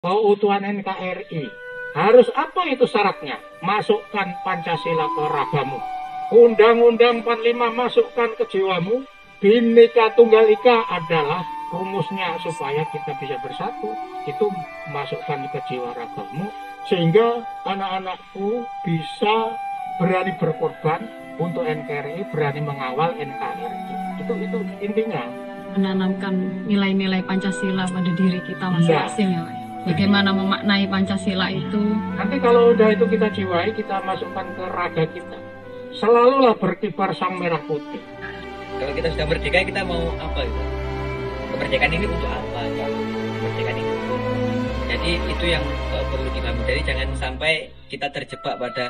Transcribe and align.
keutuhan 0.00 0.64
NKRI. 0.64 1.44
Harus 1.92 2.32
apa 2.32 2.64
itu 2.72 2.88
syaratnya? 2.88 3.36
Masukkan 3.60 4.32
Pancasila 4.40 5.06
ke 5.12 5.24
ragamu. 5.28 5.78
Undang-Undang 6.30 7.26
45 7.26 7.74
masukkan 7.74 8.30
ke 8.40 8.44
jiwamu. 8.48 9.04
Bhinneka 9.40 10.12
Tunggal 10.16 10.52
Ika 10.52 10.84
adalah 10.88 11.40
rumusnya 11.72 12.36
supaya 12.44 12.84
kita 12.92 13.12
bisa 13.20 13.36
bersatu. 13.40 13.92
Itu 14.28 14.52
masukkan 14.92 15.48
ke 15.52 15.58
jiwa 15.68 15.96
ragamu 15.96 16.48
sehingga 16.88 17.44
anak-anakku 17.68 18.64
bisa 18.84 19.56
berani 20.00 20.32
berkorban 20.40 21.08
untuk 21.40 21.64
NKRI, 21.64 22.28
berani 22.32 22.60
mengawal 22.64 23.16
NKRI. 23.16 23.68
Itu 24.24 24.32
itu 24.36 24.58
intinya. 24.80 25.24
menanamkan 25.70 26.66
nilai-nilai 26.66 27.22
Pancasila 27.22 27.86
pada 27.86 28.10
diri 28.18 28.42
kita 28.42 28.66
masing-masing 28.74 29.38
ya 29.38 29.46
Pak. 29.46 29.59
Bagaimana 29.80 30.30
memaknai 30.36 30.84
Pancasila 30.84 31.48
itu? 31.48 31.80
Nanti 32.20 32.36
kalau 32.36 32.76
udah 32.76 32.92
itu 32.92 33.04
kita 33.08 33.32
jiwai, 33.32 33.72
kita 33.72 33.96
masukkan 34.04 34.44
ke 34.52 34.64
raga 34.68 35.04
kita. 35.08 35.38
Selalulah 35.96 36.52
berkibar 36.54 37.16
sang 37.16 37.40
merah 37.40 37.60
putih. 37.64 38.00
Kalau 38.76 38.92
kita 38.92 39.08
sudah 39.12 39.26
merdeka 39.28 39.64
kita 39.64 39.80
mau 39.84 40.12
apa 40.20 40.40
gitu? 40.44 40.62
Kemerdekaan 41.56 41.92
ini 41.92 42.06
untuk 42.08 42.28
apa? 42.28 42.60
Kemerdekaan 43.40 43.76
ini 43.76 43.90
untuk 43.92 44.20
apa? 44.20 44.40
Jadi 44.90 45.10
itu 45.16 45.44
yang 45.48 45.64
uh, 45.96 46.04
perlu 46.12 46.28
dipahami. 46.32 46.60
Jadi 46.68 46.80
jangan 46.84 47.08
sampai 47.16 47.52
kita 47.88 48.06
terjebak 48.12 48.54
pada 48.60 48.84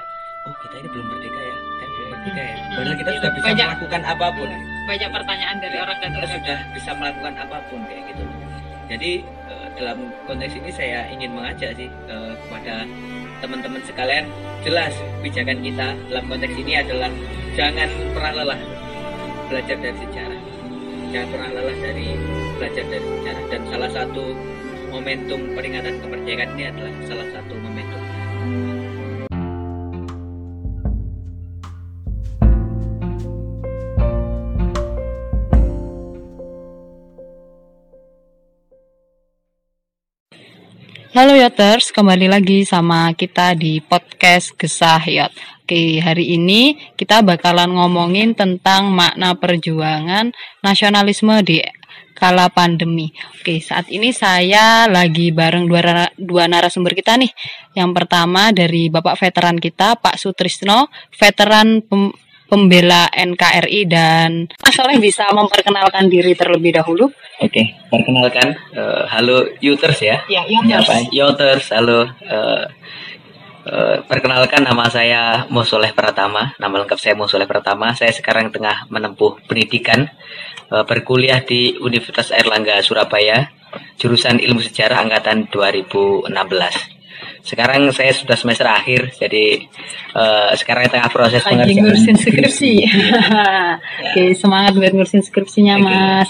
oh 0.48 0.54
kita 0.66 0.74
ini 0.82 0.88
belum 0.90 1.06
merdeka 1.06 1.40
ya, 1.40 1.56
kan 1.78 1.88
belum 1.94 2.08
merdeka 2.10 2.42
ya. 2.42 2.56
Padahal 2.74 2.96
kita 2.98 3.10
sudah 3.14 3.30
bisa 3.30 3.46
Banyak- 3.46 3.68
melakukan 3.70 4.02
apa 4.04 4.26
pun. 4.34 4.48
Banyak 4.90 5.10
pertanyaan 5.14 5.56
dari 5.62 5.76
orang 5.78 5.98
dan 6.02 6.10
kita 6.18 6.26
sudah 6.34 6.58
bisa 6.74 6.90
melakukan 6.98 7.34
apa 7.38 7.56
pun 7.70 7.80
kayak 7.86 8.02
gitu. 8.10 8.24
Jadi 8.90 9.12
dalam 9.80 10.12
konteks 10.28 10.60
ini 10.60 10.70
saya 10.70 11.08
ingin 11.08 11.32
mengajak 11.32 11.72
sih 11.72 11.88
eh, 11.88 12.32
kepada 12.44 12.84
teman-teman 13.40 13.80
sekalian 13.88 14.28
jelas 14.60 14.92
pijakan 15.24 15.64
kita 15.64 15.96
dalam 16.12 16.24
konteks 16.28 16.54
ini 16.60 16.76
adalah 16.76 17.08
jangan 17.56 17.88
pernah 18.12 18.32
lelah 18.44 18.60
belajar 19.48 19.76
dari 19.80 19.96
sejarah. 19.98 20.40
Jangan 21.10 21.28
pernah 21.34 21.50
lelah 21.58 21.76
dari 21.82 22.08
belajar 22.60 22.84
dari 22.86 23.06
sejarah. 23.18 23.44
Dan 23.50 23.60
salah 23.66 23.90
satu 23.90 24.24
momentum 24.94 25.40
peringatan 25.58 25.98
kemerdekaan 25.98 26.54
ini 26.54 26.64
adalah 26.70 26.94
salah 27.08 27.26
satu 27.34 27.54
momentum 27.58 27.89
Halo 41.10 41.34
Yoters, 41.34 41.90
kembali 41.90 42.30
lagi 42.30 42.62
sama 42.62 43.10
kita 43.18 43.58
di 43.58 43.82
podcast 43.82 44.54
Gesah 44.54 45.02
Yot. 45.02 45.34
Oke, 45.66 45.98
hari 45.98 46.38
ini 46.38 46.78
kita 46.94 47.26
bakalan 47.26 47.74
ngomongin 47.74 48.38
tentang 48.38 48.94
makna 48.94 49.34
perjuangan 49.34 50.30
nasionalisme 50.62 51.34
di 51.42 51.58
kala 52.14 52.46
pandemi. 52.54 53.10
Oke, 53.34 53.58
saat 53.58 53.90
ini 53.90 54.14
saya 54.14 54.86
lagi 54.86 55.34
bareng 55.34 55.66
dua, 55.66 56.14
dua 56.14 56.46
narasumber 56.46 56.94
kita 56.94 57.18
nih. 57.18 57.34
Yang 57.74 57.90
pertama 57.90 58.54
dari 58.54 58.86
Bapak 58.86 59.18
veteran 59.18 59.58
kita, 59.58 59.98
Pak 59.98 60.14
Sutrisno, 60.14 60.94
veteran 61.18 61.82
pembela 62.50 63.06
NKRI 63.14 63.86
dan 63.86 64.50
Mas 64.58 64.74
Soleh 64.74 64.98
bisa 64.98 65.30
memperkenalkan 65.30 66.10
diri 66.10 66.34
terlebih 66.34 66.74
dahulu. 66.74 67.06
Oke, 67.38 67.78
perkenalkan 67.88 68.58
eh, 68.74 69.02
halo 69.08 69.46
Yuters 69.62 70.02
ya 70.02 70.20
Ya, 70.26 70.42
Apa? 70.44 71.06
Yoters, 71.14 71.70
halo. 71.70 72.10
Eh, 72.20 72.64
eh, 73.70 73.96
perkenalkan 74.04 74.66
nama 74.66 74.90
saya 74.90 75.46
Musoleh 75.46 75.94
Pratama. 75.94 76.52
Nama 76.58 76.74
lengkap 76.84 76.98
saya 76.98 77.14
Musoleh 77.14 77.46
Pratama. 77.46 77.94
Saya 77.94 78.10
sekarang 78.10 78.50
tengah 78.50 78.90
menempuh 78.90 79.38
pendidikan 79.46 80.10
eh, 80.68 80.84
berkuliah 80.84 81.40
di 81.46 81.78
Universitas 81.78 82.34
Airlangga 82.34 82.82
Surabaya, 82.82 83.48
jurusan 83.96 84.42
Ilmu 84.42 84.60
Sejarah 84.60 85.00
angkatan 85.06 85.46
2016. 85.48 86.99
Sekarang 87.40 87.88
saya 87.90 88.12
sudah 88.12 88.36
semester 88.36 88.68
akhir, 88.68 89.16
jadi 89.16 89.64
eh, 90.14 90.50
sekarang 90.56 90.92
tengah 90.92 91.10
proses 91.10 91.42
lagi 91.42 91.56
pengerjaan. 91.56 91.80
ngurusin 91.82 92.16
skripsi. 92.16 92.72
Oke, 94.04 94.24
semangat 94.36 94.72
buat 94.76 94.92
ngurusin 94.92 95.22
skripsinya, 95.24 95.76
Mas. 95.80 96.28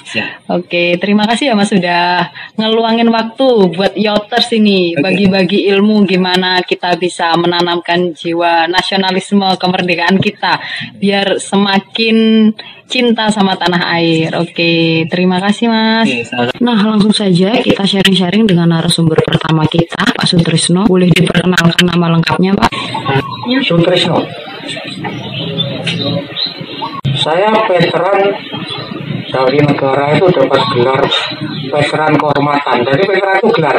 Oke, 0.50 0.96
terima 0.98 1.26
kasih 1.26 1.52
ya 1.52 1.54
Mas 1.58 1.70
sudah 1.70 2.30
ngeluangin 2.56 3.10
waktu 3.10 3.48
buat 3.74 3.94
Yoters 3.98 4.54
ini. 4.54 4.94
Bagi-bagi 4.96 5.70
ilmu 5.70 6.06
gimana 6.06 6.62
kita 6.62 6.94
bisa 6.96 7.34
menanamkan 7.38 8.14
jiwa 8.14 8.66
nasionalisme 8.70 9.46
kemerdekaan 9.58 10.18
kita 10.18 10.60
biar 10.96 11.40
semakin 11.40 12.50
cinta 12.90 13.30
sama 13.30 13.54
tanah 13.54 13.94
air. 13.94 14.34
Oke, 14.34 15.06
terima 15.06 15.38
kasih 15.38 15.70
Mas. 15.70 16.10
Oke. 16.10 16.58
Nah, 16.58 16.74
langsung 16.82 17.14
saja 17.14 17.54
kita 17.62 17.86
sharing-sharing 17.86 18.50
dengan 18.50 18.66
narasumber 18.66 19.22
pertama 19.22 19.62
kita, 19.70 20.02
Pak 20.02 20.26
Sutrisno. 20.26 20.90
Boleh 20.90 21.06
diperkenalkan 21.14 21.86
nama 21.86 22.18
lengkapnya, 22.18 22.58
Pak? 22.58 22.70
Sutrisno. 23.62 24.26
Saya 27.14 27.54
veteran 27.70 28.18
dari 29.30 29.58
negara 29.62 30.10
itu 30.18 30.26
dapat 30.26 30.60
gelar 30.74 31.00
veteran 31.70 32.12
kehormatan. 32.18 32.76
Jadi 32.82 33.02
veteran 33.06 33.36
itu 33.38 33.48
gelar 33.54 33.76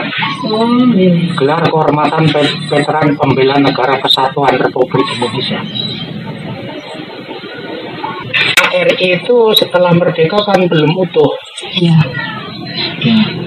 gelar 1.35 1.61
kehormatan 1.67 2.23
ve- 2.31 2.55
veteran 2.71 3.07
pembela 3.19 3.59
negara 3.59 3.99
kesatuan 3.99 4.55
Republik 4.55 5.03
Indonesia. 5.19 5.59
RI 8.71 9.19
itu 9.19 9.37
setelah 9.57 9.91
merdeka 9.91 10.39
kan 10.41 10.59
belum 10.65 10.95
utuh, 10.95 11.31
Iya. 11.75 11.99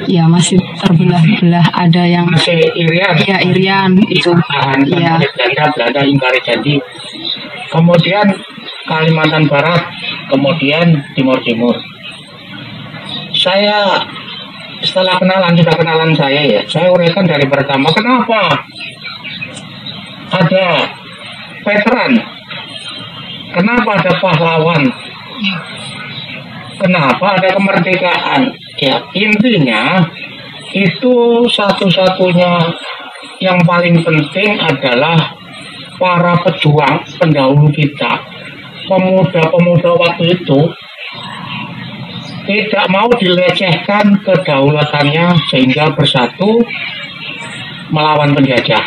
Iya, 0.04 0.24
masih 0.28 0.60
terbelah-belah 0.76 1.64
ada 1.72 2.04
yang 2.04 2.28
masih 2.28 2.60
Irian, 2.76 3.16
ya 3.24 3.40
Irian 3.40 3.96
itu. 4.12 4.30
tahan 4.36 4.84
Iya. 4.84 5.16
Belanda, 5.16 5.64
Belanda 5.72 6.00
ingkari 6.04 6.40
janji. 6.44 6.76
Kemudian 7.72 8.28
Kalimantan 8.84 9.48
Barat, 9.48 9.80
kemudian 10.28 11.00
Timur 11.16 11.40
Timur. 11.40 11.72
Saya 13.32 14.04
setelah 14.84 15.16
kenalan 15.16 15.56
sudah 15.56 15.74
kenalan 15.74 16.12
saya 16.12 16.44
ya, 16.44 16.60
saya 16.68 16.92
uraikan 16.92 17.24
dari 17.24 17.48
pertama 17.48 17.88
kenapa 17.88 18.60
ada 20.28 20.66
veteran, 21.64 22.12
kenapa 23.54 23.96
ada 24.02 24.12
pahlawan, 24.18 24.82
kenapa 26.82 27.38
ada 27.38 27.48
kemerdekaan. 27.54 28.50
Ya 28.82 28.98
intinya 29.14 30.02
itu 30.74 31.46
satu-satunya 31.46 32.74
yang 33.38 33.62
paling 33.62 34.02
penting 34.02 34.58
adalah 34.58 35.38
para 35.94 36.34
pejuang 36.42 37.06
pendahulu 37.22 37.70
kita, 37.70 38.18
pemuda-pemuda 38.90 39.94
waktu 39.94 40.34
itu 40.34 40.60
tidak 42.44 42.84
mau 42.92 43.08
dilecehkan 43.08 44.20
kedaulatannya 44.20 45.32
sehingga 45.48 45.96
bersatu 45.96 46.60
melawan 47.88 48.36
penjajah, 48.36 48.84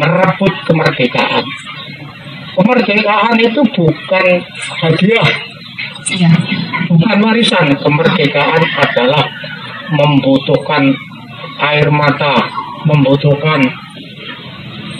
merebut 0.00 0.54
kemerdekaan. 0.64 1.44
Kemerdekaan 2.56 3.36
itu 3.36 3.60
bukan 3.76 4.26
hadiah, 4.80 5.28
Iya. 6.08 6.30
bukan 6.88 7.16
warisan. 7.20 7.68
Kemerdekaan 7.76 8.62
adalah 8.80 9.24
membutuhkan 9.92 10.88
air 11.60 11.92
mata, 11.92 12.32
membutuhkan 12.88 13.60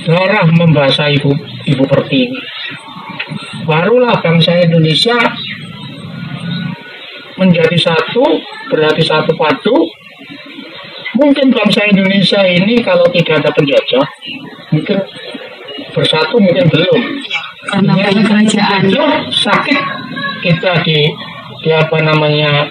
darah 0.05 0.47
membasahi 0.47 1.17
ibu, 1.17 1.32
ibu 1.67 1.85
pertiwi. 1.88 2.37
Barulah 3.67 4.20
bangsa 4.23 4.62
Indonesia 4.62 5.17
menjadi 7.41 7.76
satu, 7.76 8.25
berarti 8.70 9.03
satu 9.03 9.32
padu. 9.35 9.76
Mungkin 11.17 11.49
bangsa 11.49 11.88
Indonesia 11.88 12.44
ini 12.44 12.85
kalau 12.85 13.08
tidak 13.08 13.41
ada 13.41 13.50
penjajah, 13.56 14.05
mungkin 14.69 15.00
bersatu 15.93 16.37
mungkin 16.40 16.67
belum. 16.69 17.00
Karena 17.67 17.93
Ya, 17.99 18.08
banyak 18.12 18.25
kerajaan. 18.26 18.81
itu 18.87 19.02
sakit. 19.32 19.81
Kita 20.44 20.73
di, 20.87 21.11
di 21.64 21.70
apa 21.75 21.99
namanya 22.05 22.70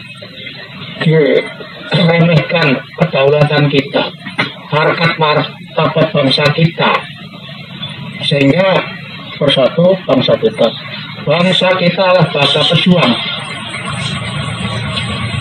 diremehkan 1.03 2.67
kedaulatan 3.01 3.67
kita. 3.67 4.03
Harkat 4.71 5.11
martabat 5.19 6.07
bangsa 6.11 6.45
kita. 6.55 6.91
Sehingga 8.23 8.79
bersatu 9.35 9.93
bangsa 10.07 10.33
kita. 10.39 10.67
Bangsa 11.25 11.67
kita 11.75 12.01
adalah 12.15 12.27
bangsa 12.31 12.59
pejuang. 12.71 13.13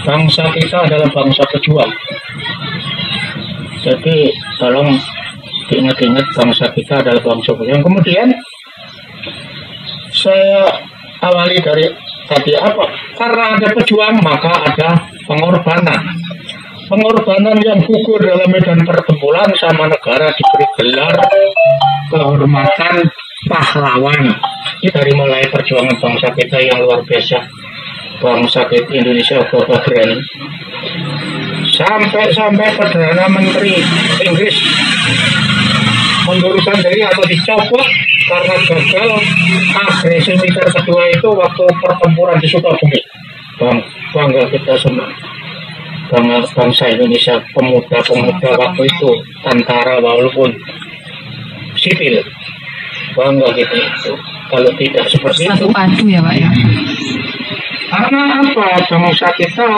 Bangsa 0.05 0.45
kita 0.53 0.77
adalah 0.85 1.09
bangsa 1.09 1.43
pejuang. 1.49 1.93
Jadi 3.85 4.33
tolong 4.61 4.97
diingat-ingat 5.69 6.27
bangsa 6.37 6.69
kita 6.73 7.01
adalah 7.01 7.23
bangsa 7.25 7.57
yang 7.65 7.81
kemudian 7.81 8.29
saya 10.15 10.71
awali 11.25 11.59
dari 11.59 11.91
tadi 12.29 12.53
apa? 12.57 12.85
Karena 13.17 13.59
ada 13.59 13.69
pejuang 13.75 14.17
maka 14.23 14.53
ada 14.65 14.89
pengorbanan. 15.27 16.01
Pengorbanan 16.85 17.57
yang 17.65 17.81
gugur 17.81 18.21
dalam 18.21 18.47
medan 18.53 18.85
pertempuran 18.85 19.49
sama 19.57 19.89
negara 19.89 20.29
diberi 20.37 20.67
gelar 20.77 21.17
kehormatan 22.13 23.09
pahlawan. 23.49 24.37
Ini 24.85 24.93
dari 24.93 25.13
mulai 25.17 25.49
perjuangan 25.49 25.97
bangsa 25.97 26.29
kita 26.37 26.61
yang 26.61 26.85
luar 26.85 27.01
biasa. 27.03 27.41
Bangsa 28.21 28.69
kita 28.69 29.01
Indonesia 29.01 29.41
Bapak 29.49 29.81
berani. 29.89 30.21
Sampai-sampai 31.73 32.77
Perdana 32.77 33.27
Menteri 33.33 33.81
Inggris 34.29 34.57
mundurkan 36.25 36.77
diri 36.81 37.05
atau 37.05 37.25
dicopot 37.29 37.87
karena 38.25 38.55
gagal 38.57 39.09
agresi 39.77 40.33
militer 40.33 40.67
kedua 40.73 41.03
itu 41.13 41.29
waktu 41.29 41.65
pertempuran 41.85 42.37
di 42.41 42.49
Sukabumi. 42.49 43.01
Bang, 43.61 43.79
bangga 44.11 44.43
kita 44.51 44.75
semua. 44.81 45.07
Bangga 46.11 46.43
bangsa 46.57 46.91
Indonesia, 46.91 47.39
pemuda-pemuda 47.55 48.51
waktu 48.57 48.83
itu, 48.89 49.11
tentara 49.45 50.01
walaupun 50.01 50.51
sipil. 51.77 52.19
Bangga 53.15 53.49
kita 53.55 53.77
itu. 53.77 54.13
Kalau 54.45 54.71
tidak 54.77 55.05
seperti 55.09 55.49
Satu 55.49 55.67
itu, 55.67 55.73
padu 55.73 56.05
ya 56.05 56.21
Pak 56.21 56.35
ya. 56.37 56.51
karena 57.89 58.23
apa? 58.43 58.67
Bangsa 58.91 59.29
kita, 59.39 59.69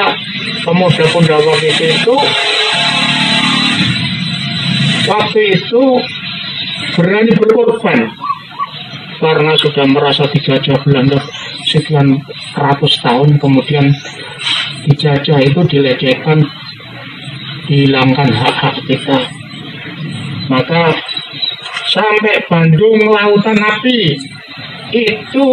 pemuda-pemuda 0.64 1.36
waktu 1.38 1.68
itu, 1.70 2.14
waktu 5.06 5.40
itu 5.54 5.82
berani 6.96 7.32
berkorban. 7.36 8.10
Karena 9.16 9.52
sudah 9.56 9.84
merasa 9.88 10.28
dijajah 10.28 10.76
Belanda 10.84 11.16
sekian 11.68 12.20
ratus 12.52 13.00
tahun 13.00 13.40
kemudian 13.40 13.88
dijajah 14.88 15.40
itu 15.40 15.60
dilecehkan 15.64 16.44
dihilangkan 17.68 18.28
hak-hak 18.28 18.76
kita. 18.84 19.18
Maka 20.52 20.94
sampai 21.90 22.44
Bandung 22.46 23.08
lautan 23.08 23.56
api 23.56 24.14
itu 24.94 25.48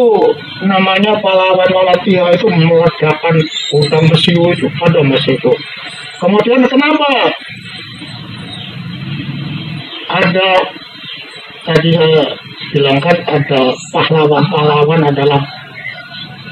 namanya 0.61 1.17
pahlawan 1.23 1.65
Malatya 1.73 2.29
itu 2.35 2.47
meledakan 2.51 3.35
hutan 3.73 4.03
mesiu 4.11 4.43
itu 4.53 4.69
pada 4.77 5.01
masa 5.01 5.33
itu. 5.33 5.51
Kemudian 6.21 6.61
kenapa? 6.69 7.33
Ada 10.13 10.49
tadi 11.63 11.89
saya 11.95 12.23
bilang 12.75 12.99
kan 12.99 13.17
ada 13.27 13.71
pahlawan-pahlawan 13.91 15.01
adalah 15.07 15.41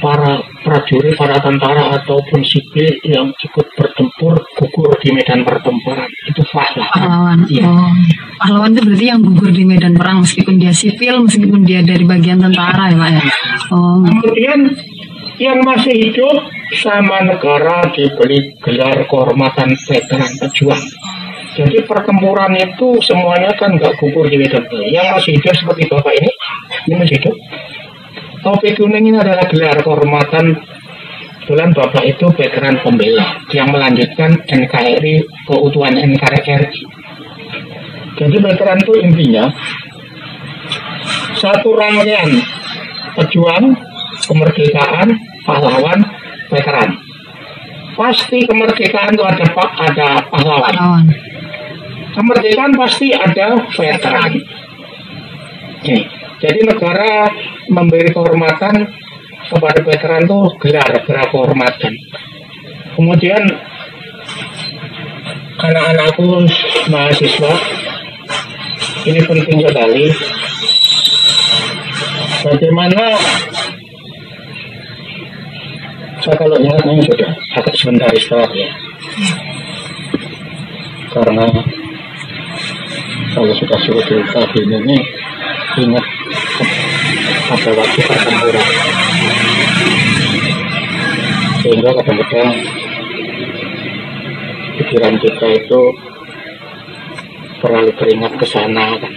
para 0.02 0.42
prajurit, 0.66 1.13
para 1.13 1.38
tentara 1.38 2.02
ataupun 2.02 2.42
sipil 2.42 2.90
yang 3.06 3.30
ikut 3.38 3.68
bertempur 3.78 4.34
gugur 4.58 4.90
di 4.98 5.13
medan 5.13 5.46
pertempuran 5.46 6.10
itu 6.25 6.42
pahlawan. 6.50 6.90
Pahlawan. 6.90 7.40
Iya. 7.46 7.69
Oh. 7.69 7.92
Pahlawan 8.42 8.74
itu 8.74 8.81
berarti 8.81 9.06
yang 9.06 9.22
gugur 9.22 9.52
di 9.54 9.63
medan 9.63 9.94
perang 9.94 10.25
meskipun 10.25 10.58
dia 10.58 10.74
sipil, 10.74 11.22
meskipun 11.22 11.62
dia 11.62 11.86
dari 11.86 12.02
bagian 12.02 12.42
tentara 12.42 12.90
ya 12.90 12.98
Pak 12.98 13.10
ya. 13.13 13.24
Oh. 13.69 14.02
Kemudian 14.02 14.60
yang 15.38 15.62
masih 15.62 15.94
hidup 15.94 16.50
sama 16.81 17.22
negara 17.22 17.86
diberi 17.94 18.58
gelar 18.62 19.06
kehormatan 19.06 19.78
veteran 19.86 20.31
pejuang. 20.42 20.81
Jadi 21.51 21.83
pertempuran 21.83 22.56
itu 22.56 22.95
semuanya 23.03 23.51
kan 23.59 23.75
nggak 23.75 24.00
gugur 24.00 24.24
di 24.31 24.39
perang. 24.39 24.88
Yang 24.88 25.07
masih 25.19 25.31
hidup 25.36 25.53
seperti 25.56 25.83
bapak 25.92 26.13
ini, 26.15 26.31
ini 26.88 26.95
masih 26.95 27.15
hidup. 27.19 27.36
Topi 28.42 28.74
kuning 28.74 29.06
ini 29.06 29.18
adalah 29.21 29.45
gelar 29.45 29.77
kehormatan 29.83 30.57
Kebetulan 31.51 31.75
bapak 31.75 32.07
itu 32.07 32.25
veteran 32.31 32.80
pembela 32.80 33.27
yang 33.51 33.68
melanjutkan 33.75 34.39
NKRI 34.48 35.19
keutuhan 35.44 36.00
NKRI. 36.00 36.63
Jadi 38.15 38.36
veteran 38.39 38.80
itu 38.80 38.94
intinya 39.03 39.51
satu 41.36 41.75
rangkaian 41.75 42.39
pejuang, 43.19 43.75
kemerdekaan, 44.31 45.12
pahlawan, 45.44 46.00
veteran. 46.48 46.95
Pasti 48.00 48.48
kemerdekaan 48.48 49.12
itu 49.12 49.25
ada 49.27 49.44
ada 49.75 50.09
pahlawan. 50.31 50.71
Pahlawan. 50.71 51.06
Kemerdekaan 52.12 52.75
pasti 52.75 53.16
ada 53.16 53.56
veteran. 53.72 54.31
Oke. 55.80 55.98
Jadi 56.42 56.60
negara 56.66 57.30
memberi 57.69 58.10
kehormatan 58.10 58.75
kepada 59.48 59.80
veteran 59.86 60.25
itu 60.25 60.40
gelar 60.60 60.90
gelar 61.06 61.28
kehormatan. 61.30 61.94
Kemudian 62.98 63.44
anak-anakku 65.62 66.25
mahasiswa 66.90 67.54
ini 69.06 69.22
penting 69.25 69.62
sekali 69.62 70.06
bagaimana 72.42 73.04
saya 76.22 76.36
kalau 76.38 76.58
ingat 76.58 76.86
ini 76.86 77.02
sudah 77.06 77.31
agak 77.58 77.75
sebentar 77.78 78.10
istirahat 78.13 78.52
ya 78.54 78.69
karena 81.13 81.46
kalau 83.31 83.54
sudah 83.56 83.80
suruh 83.88 84.04
cerita 84.04 84.44
ini 84.60 84.98
ingat 85.80 86.06
pada 87.48 87.72
waktu 87.80 88.00
pertempuran 88.04 88.68
sehingga 91.63 91.89
kadang-kadang 91.95 92.51
pikiran 94.75 95.16
kita 95.22 95.48
itu 95.62 95.81
terlalu 97.62 97.92
teringat 97.95 98.33
ke 98.36 98.45
sana 98.50 98.98
kan. 99.00 99.13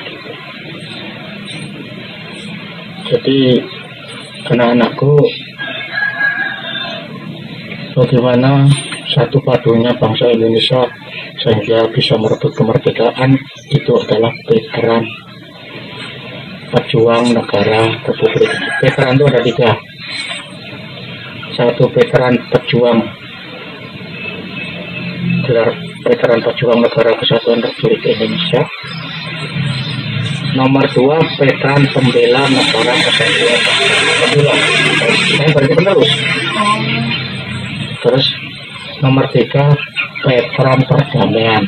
jadi 3.11 3.39
anak-anakku 4.53 5.17
bagaimana 7.99 8.69
satu 9.15 9.39
padunya 9.47 9.95
bangsa 9.95 10.27
Indonesia 10.35 10.83
sehingga 11.39 11.87
bisa 11.95 12.19
merebut 12.19 12.51
kemerdekaan 12.53 13.39
itu 13.71 13.93
adalah 13.95 14.35
veteran 14.51 15.07
pejuang 16.75 17.31
negara 17.31 17.87
Republik 18.03 18.51
veteran 18.83 19.15
itu 19.15 19.25
ada 19.31 19.41
tiga. 19.47 19.71
Satu 21.55 21.87
veteran 21.95 22.35
pejuang. 22.51 22.99
Gelar 25.47 25.71
veteran 26.03 26.41
pejuang 26.43 26.79
negara 26.83 27.15
kesatuan 27.15 27.63
Republik 27.63 28.03
Indonesia. 28.03 28.67
Nomor 30.59 30.83
dua 30.91 31.23
veteran 31.39 31.87
pembela 31.95 32.43
negara 32.51 32.93
kesatuan 32.99 33.61
pembela 34.19 34.55
saya 35.35 35.49
berarti 35.51 35.75
penerus 35.75 36.13
terus 38.05 38.27
nomor 39.03 39.27
tiga 39.35 39.75
veteran 40.23 40.79
perdamaian 40.87 41.65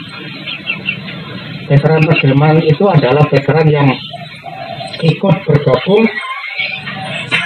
veteran 1.66 2.02
perdamaian 2.06 2.58
itu 2.62 2.84
adalah 2.86 3.26
veteran 3.26 3.66
yang 3.66 3.88
ikut 5.02 5.34
bergabung 5.44 6.04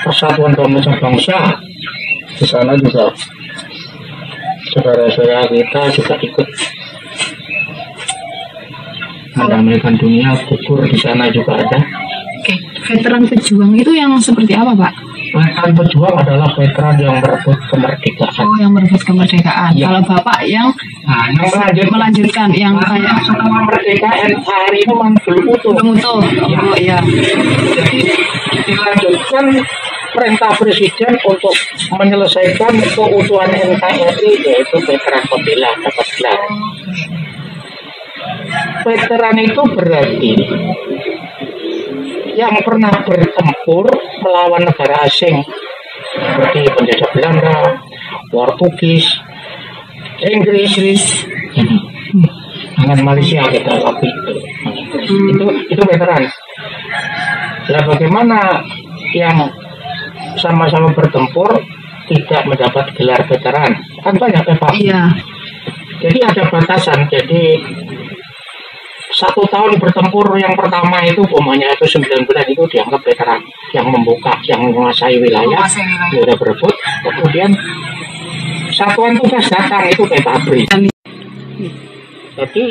persatuan 0.05 0.53
pemersatu 0.55 1.01
bangsa. 1.03 1.39
Di 2.41 2.45
sana 2.49 2.73
juga 2.79 3.13
saudara-saudara 4.71 5.51
kita 5.51 5.83
juga 5.93 6.15
ikut 6.21 6.49
mendamaikan 9.37 9.95
dunia 9.97 10.37
gugur 10.47 10.85
di 10.89 10.99
sana 11.01 11.29
juga 11.33 11.59
ada. 11.59 11.81
Oke, 12.41 12.55
veteran 12.89 13.29
pejuang 13.29 13.73
itu 13.77 13.93
yang 13.93 14.17
seperti 14.21 14.57
apa 14.57 14.73
Pak? 14.73 15.10
Veteran 15.31 15.71
pejuang 15.79 16.15
adalah 16.19 16.49
veteran 16.59 16.95
yang 16.99 17.17
merebut 17.23 17.59
kemerdekaan 17.71 18.45
Oh, 18.47 18.57
yang 18.59 18.73
merebut 18.75 19.03
kemerdekaan. 19.07 19.73
Iya. 19.75 19.87
Kalau 19.89 20.03
Bapak 20.07 20.39
yang 20.47 20.69
nah 21.07 21.27
yang 21.31 21.51
melanjut 21.51 21.87
melanjutkan 21.91 22.49
yang 22.55 22.75
kayak 22.79 23.17
setelah 23.25 23.63
merdeka 23.67 24.11
NKRI 24.11 24.79
itu 24.83 24.93
memang 24.95 25.15
belum 25.23 25.45
utuh 25.55 25.73
belum 25.75 25.89
utuh. 25.97 26.21
Oh, 26.21 26.77
iya. 26.77 26.99
jadi 27.01 28.01
dilanjutkan 28.67 29.45
perintah 30.11 30.51
presiden 30.59 31.13
untuk 31.23 31.55
menyelesaikan 31.95 32.73
keutuhan 32.95 33.51
NKRI 33.51 34.31
yaitu 34.43 34.77
veteran 34.83 35.23
pembela 35.31 35.71
gelar. 35.79 36.41
Veteran 38.85 39.37
itu 39.41 39.63
berarti 39.77 40.33
yang 42.41 42.57
pernah 42.65 42.89
bertempur 43.05 43.85
melawan 44.25 44.65
negara 44.65 45.05
asing 45.05 45.45
seperti 46.17 46.73
penjajah 46.73 47.11
Belanda, 47.13 47.59
Portugis, 48.33 49.21
Inggris. 50.25 50.73
dengan 52.81 53.01
Malaysia 53.05 53.45
kita 53.45 53.77
waktu 53.85 54.09
itu. 54.09 54.33
Itu 55.37 55.47
itu 55.69 55.83
veteran. 55.85 56.25
Nah, 57.71 57.83
bagaimana 57.87 58.65
yang 59.13 59.53
sama-sama 60.41 60.91
bertempur 60.97 61.61
tidak 62.09 62.43
mendapat 62.49 62.91
gelar 62.97 63.21
veteran? 63.29 63.73
Kan 64.01 64.15
banyak 64.17 64.43
ya 64.43 64.57
Pak. 64.57 64.73
Iya. 64.81 65.03
Jadi 66.01 66.19
ada 66.25 66.43
batasan. 66.49 67.07
Jadi 67.13 67.61
satu 69.21 69.45
tahun 69.53 69.77
bertempur 69.77 70.33
yang 70.41 70.57
pertama 70.57 71.05
itu 71.05 71.21
umpamanya 71.21 71.77
itu 71.77 71.85
9 72.01 72.25
bulan 72.25 72.47
itu 72.49 72.65
dianggap 72.73 73.05
veteran 73.05 73.41
yang 73.77 73.87
membuka, 73.93 74.33
yang 74.49 74.65
menguasai 74.65 75.21
wilayah, 75.21 75.61
sudah 76.09 76.37
berebut. 76.41 76.75
Kemudian 77.05 77.53
satuan 78.73 79.13
tugas 79.21 79.45
datang 79.53 79.85
itu 79.93 80.09
petabri. 80.09 80.65
Jadi 82.41 82.65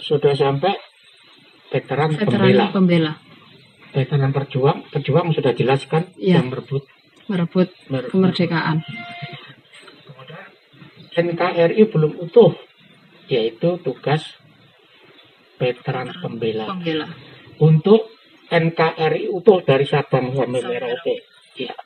sudah 0.00 0.32
sampai 0.32 0.72
veteran, 1.68 2.16
pembela, 2.16 2.72
Veteran 2.72 2.72
pembela 2.72 3.12
veteran 3.92 4.32
perjuang, 4.32 4.78
pejuang 4.88 5.36
sudah 5.36 5.52
jelaskan 5.52 6.08
Iya. 6.16 6.40
yang 6.40 6.48
merebut 6.48 6.88
merebut. 7.28 7.68
kemerdekaan. 8.08 8.80
Kemudian 10.08 10.48
NKRI 11.36 11.82
belum 11.92 12.16
utuh, 12.24 12.56
yaitu 13.28 13.76
tugas 13.84 14.24
veteran 15.60 16.10
pembela. 16.18 16.66
Pembela. 16.72 17.06
Untuk 17.60 18.08
NKRI 18.48 19.28
utuh 19.28 19.60
dari 19.60 19.84
Sabang 19.84 20.32
sampai 20.32 20.62
Merauke, 20.64 21.14
ya 21.58 21.76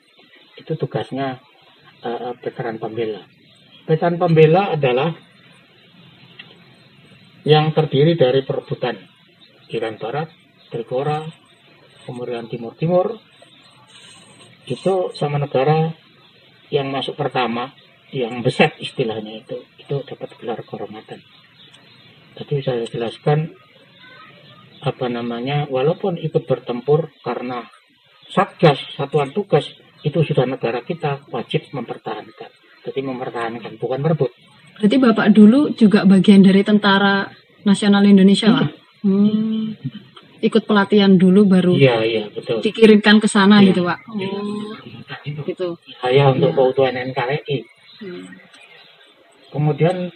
itu 0.54 0.72
tugasnya 0.78 1.42
eh, 2.06 2.32
veteran 2.38 2.78
pembela. 2.78 3.26
Veteran 3.82 4.14
pembela 4.14 4.78
adalah 4.78 5.10
yang 7.42 7.74
terdiri 7.74 8.14
dari 8.14 8.46
perebutan 8.46 8.94
Iran 9.74 9.98
Barat, 9.98 10.30
Trikora, 10.70 11.26
kemudian 12.06 12.46
Timur 12.46 12.78
Timur, 12.78 13.18
itu 14.70 15.10
sama 15.18 15.42
negara 15.42 15.90
yang 16.70 16.94
masuk 16.94 17.18
pertama, 17.18 17.74
yang 18.14 18.38
besar 18.46 18.78
istilahnya 18.78 19.42
itu, 19.42 19.66
itu 19.82 19.96
dapat 20.06 20.30
gelar 20.38 20.62
kehormatan. 20.62 21.18
Tadi 22.32 22.54
saya 22.64 22.84
jelaskan 22.88 23.52
apa 24.82 25.06
namanya, 25.06 25.68
walaupun 25.70 26.18
ikut 26.18 26.42
bertempur 26.48 27.12
karena 27.22 27.62
satgas, 28.26 28.80
satuan 28.96 29.30
tugas 29.30 29.68
itu 30.02 30.18
sudah 30.26 30.48
negara 30.48 30.82
kita 30.82 31.22
wajib 31.30 31.70
mempertahankan. 31.70 32.50
Jadi 32.82 33.00
mempertahankan, 33.04 33.78
bukan 33.78 34.00
merebut. 34.02 34.32
Berarti 34.80 34.96
Bapak 34.98 35.28
dulu 35.30 35.70
juga 35.78 36.02
bagian 36.02 36.42
dari 36.42 36.66
tentara 36.66 37.30
nasional 37.62 38.02
Indonesia, 38.02 38.50
Pak? 38.50 38.68
Hmm. 39.06 39.78
Ikut 40.42 40.66
pelatihan 40.66 41.14
dulu 41.14 41.46
baru 41.46 41.78
Iya, 41.78 42.02
iya, 42.02 42.24
betul. 42.34 42.58
dikirimkan 42.58 43.22
ke 43.22 43.30
sana 43.30 43.62
Iya. 43.62 43.70
gitu, 43.70 43.86
Pak. 43.86 43.98
Iya. 44.18 44.30
Oh, 44.34 44.74
Itu 45.22 45.40
gitu. 45.46 45.68
saya 46.02 46.34
untuk 46.34 46.50
Iya. 46.50 46.58
keutuhan 46.58 46.94
NKRI. 46.98 47.56
Hmm. 48.02 48.26
Kemudian 49.54 50.10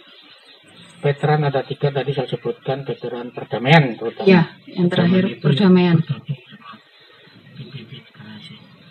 veteran 1.01 1.45
ada 1.45 1.61
tiga 1.61 1.93
tadi 1.93 2.11
saya 2.13 2.25
sebutkan 2.29 2.81
veteran 2.81 3.29
perdamaian 3.29 3.93
terutama. 3.93 4.25
Ya, 4.25 4.41
yang 4.65 4.89
terakhir 4.89 5.37
perdamaian. 5.37 5.97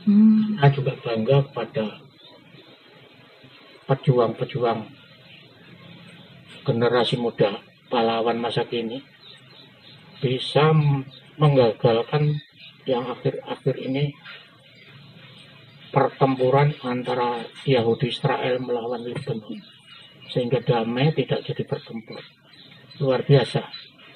Hmm. 0.06 0.54
Saya 0.62 0.70
juga 0.70 0.94
bangga 1.02 1.38
pada 1.50 1.98
pejuang-pejuang 3.90 4.86
generasi 6.62 7.18
muda 7.18 7.58
pahlawan 7.90 8.38
masa 8.38 8.66
kini 8.66 9.02
bisa 10.18 10.74
menggagalkan 11.38 12.38
yang 12.86 13.06
akhir-akhir 13.06 13.74
ini 13.82 14.14
pertempuran 15.90 16.74
antara 16.82 17.46
Yahudi 17.66 18.10
Israel 18.10 18.62
melawan 18.62 19.06
Lebanon 19.06 19.75
sehingga 20.30 20.62
damai 20.62 21.14
tidak 21.14 21.46
jadi 21.46 21.62
bertempur 21.62 22.20
luar 23.00 23.22
biasa 23.22 23.62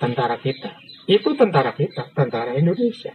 tentara 0.01 0.41
kita. 0.41 0.77
Itu 1.05 1.37
tentara 1.37 1.75
kita 1.77 2.13
tentara 2.17 2.57
Indonesia. 2.57 3.13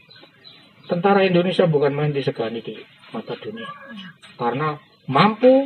Tentara 0.86 1.26
Indonesia 1.26 1.66
bukan 1.66 1.94
main 1.98 2.14
disegani 2.14 2.62
di 2.62 2.78
mata 3.10 3.34
dunia. 3.40 3.70
Karena 4.38 4.78
mampu 5.10 5.66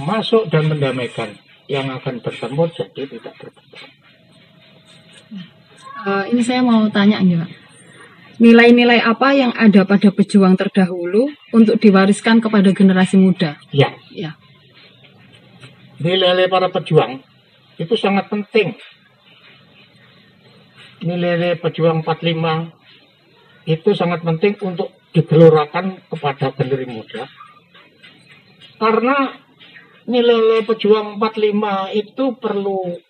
masuk 0.00 0.48
dan 0.48 0.70
mendamaikan. 0.72 1.36
Yang 1.64 1.96
akan 1.96 2.14
bertempur 2.20 2.68
jadi 2.76 3.08
tidak 3.08 3.34
bertempur. 3.40 3.80
Eh, 6.04 6.24
ini 6.36 6.44
saya 6.44 6.60
mau 6.60 6.84
tanya 6.92 7.24
nih, 7.24 7.40
Pak. 7.40 7.50
Nilai-nilai 8.36 9.00
apa 9.00 9.32
yang 9.32 9.56
ada 9.56 9.88
pada 9.88 10.12
pejuang 10.12 10.60
terdahulu 10.60 11.32
untuk 11.56 11.80
diwariskan 11.80 12.44
kepada 12.44 12.68
generasi 12.76 13.16
muda? 13.16 13.56
ya. 13.72 13.96
Ya. 14.12 14.36
Nilai-nilai 16.04 16.52
para 16.52 16.68
pejuang 16.68 17.24
itu 17.80 17.94
sangat 17.96 18.28
penting. 18.28 18.76
Nilai-nilai 21.00 21.56
pejuang 21.56 22.04
45 22.04 22.76
itu 23.64 23.90
sangat 23.96 24.20
penting 24.20 24.60
untuk 24.60 24.92
digelorakan 25.16 26.04
kepada 26.12 26.52
generasi 26.52 26.92
muda. 26.92 27.22
Karena 28.76 29.32
nilai-nilai 30.04 30.68
pejuang 30.68 31.16
45 31.16 31.88
itu 31.96 32.24
perlu 32.36 33.00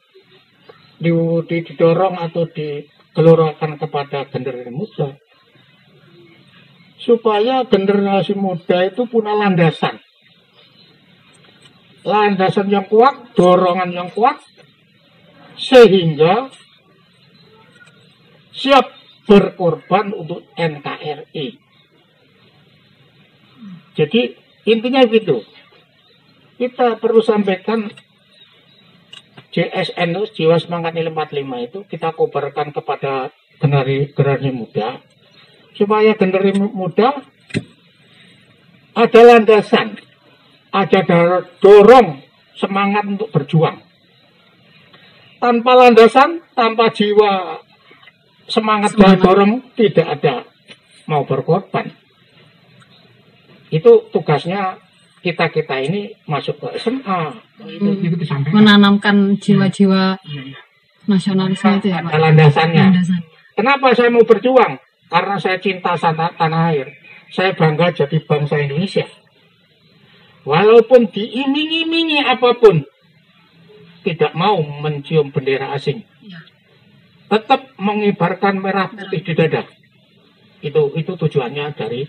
di- 1.03 1.43
di- 1.51 1.65
didorong 1.67 2.15
atau 2.23 2.47
digelorakan 2.47 3.75
kepada 3.83 4.31
generasi 4.31 4.71
muda. 4.71 5.19
Supaya 6.95 7.67
generasi 7.67 8.39
muda 8.39 8.87
itu 8.87 9.05
punya 9.11 9.35
landasan 9.35 10.04
landasan 12.05 12.69
yang 12.69 12.85
kuat, 12.87 13.33
dorongan 13.33 13.91
yang 13.91 14.09
kuat, 14.13 14.39
sehingga 15.57 16.53
siap 18.53 18.93
berkorban 19.25 20.13
untuk 20.13 20.45
NKRI. 20.55 21.47
Jadi 23.97 24.21
intinya 24.69 25.03
gitu. 25.09 25.41
Kita 26.55 27.01
perlu 27.03 27.19
sampaikan 27.25 27.91
JSN 29.55 30.15
itu, 30.15 30.23
Jiwa 30.39 30.59
Semangat 30.59 30.95
Nilai 30.95 31.15
45 31.15 31.67
itu 31.71 31.79
kita 31.87 32.11
kobarkan 32.15 32.75
kepada 32.75 33.31
generasi, 33.63 34.11
generasi 34.11 34.51
muda 34.51 34.99
supaya 35.75 36.15
generasi 36.19 36.59
muda 36.59 37.23
ada 38.95 39.21
landasan 39.23 39.99
ada 40.75 41.39
dorong 41.63 42.19
semangat 42.59 43.07
untuk 43.07 43.31
berjuang. 43.31 43.79
Tanpa 45.39 45.73
landasan, 45.77 46.43
tanpa 46.57 46.91
jiwa 46.91 47.63
semangat 48.51 48.97
dan 48.99 49.15
Semangat. 49.15 49.23
dorong, 49.23 49.53
tidak 49.79 50.07
ada 50.19 50.35
mau 51.07 51.23
berkorban. 51.23 51.95
Itu 53.71 54.09
tugasnya 54.11 54.79
kita-kita 55.21 55.81
ini 55.81 56.13
masuk 56.27 56.59
ke 56.61 56.69
SMA. 56.81 57.33
Itu, 57.65 57.91
Hmm. 57.93 58.05
itu. 58.05 58.17
Menanamkan 58.53 59.37
jiwa-jiwa 59.41 60.19
iya. 60.21 60.43
nasionalisme 61.07 61.81
itu 61.81 61.89
ya, 61.93 62.01
Pak? 62.03 62.13
landasannya. 62.13 62.85
Landasannya. 62.93 63.29
Kenapa 63.55 63.95
saya 63.95 64.11
mau 64.11 64.25
berjuang? 64.27 64.75
Karena 65.07 65.37
saya 65.39 65.57
cinta 65.63 65.95
sana, 65.95 66.27
tanah 66.35 66.75
air. 66.75 66.89
Saya 67.31 67.55
bangga 67.55 67.95
jadi 67.95 68.19
bangsa 68.27 68.59
Indonesia. 68.59 69.07
Walaupun 70.45 71.09
diiming-imingi 71.09 72.21
apa 72.21 72.53
pun, 72.61 72.85
tidak 74.05 74.37
mau 74.37 74.61
mencium 74.61 75.33
bendera 75.33 75.73
asing. 75.73 76.05
Ya. 76.21 76.45
Tetap 77.33 77.73
mengibarkan 77.81 78.61
merah 78.61 78.93
putih 78.93 79.25
di 79.25 79.33
dada. 79.33 79.65
Itu 80.61 80.93
itu 80.93 81.13
tujuannya 81.17 81.67
dari 81.73 82.05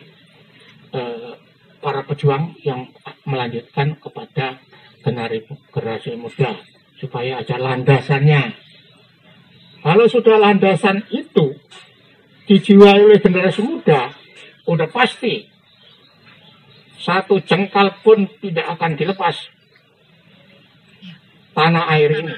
eh, 0.92 1.34
para 1.80 2.04
pejuang 2.04 2.60
yang 2.68 2.92
melanjutkan 3.24 3.96
kepada 4.04 4.60
generasi, 5.00 5.48
generasi 5.72 6.20
muda 6.20 6.60
supaya 7.00 7.40
ada 7.40 7.56
landasannya. 7.56 8.58
Kalau 9.86 10.06
sudah 10.10 10.42
landasan 10.42 11.06
itu 11.14 11.56
dijiwai 12.50 13.06
oleh 13.06 13.22
generasi 13.22 13.62
muda, 13.62 14.12
udah 14.66 14.90
pasti 14.90 15.46
satu 17.06 17.38
jengkal 17.46 18.02
pun 18.02 18.26
tidak 18.42 18.66
akan 18.74 18.98
dilepas 18.98 19.54
tanah 21.54 21.86
air 21.94 22.10
ini. 22.26 22.34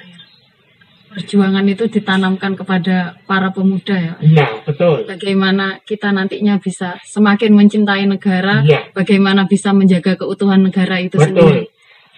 Perjuangan 1.08 1.64
itu 1.66 1.88
ditanamkan 1.88 2.54
kepada 2.54 3.16
para 3.26 3.50
pemuda 3.56 3.96
ya. 3.96 4.14
Iya, 4.20 4.48
betul. 4.68 5.08
Bagaimana 5.08 5.80
kita 5.88 6.12
nantinya 6.12 6.60
bisa 6.60 7.00
semakin 7.08 7.56
mencintai 7.56 8.06
negara, 8.06 8.62
Iya, 8.62 8.92
bagaimana 8.92 9.48
bisa 9.48 9.72
menjaga 9.72 10.20
keutuhan 10.20 10.62
negara 10.62 11.00
itu 11.00 11.16
betul. 11.16 11.32
sendiri. 11.32 11.64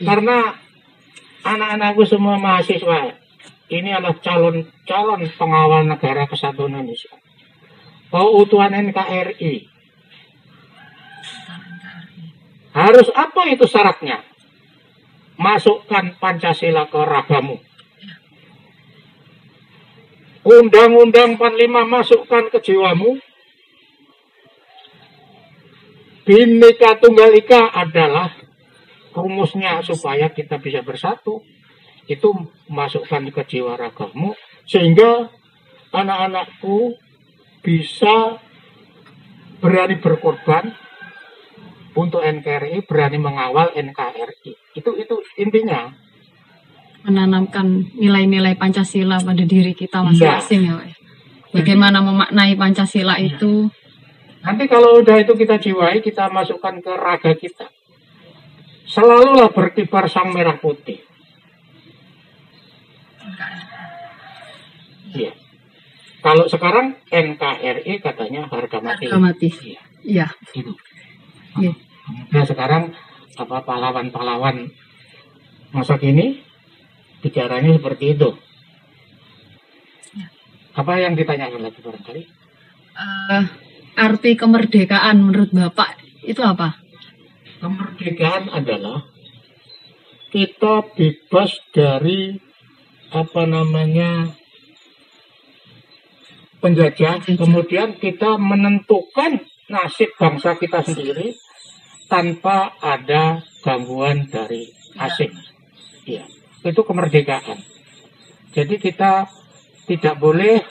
Iya. 0.01 0.07
Karena 0.09 0.37
anak-anakku 1.45 2.03
semua 2.03 2.35
mahasiswa 2.41 3.13
ini 3.69 3.93
adalah 3.93 4.17
calon 4.19 4.65
calon 4.83 5.21
pengawal 5.37 5.85
negara 5.85 6.25
kesatuan 6.25 6.73
Indonesia. 6.73 7.13
Keutuhan 8.09 8.73
NKRI. 8.89 9.78
Harus 12.79 13.11
apa 13.11 13.51
itu 13.51 13.67
syaratnya? 13.67 14.23
Masukkan 15.35 16.15
Pancasila 16.15 16.87
ke 16.87 16.99
ragamu. 17.03 17.59
Undang-undang 20.47 21.35
45 21.35 21.83
masukkan 21.83 22.43
ke 22.47 22.57
jiwamu. 22.63 23.19
Bineka 26.23 26.95
Tunggal 27.03 27.35
Ika 27.35 27.67
adalah 27.67 28.31
rumusnya 29.11 29.83
supaya 29.83 30.31
kita 30.31 30.55
bisa 30.63 30.79
bersatu. 30.79 31.43
Itu 32.07 32.31
masukkan 32.71 33.27
ke 33.27 33.43
jiwa 33.43 33.75
ragamu 33.75 34.39
sehingga 34.63 35.27
anak-anakku 35.91 36.95
bisa 37.59 38.39
berani 39.59 39.99
berkorban 39.99 40.71
untuk 41.95 42.21
NKRI, 42.21 42.85
berani 42.85 43.17
mengawal 43.17 43.73
NKRI. 43.73 44.53
Itu 44.77 44.93
itu 44.97 45.15
intinya. 45.37 45.89
Menanamkan 47.05 47.95
nilai-nilai 47.95 48.59
Pancasila 48.59 49.23
pada 49.23 49.43
diri 49.47 49.71
kita 49.71 50.03
masing-masing 50.03 50.67
ya, 50.67 50.75
ya. 50.83 50.95
Bagaimana 51.49 52.03
memaknai 52.03 52.53
Pancasila 52.59 53.15
Iya. 53.17 53.39
itu? 53.39 53.71
Nanti 54.43 54.67
kalau 54.71 54.99
udah 55.01 55.17
itu 55.19 55.33
kita 55.35 55.57
jiwai, 55.59 55.99
kita 56.03 56.29
masukkan 56.31 56.79
ke 56.79 56.91
raga 56.93 57.33
kita. 57.35 57.67
Selalulah 58.85 59.51
berkibar 59.51 60.07
sang 60.09 60.31
merah 60.31 60.55
putih. 60.59 60.99
Iya. 65.13 65.33
Kalau 66.19 66.45
sekarang 66.51 66.99
NKRI 67.07 67.93
katanya 68.03 68.45
harga 68.51 68.77
mati. 68.83 69.07
Harga 69.07 69.19
mati. 69.19 69.47
Iya, 69.49 69.81
Iya. 70.03 70.27
itu. 70.53 70.73
Iya. 71.57 71.73
Nah 72.29 72.43
sekarang 72.45 72.83
apa 73.39 73.57
pahlawan-pahlawan 73.65 74.69
masa 75.73 75.97
kini 75.97 76.43
bicaranya 77.25 77.73
seperti 77.77 78.13
itu. 78.13 78.29
Ya. 80.13 80.27
Apa 80.77 81.01
yang 81.01 81.17
ditanyakan 81.17 81.61
lagi 81.65 81.79
barangkali? 81.81 82.21
Eh, 82.99 83.43
arti 83.97 84.31
kemerdekaan 84.35 85.17
menurut 85.23 85.49
Bapak 85.55 85.97
itu 86.21 86.41
apa? 86.43 86.77
Kemerdekaan 87.59 88.53
adalah 88.53 89.03
kita 90.29 90.85
bebas 90.93 91.57
dari 91.73 92.37
apa 93.09 93.41
namanya 93.49 94.29
penjajah, 96.61 97.23
Penjajah. 97.25 97.39
kemudian 97.39 97.89
kita 97.97 98.37
menentukan 98.37 99.48
nasib 99.69 100.09
bangsa 100.17 100.57
kita 100.57 100.81
sendiri 100.81 101.37
tanpa 102.09 102.73
ada 102.81 103.45
gangguan 103.61 104.25
dari 104.27 104.65
asing. 104.97 105.29
Iya, 106.09 106.25
itu 106.65 106.81
kemerdekaan. 106.81 107.61
Jadi 108.49 108.81
kita 108.81 109.29
tidak 109.85 110.15
boleh 110.17 110.65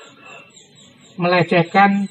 melecehkan 1.14 2.10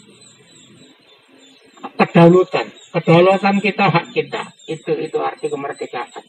kedaulatan. 2.00 2.72
Kedaulatan 2.96 3.56
kita 3.60 3.92
hak 3.92 4.16
kita. 4.16 4.56
Itu 4.64 4.96
itu 4.96 5.18
arti 5.20 5.52
kemerdekaan. 5.52 6.24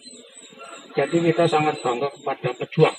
Jadi 0.99 1.17
kita 1.31 1.47
sangat 1.47 1.79
bangga 1.79 2.11
kepada 2.11 2.51
pejuang 2.59 2.99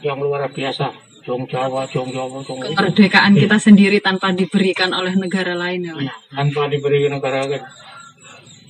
yang 0.00 0.16
luar 0.16 0.48
biasa. 0.48 1.11
Jong 1.22 1.46
Jawa, 1.46 1.86
Jong 1.86 2.10
Jawa, 2.10 2.42
Jong. 2.42 2.58
Kemerdekaan 2.74 3.32
kita 3.38 3.56
sendiri 3.62 4.02
tanpa 4.02 4.34
diberikan 4.34 4.90
oleh 4.90 5.14
negara 5.14 5.54
lain 5.54 5.86
ya. 5.86 5.94
Iya, 5.94 6.14
tanpa 6.34 6.66
diberi 6.66 7.06
negara 7.06 7.46
lain. 7.46 7.62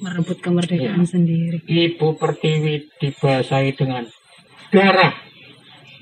Merebut 0.02 0.38
kemerdekaan 0.42 1.00
Iya. 1.00 1.08
sendiri. 1.08 1.58
Ibu 1.64 2.18
Pertiwi 2.20 2.92
dibasahi 3.00 3.70
dengan 3.72 4.04
darah. 4.68 5.14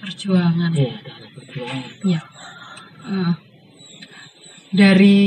Perjuangan. 0.00 0.70
Iya, 0.74 0.94
darah 1.04 1.28
perjuangan. 1.36 1.82
Iya. 2.02 2.20
Eh, 3.00 3.32
dari 4.74 5.18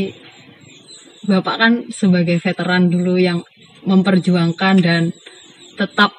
Bapak 1.24 1.56
kan 1.56 1.74
sebagai 1.88 2.36
veteran 2.36 2.92
dulu 2.92 3.16
yang 3.16 3.48
memperjuangkan 3.88 4.76
dan 4.84 5.16
tetap 5.80 6.12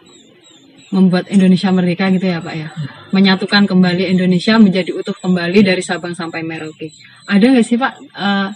membuat 0.88 1.28
Indonesia 1.28 1.68
merdeka 1.68 2.08
gitu 2.08 2.24
ya 2.24 2.40
Pak 2.40 2.54
ya. 2.56 2.68
Menyatukan 3.14 3.70
kembali 3.70 4.10
Indonesia 4.10 4.58
menjadi 4.58 4.90
utuh 4.90 5.14
kembali 5.14 5.62
dari 5.62 5.78
Sabang 5.86 6.18
sampai 6.18 6.42
Merauke. 6.42 6.90
Ada 7.30 7.54
nggak 7.54 7.62
sih 7.62 7.78
Pak 7.78 7.92
eh, 8.10 8.48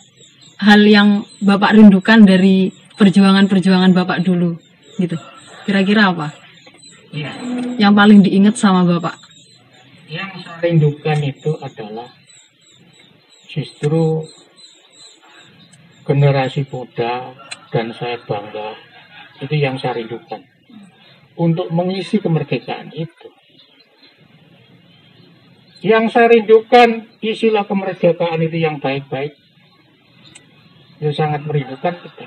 hal 0.67 0.81
yang 0.83 1.23
Bapak 1.39 1.79
rindukan 1.79 2.27
dari 2.27 2.75
perjuangan-perjuangan 2.99 3.95
Bapak 3.95 4.27
dulu 4.27 4.59
gitu? 4.99 5.15
Kira-kira 5.63 6.11
apa? 6.11 6.35
Iya. 7.15 7.31
Yang 7.79 7.93
paling 7.95 8.21
diingat 8.27 8.59
sama 8.59 8.83
Bapak? 8.83 9.15
Yang 10.11 10.43
saya 10.43 10.59
rindukan 10.59 11.19
itu 11.23 11.55
adalah 11.63 12.09
justru 13.47 14.27
generasi 16.03 16.67
muda 16.67 17.37
dan 17.71 17.93
saya 17.95 18.19
bangga 18.27 18.75
itu 19.39 19.55
yang 19.55 19.79
saya 19.79 20.03
rindukan 20.03 20.43
untuk 21.39 21.71
mengisi 21.71 22.19
kemerdekaan 22.19 22.91
itu. 22.91 23.38
Yang 25.79 26.05
saya 26.11 26.27
rindukan 26.35 27.07
isilah 27.23 27.63
kemerdekaan 27.63 28.43
itu 28.43 28.59
yang 28.59 28.83
baik-baik. 28.83 29.39
Itu 30.99 31.15
sangat 31.15 31.47
merindukan 31.47 31.95
kita. 31.95 32.27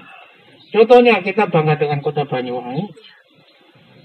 Contohnya 0.72 1.20
kita 1.20 1.52
bangga 1.52 1.76
dengan 1.76 2.00
kota 2.00 2.24
Banyuwangi. 2.24 2.88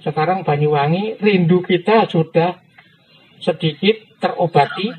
Sekarang 0.03 0.43
Banyuwangi 0.43 1.23
rindu 1.23 1.63
kita 1.63 2.11
sudah 2.11 2.59
sedikit 3.39 4.19
terobati. 4.19 4.91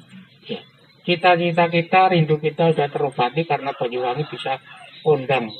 Ya. 0.47 0.63
Cita-cita 1.03 1.67
kita, 1.67 2.15
rindu 2.15 2.39
kita 2.39 2.71
sudah 2.71 2.87
terobati 2.87 3.43
karena 3.43 3.75
Banyuwangi 3.75 4.23
bisa 4.31 4.63
kondang. 5.03 5.51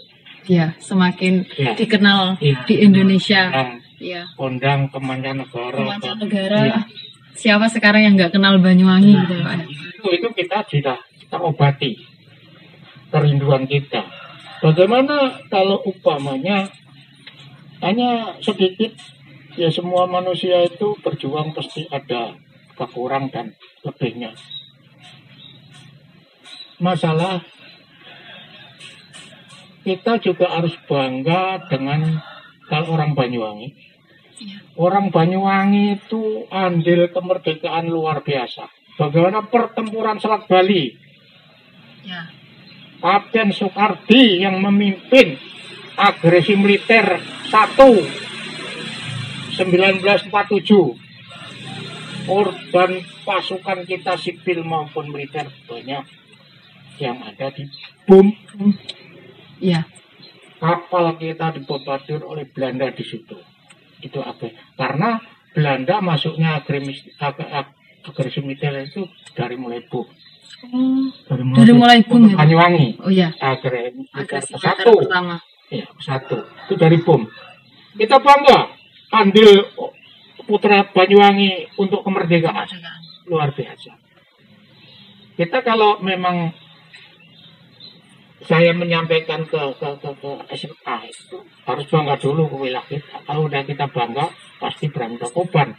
Ya, 0.48 0.72
semakin 0.80 1.44
Ya. 1.60 1.76
dikenal 1.76 2.40
Iya. 2.40 2.64
di 2.64 2.76
Indonesia. 2.80 3.52
Kondang, 3.52 3.72
Ya. 4.00 4.24
kondang 4.40 4.80
ke 4.88 5.00
mancanegara. 5.04 5.76
ke 5.76 5.84
mancanegara 5.84 6.60
Iya. 6.64 6.80
Siapa 7.38 7.70
sekarang 7.70 8.02
yang 8.04 8.14
nggak 8.18 8.34
kenal 8.34 8.58
Banyuwangi 8.58 9.14
gitu 9.14 9.34
ya 9.38 9.46
Pak 9.46 9.56
itu, 10.08 10.08
itu 10.24 10.28
kita 10.34 10.58
sudah 10.68 10.98
terobati 11.28 11.92
kerinduan 13.12 13.68
kita. 13.68 14.08
Bagaimana 14.64 15.38
kalau 15.52 15.84
upamanya 15.86 16.66
hanya 17.84 18.34
sedikit 18.42 18.90
ya 19.54 19.70
semua 19.70 20.10
manusia 20.10 20.66
itu 20.66 20.98
berjuang 21.04 21.54
pasti 21.54 21.86
ada 21.94 22.34
kekurang 22.74 23.30
dan 23.30 23.54
lebihnya. 23.86 24.34
Masalah 26.78 27.42
kita 29.82 30.20
juga 30.22 30.52
harus 30.52 30.78
bangga 30.86 31.64
dengan 31.70 32.22
kalau 32.70 32.98
orang 32.98 33.18
Banyuwangi. 33.18 33.97
Orang 34.78 35.10
Banyuwangi 35.10 35.98
itu 35.98 36.46
andil 36.54 37.10
kemerdekaan 37.10 37.90
luar 37.90 38.22
biasa. 38.22 38.70
Bagaimana 38.98 39.46
pertempuran 39.50 40.22
Selat 40.22 40.46
Bali. 40.46 40.94
Ya. 42.06 42.30
Kapten 42.98 43.54
Soekardi 43.54 44.42
yang 44.42 44.58
memimpin 44.58 45.38
agresi 45.98 46.54
militer 46.54 47.18
1 47.50 49.58
1947 49.58 52.30
korban 52.30 52.92
pasukan 53.26 53.80
kita 53.90 54.14
sipil 54.22 54.62
maupun 54.62 55.10
militer 55.10 55.50
banyak 55.66 56.06
yang 57.02 57.18
ada 57.26 57.50
di 57.50 57.66
bom 58.06 58.30
Iya. 59.58 59.90
kapal 60.62 61.18
kita 61.18 61.58
dibombardir 61.58 62.22
oleh 62.22 62.46
Belanda 62.46 62.94
di 62.94 63.02
situ 63.02 63.42
itu 64.00 64.20
apa 64.20 64.48
karena 64.76 65.18
Belanda 65.52 66.00
masuknya 66.00 66.62
agresi, 66.62 67.10
ag- 67.18 67.42
ag- 67.42 67.74
agresi 68.04 68.40
militer 68.40 68.74
itu 68.84 69.06
dari 69.34 69.58
mulai 69.58 69.82
bom 69.84 70.06
Dari 71.28 71.74
mulai 71.74 72.02
bom 72.02 72.26
ya? 72.26 72.34
Banyuwangi 72.36 72.88
Oh 73.02 73.10
ya. 73.10 73.30
agresi 73.38 74.06
satu 74.54 74.98
pertama. 74.98 75.38
Ya, 75.68 75.84
satu. 76.00 76.48
Itu 76.66 76.74
dari 76.80 76.98
bom. 76.98 77.28
Kita 77.94 78.18
bangga 78.18 78.72
andil 79.12 79.68
putra 80.48 80.88
Banyuwangi 80.88 81.76
untuk 81.76 82.02
kemerdekaan. 82.02 82.66
Luar 83.28 83.52
biasa. 83.52 83.92
Kita 85.36 85.62
kalau 85.62 86.00
memang 86.00 86.56
saya 88.46 88.76
menyampaikan 88.76 89.48
ke 89.50 89.58
ke 89.82 89.90
ke, 89.98 90.10
ke 90.22 90.32
SMA 90.54 90.98
itu 91.10 91.38
harus 91.66 91.86
bangga 91.90 92.16
dulu 92.22 92.52
ke 92.54 92.58
wilayah 92.58 92.86
kita. 92.86 93.18
Kalau 93.26 93.50
udah 93.50 93.62
kita 93.66 93.86
bangga, 93.90 94.30
pasti 94.62 94.86
berani 94.94 95.18
berkorban. 95.18 95.74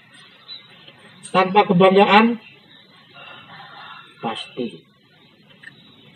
Tanpa 1.29 1.61
kebanggaan, 1.69 2.41
pasti 4.19 4.83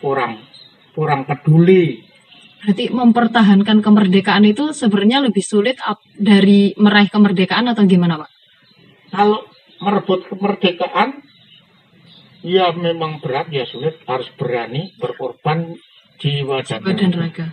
kurang 0.01 0.43
kurang 0.91 1.23
peduli 1.23 2.03
Berarti 2.63 2.95
mempertahankan 2.95 3.83
kemerdekaan 3.83 4.47
itu 4.47 4.71
sebenarnya 4.71 5.19
lebih 5.19 5.43
sulit 5.43 5.83
dari 6.15 6.71
meraih 6.79 7.11
kemerdekaan 7.11 7.67
atau 7.67 7.83
gimana, 7.83 8.23
Pak? 8.23 8.33
kalau 9.13 9.45
merebut 9.77 10.25
kemerdekaan 10.25 11.21
ya 12.41 12.73
memang 12.73 13.21
berat 13.21 13.53
ya 13.53 13.63
sulit 13.69 14.01
harus 14.09 14.27
berani 14.33 14.97
berkorban 14.97 15.77
jiwa 16.23 16.63
dan 16.63 16.79
Jiwa 16.79 16.93
dan 16.95 17.11
raga. 17.11 17.45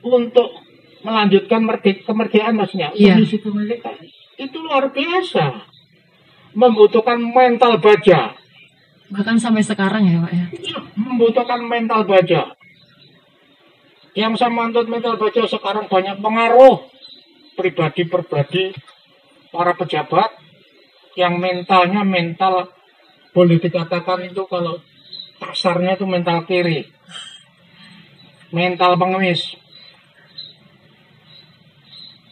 untuk 0.00 0.48
melanjutkan 1.04 1.60
merdek 1.64 2.08
kemerdekaan 2.08 2.56
maksudnya 2.56 2.88
misi 2.96 3.36
kemerdekaan. 3.40 4.00
Itu 4.40 4.64
luar 4.64 4.88
biasa. 4.88 5.68
Membutuhkan 6.56 7.20
mental 7.20 7.76
baja. 7.78 8.32
Bahkan 9.12 9.36
sampai 9.36 9.62
sekarang 9.62 10.02
ya, 10.08 10.18
Pak 10.24 10.32
ya. 10.32 10.46
Iya, 10.50 10.78
membutuhkan 10.96 11.60
mental 11.62 12.08
baja. 12.08 12.56
Yang 14.16 14.42
sama 14.42 14.72
untuk 14.72 14.88
mental 14.90 15.20
baja 15.20 15.46
sekarang 15.46 15.86
banyak 15.86 16.18
pengaruh. 16.18 16.88
Pribadi-pribadi 17.54 18.72
para 19.52 19.76
pejabat 19.76 20.32
yang 21.14 21.36
mentalnya 21.36 22.02
mental 22.02 22.72
boleh 23.30 23.60
dikatakan 23.60 24.26
itu 24.26 24.42
kalau 24.48 24.80
kasarnya 25.38 26.00
itu 26.00 26.06
mental 26.08 26.42
kiri 26.48 26.88
mental 28.50 28.94
pengemis. 28.94 29.56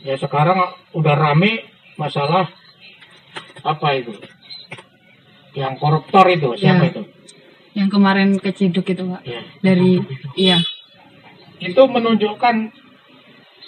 Ya 0.01 0.15
sekarang 0.15 0.63
udah 0.93 1.15
rame 1.15 1.67
masalah 1.95 2.47
apa 3.61 3.89
itu? 3.95 4.15
Yang 5.53 5.75
koruptor 5.77 6.25
itu 6.29 6.55
siapa 6.55 6.87
Ya. 6.87 6.91
itu? 6.93 7.03
Yang 7.75 7.89
kemarin 7.91 8.29
keciduk 8.37 8.87
itu, 8.87 9.03
Pak. 9.05 9.23
ya. 9.23 9.43
Dari 9.61 10.03
iya, 10.35 10.59
itu 11.59 11.79
menunjukkan 11.79 12.55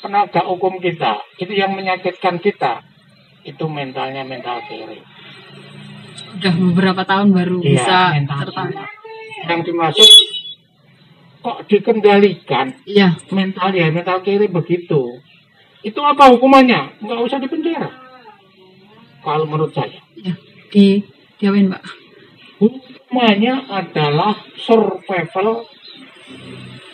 penegak 0.01 0.47
hukum 0.47 0.79
kita. 0.79 1.19
Itu 1.37 1.51
yang 1.51 1.75
menyakitkan 1.75 2.39
kita. 2.39 2.83
Itu 3.43 3.67
mentalnya 3.67 4.23
mental 4.23 4.63
kiri. 4.67 5.03
Udah 6.33 6.55
beberapa 6.55 7.03
tahun 7.03 7.33
baru 7.33 7.59
Iya, 7.61 7.71
bisa 7.73 7.99
tertangkap. 8.15 8.89
yang 9.41 9.61
dimaksud 9.63 10.11
kok 11.41 11.59
dikendalikan? 11.69 12.77
Iya, 12.85 13.17
mental 13.33 13.73
ya 13.73 13.89
mental 13.89 14.21
kiri 14.21 14.47
begitu. 14.49 15.21
Itu 15.81 16.01
apa 16.05 16.29
hukumannya? 16.29 17.01
Nggak 17.01 17.21
usah 17.25 17.39
dipenjara. 17.41 17.89
Kalau 19.25 19.45
menurut 19.49 19.73
saya. 19.73 20.01
Iya. 20.17 20.37
Di 20.71 21.01
diapain, 21.41 21.73
Pak? 21.73 21.83
hukumannya 22.61 23.65
adalah 23.73 24.37
survival 24.61 25.65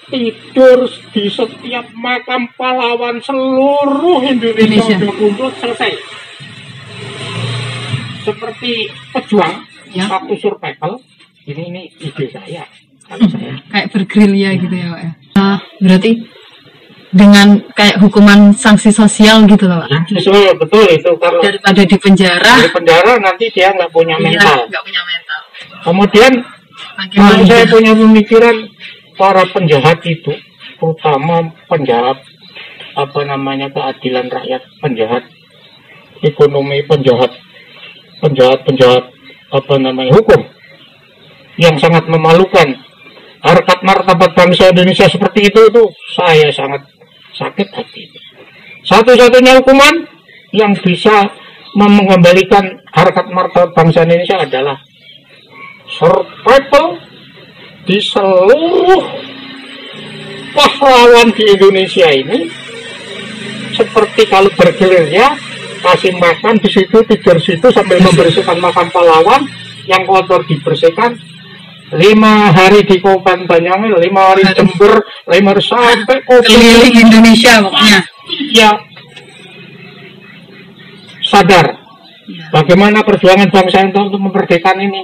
tidur 0.06 0.86
di 1.10 1.26
setiap 1.26 1.90
makam 1.98 2.46
pahlawan 2.54 3.18
seluruh 3.18 4.22
Indonesia, 4.22 5.02
kumpul 5.02 5.50
selesai. 5.58 5.92
Seperti 8.22 8.90
pejuang 9.10 9.66
Ya. 9.90 10.06
waktu 10.10 10.34
survival. 10.38 11.02
Ini 11.46 11.62
ini 11.70 11.82
ide 12.02 12.26
saya 12.30 12.66
Kayak 13.70 13.86
bergerilya 13.94 14.50
gitu 14.58 14.74
ya, 14.74 14.86
Pak 14.92 15.00
ya. 15.00 15.12
Nah, 15.36 15.58
berarti 15.78 16.12
dengan 17.16 17.62
kayak 17.72 17.96
hukuman 18.02 18.52
sanksi 18.52 18.90
sosial 18.92 19.46
gitu 19.46 19.64
loh, 19.70 19.86
Pak. 19.86 20.10
sesuai 20.10 20.58
betul 20.58 20.84
itu 20.90 21.10
kalau 21.16 21.40
Daripada 21.40 21.82
di 21.86 21.96
penjara, 21.96 22.52
di 22.60 22.70
penjara 22.74 23.12
nanti 23.22 23.46
dia 23.54 23.72
nggak 23.72 23.88
punya 23.94 24.18
iya, 24.20 24.26
mental 24.26 24.58
nggak 24.68 24.84
punya 24.84 25.02
mental. 25.06 25.40
kemudian 25.86 26.32
Makin 26.96 27.18
Kalau 27.20 27.44
saya 27.44 27.64
punya 27.68 27.92
pemikiran 27.92 28.56
para 29.20 29.44
penjahat 29.52 30.00
itu, 30.08 30.32
terutama 30.80 31.52
penjahat 31.68 32.24
apa 32.96 33.20
namanya 33.28 33.68
keadilan 33.68 34.32
rakyat, 34.32 34.64
penjahat 34.80 35.24
ekonomi, 36.24 36.80
penjahat 36.88 37.36
penjahat 38.24 38.64
penjahat 38.64 39.04
apa 39.52 39.74
namanya 39.76 40.16
hukum 40.16 40.40
yang 41.60 41.76
sangat 41.76 42.08
memalukan 42.08 42.80
harkat 43.46 43.78
martabat 43.86 44.34
bangsa 44.34 44.74
Indonesia 44.74 45.06
seperti 45.06 45.54
itu 45.54 45.60
itu 45.70 45.82
saya 46.18 46.50
sangat 46.50 46.82
sakit 47.38 47.68
hati. 47.70 48.10
Satu-satunya 48.82 49.62
hukuman 49.62 50.02
yang 50.50 50.74
bisa 50.82 51.30
mengembalikan 51.78 52.82
harkat 52.90 53.30
martabat 53.30 53.70
bangsa 53.70 54.02
Indonesia 54.02 54.42
adalah 54.42 54.82
survival 55.86 56.98
di 57.86 58.02
seluruh 58.02 59.02
pahlawan 60.50 61.30
di 61.30 61.44
Indonesia 61.54 62.08
ini 62.10 62.50
seperti 63.76 64.26
kalau 64.26 64.50
bergelirnya 64.56 65.36
kasih 65.84 66.16
makan 66.18 66.58
di 66.58 66.66
situ 66.72 66.98
tidur 67.06 67.38
situ 67.38 67.68
sambil 67.70 68.00
membersihkan 68.10 68.58
makam 68.58 68.88
pahlawan 68.90 69.46
yang 69.86 70.02
kotor 70.02 70.42
dibersihkan 70.48 71.14
lima 71.88 72.50
hari 72.50 72.82
di 72.82 72.98
Kabupaten 72.98 73.46
Banyuwangi 73.46 73.94
lima 74.00 74.20
hari 74.26 74.42
Jember 74.50 74.98
lima 75.28 75.54
hari 75.54 75.62
sampai 75.62 76.18
kopi 76.24 76.50
keliling 76.50 76.96
Indonesia 76.98 77.62
pokoknya. 77.62 78.00
ya 78.50 78.70
sadar 81.22 81.66
Iya. 82.26 82.50
bagaimana 82.50 83.06
perjuangan 83.06 83.46
bangsa 83.46 83.86
untuk, 83.86 84.02
untuk 84.10 84.20
memerdekakan 84.20 84.82
ini 84.82 84.98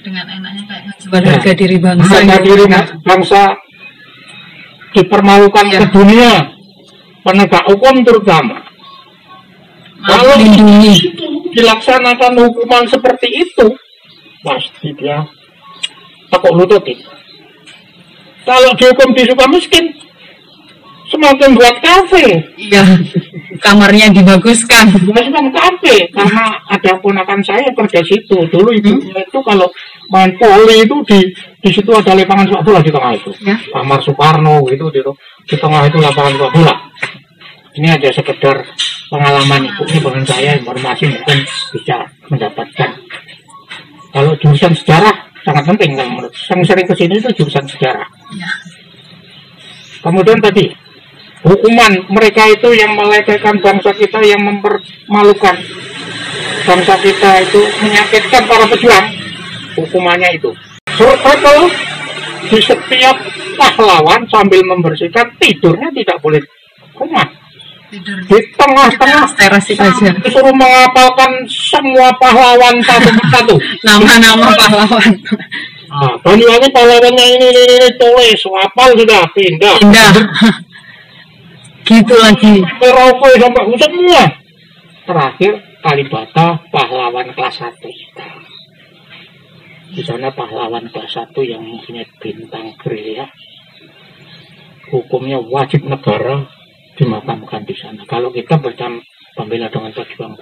Dengan 0.00 0.28
enaknya 0.28 0.62
kayak 0.66 0.82
menjual 1.08 1.24
harga 1.24 1.52
diri 1.54 1.76
bangsa. 1.76 2.08
harga 2.10 2.36
diri 2.38 2.64
Pak. 2.68 2.84
bangsa 3.00 3.42
dipermalukan 4.92 5.66
Iya. 5.66 5.78
ke 5.80 5.86
dunia 5.88 6.32
penegak 7.20 7.64
hukum 7.64 8.04
terutama 8.04 8.60
kalau 10.02 10.36
itu 10.36 11.24
dilaksanakan 11.50 12.32
hukuman 12.38 12.84
seperti 12.84 13.28
itu 13.40 13.66
pasti 14.40 14.88
dia 14.96 15.24
tekuk 16.30 16.54
lutut 16.54 16.82
itu. 16.86 17.04
kalau 18.42 18.70
dihukum 18.74 19.10
di 19.12 19.22
suka 19.26 19.44
miskin 19.50 19.84
semakin 21.10 21.58
buat 21.58 21.76
kafe 21.82 22.38
Iya. 22.54 22.82
Kamarnya 23.60 24.14
dibaguskan. 24.14 24.88
Bukan 25.04 25.50
kafe 25.52 26.06
karena 26.14 26.54
ada 26.64 26.92
ponakan 27.02 27.42
saya 27.42 27.66
kerja 27.74 28.00
situ 28.00 28.36
dulu 28.48 28.70
ibunya 28.72 29.20
itu 29.20 29.38
kalau 29.42 29.66
main 30.08 30.30
poli 30.38 30.86
itu 30.86 30.96
di 31.04 31.18
di 31.60 31.70
situ 31.70 31.90
ada 31.92 32.14
lapangan 32.14 32.46
sepak 32.48 32.62
bola 32.64 32.80
di 32.80 32.90
tengah 32.90 33.12
itu 33.12 33.30
Ya. 33.44 33.58
kamar 33.74 33.98
Soekarno 34.00 34.64
gitu 34.70 34.86
di, 34.88 35.02
di 35.44 35.56
tengah 35.58 35.82
itu 35.84 35.98
lapangan 35.98 36.32
sepak 36.38 36.52
bola 36.56 36.74
ini 37.76 37.86
ada 37.90 38.08
sekedar 38.10 38.56
pengalaman 39.10 39.62
ibunya 39.66 39.98
dengan 40.02 40.24
saya 40.24 40.50
informasi 40.58 41.04
mungkin 41.10 41.38
bisa 41.74 41.96
mendapatkan 42.26 42.90
kalau 44.10 44.32
jurusan 44.38 44.72
sejarah 44.74 45.29
sangat 45.44 45.64
penting 45.64 45.96
kalau 45.96 46.10
menurut 46.12 46.34
yang 46.34 46.60
sering 46.64 46.86
ke 46.86 46.94
sini 46.96 47.14
itu 47.16 47.28
jurusan 47.40 47.64
sejarah. 47.64 48.08
Ya. 48.36 48.50
Kemudian 50.00 50.40
tadi 50.40 50.72
hukuman 51.44 51.92
mereka 52.12 52.44
itu 52.48 52.68
yang 52.76 52.96
melecehkan 52.96 53.60
bangsa 53.60 53.92
kita 53.96 54.20
yang 54.24 54.40
mempermalukan 54.44 55.56
bangsa 56.64 56.94
kita 57.00 57.30
itu 57.44 57.60
menyakitkan 57.84 58.42
para 58.44 58.64
pejuang. 58.68 59.06
Hukumannya 59.80 60.36
itu. 60.36 60.50
Survival 60.92 61.70
di 62.50 62.58
setiap 62.58 63.16
pahlawan 63.56 64.26
sambil 64.28 64.60
membersihkan 64.66 65.30
tidurnya 65.38 65.88
tidak 65.94 66.18
boleh 66.20 66.42
rumah 66.96 67.39
di 67.90 68.38
tengah-tengah 68.54 69.26
teras 69.34 69.66
itu 69.66 69.82
aja. 69.82 70.14
disuruh 70.22 70.54
menghafalkan 70.54 71.42
semua 71.50 72.14
pahlawan 72.22 72.78
satu 72.86 73.10
persatu 73.18 73.54
Nama-nama 73.82 74.54
pahlawan. 74.54 75.10
Nah, 75.90 76.14
Banyuwangi 76.22 76.70
pahlawannya 76.70 77.24
ini, 77.34 77.46
ini, 77.50 77.62
ini, 77.82 77.88
tulis, 77.98 78.38
hafal 78.46 78.94
sudah, 78.94 79.26
pindah. 79.34 79.74
Indah. 79.82 80.22
gitu 81.82 82.14
lagi. 82.14 82.62
Merauke 82.78 83.34
sampai 83.34 83.74
semua. 83.74 84.22
Terakhir 85.02 85.52
Kalibata 85.82 86.62
pahlawan 86.70 87.34
kelas 87.34 87.56
1 87.58 87.74
Di 89.90 90.02
sana 90.06 90.30
pahlawan 90.30 90.86
kelas 90.94 91.10
1 91.18 91.34
yang 91.42 91.66
mempunyai 91.66 92.06
bintang 92.22 92.70
gerilya. 92.78 93.26
Hukumnya 94.94 95.42
wajib 95.42 95.90
negara 95.90 96.46
dimakamkan 97.00 97.64
di 97.64 97.72
sana. 97.72 98.04
Kalau 98.04 98.28
kita 98.28 98.60
berjam 98.60 99.00
pembela 99.32 99.72
dengan 99.72 99.88
pejuang 99.96 100.36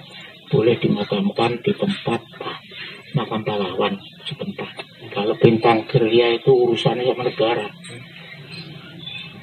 boleh 0.51 0.75
dimakamkan 0.75 1.55
di 1.63 1.71
tempat 1.71 2.19
pa- 2.35 2.59
makam 3.15 3.41
pahlawan 3.47 3.95
setempat. 4.27 4.83
Kalau 5.15 5.39
bintang 5.39 5.87
gerilya 5.87 6.35
itu 6.35 6.51
urusannya 6.51 7.07
sama 7.07 7.23
negara. 7.23 7.67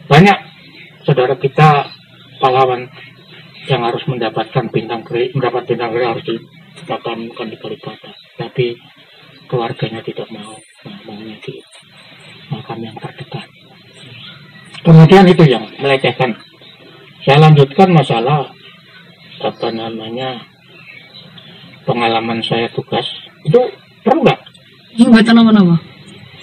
Banyak 0.07 0.39
saudara 1.09 1.35
kita 1.41 1.89
pahlawan 2.37 2.85
yang 3.67 3.83
harus 3.83 4.05
mendapatkan 4.05 4.69
bintang 4.69 5.01
gerilya, 5.03 5.33
mendapat 5.33 5.63
bintang 5.73 5.91
gerilya 5.97 6.13
harus 6.13 6.25
dimakamkan 6.85 7.47
di 7.49 7.57
Kalibata. 7.57 8.13
Tapi 8.37 8.77
keluarganya 9.49 10.05
tidak 10.05 10.29
mau 10.29 10.53
nah, 10.85 10.99
maunya 11.09 11.39
di 11.41 11.57
makam 12.53 12.79
yang 12.83 12.95
terdekat 12.99 13.47
kemudian 14.87 15.27
itu 15.27 15.45
yang 15.51 15.67
melecehkan 15.83 16.31
saya 17.27 17.43
lanjutkan 17.43 17.91
masalah 17.91 18.47
apa 19.43 19.69
namanya 19.75 20.47
pengalaman 21.83 22.39
saya 22.39 22.71
tugas 22.71 23.03
itu 23.43 23.59
perlu 24.07 24.23
nggak? 24.23 24.41
Enggak 24.97 25.35
nama-nama. 25.35 25.75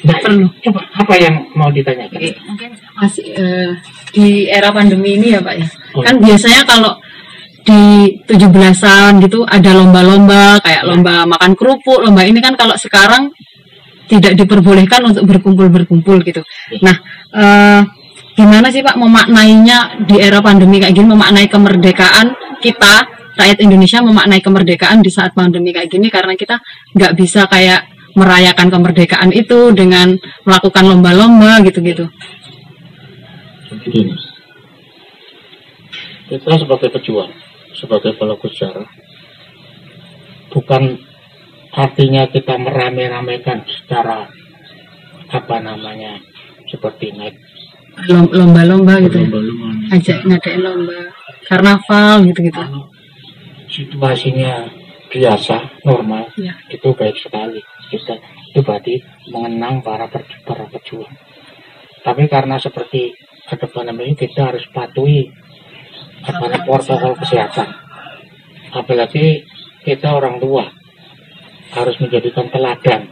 Nah, 0.03 0.19
Perlu. 0.19 0.47
Coba 0.59 0.83
apa 0.99 1.15
yang 1.15 1.35
mau 1.55 1.71
ditanyakan? 1.71 2.19
Oke, 2.19 2.35
mungkin 2.43 2.71
masih 2.99 3.25
eh, 3.31 3.71
di 4.11 4.51
era 4.51 4.75
pandemi 4.75 5.15
ini 5.15 5.31
ya 5.31 5.39
Pak 5.39 5.55
ya. 5.55 5.67
Oh. 5.95 6.03
Kan 6.03 6.19
biasanya 6.19 6.67
kalau 6.67 6.99
di 7.63 8.11
17-an 8.27 9.23
gitu 9.23 9.47
ada 9.47 9.71
lomba-lomba 9.71 10.59
kayak 10.59 10.83
lomba 10.83 11.23
makan 11.23 11.55
kerupuk, 11.55 12.03
lomba 12.03 12.27
ini 12.27 12.43
kan 12.43 12.59
kalau 12.59 12.75
sekarang 12.75 13.31
tidak 14.11 14.35
diperbolehkan 14.35 14.99
untuk 15.07 15.23
berkumpul-berkumpul 15.23 16.19
gitu. 16.27 16.43
Nah, 16.83 16.99
eh, 17.31 17.81
gimana 18.33 18.67
sih 18.73 18.81
Pak 18.81 18.97
memaknainya 18.97 20.05
di 20.09 20.17
era 20.17 20.41
pandemi 20.41 20.81
kayak 20.81 20.93
gini 20.97 21.07
memaknai 21.13 21.47
kemerdekaan 21.49 22.33
kita 22.61 23.05
rakyat 23.37 23.57
Indonesia 23.61 23.99
memaknai 24.01 24.41
kemerdekaan 24.41 25.01
di 25.01 25.09
saat 25.09 25.33
pandemi 25.33 25.73
kayak 25.73 25.89
gini 25.89 26.09
karena 26.09 26.33
kita 26.37 26.61
nggak 26.93 27.13
bisa 27.17 27.45
kayak 27.49 27.89
merayakan 28.13 28.69
kemerdekaan 28.69 29.33
itu 29.33 29.73
dengan 29.73 30.13
melakukan 30.45 30.85
lomba-lomba 30.85 31.65
gitu-gitu. 31.65 32.05
Kita 36.29 36.53
sebagai 36.61 36.89
pejuang, 36.93 37.33
sebagai 37.73 38.13
pelaku 38.17 38.47
sejarah, 38.53 38.85
bukan 40.53 41.01
artinya 41.73 42.29
kita 42.29 42.53
merame-ramekan 42.61 43.65
secara 43.65 44.29
apa 45.33 45.57
namanya 45.57 46.21
seperti 46.69 47.17
naik 47.17 47.37
Lomba-lomba 48.09 48.99
gitu. 49.05 49.17
ya. 49.21 49.25
lomba-lomba. 49.29 49.67
Ajak 49.93 50.17
ngadain 50.25 50.61
lomba 50.65 50.97
karnaval 51.45 52.25
gitu-gitu. 52.27 52.61
Situasinya 53.69 54.69
biasa, 55.13 55.81
normal, 55.85 56.29
Ya. 56.37 56.57
itu 56.69 56.89
baik 56.93 57.17
sekali. 57.21 57.61
Kita 57.89 58.17
itu 58.49 58.59
berarti 58.65 58.97
mengenang 59.29 59.81
para 59.85 60.09
para 60.45 60.65
pejuang. 60.69 61.09
Tapi 62.01 62.25
karena 62.29 62.57
seperti 62.57 63.13
pandemi 63.69 64.09
ini, 64.09 64.15
kita 64.17 64.49
harus 64.49 64.65
patuhi 64.73 65.29
apa 66.25 66.65
protokol 66.65 67.13
kesehatan. 67.21 67.69
Apalagi 68.73 69.45
kita 69.85 70.17
orang 70.17 70.41
tua 70.41 70.65
harus 71.77 71.95
menjadikan 72.01 72.49
teladan, 72.49 73.09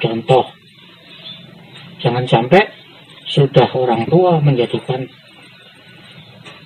contoh. 0.00 0.48
Jangan 2.00 2.24
sampai 2.24 2.62
sudah 3.32 3.64
orang 3.72 4.04
tua 4.12 4.36
menjadikan 4.44 5.08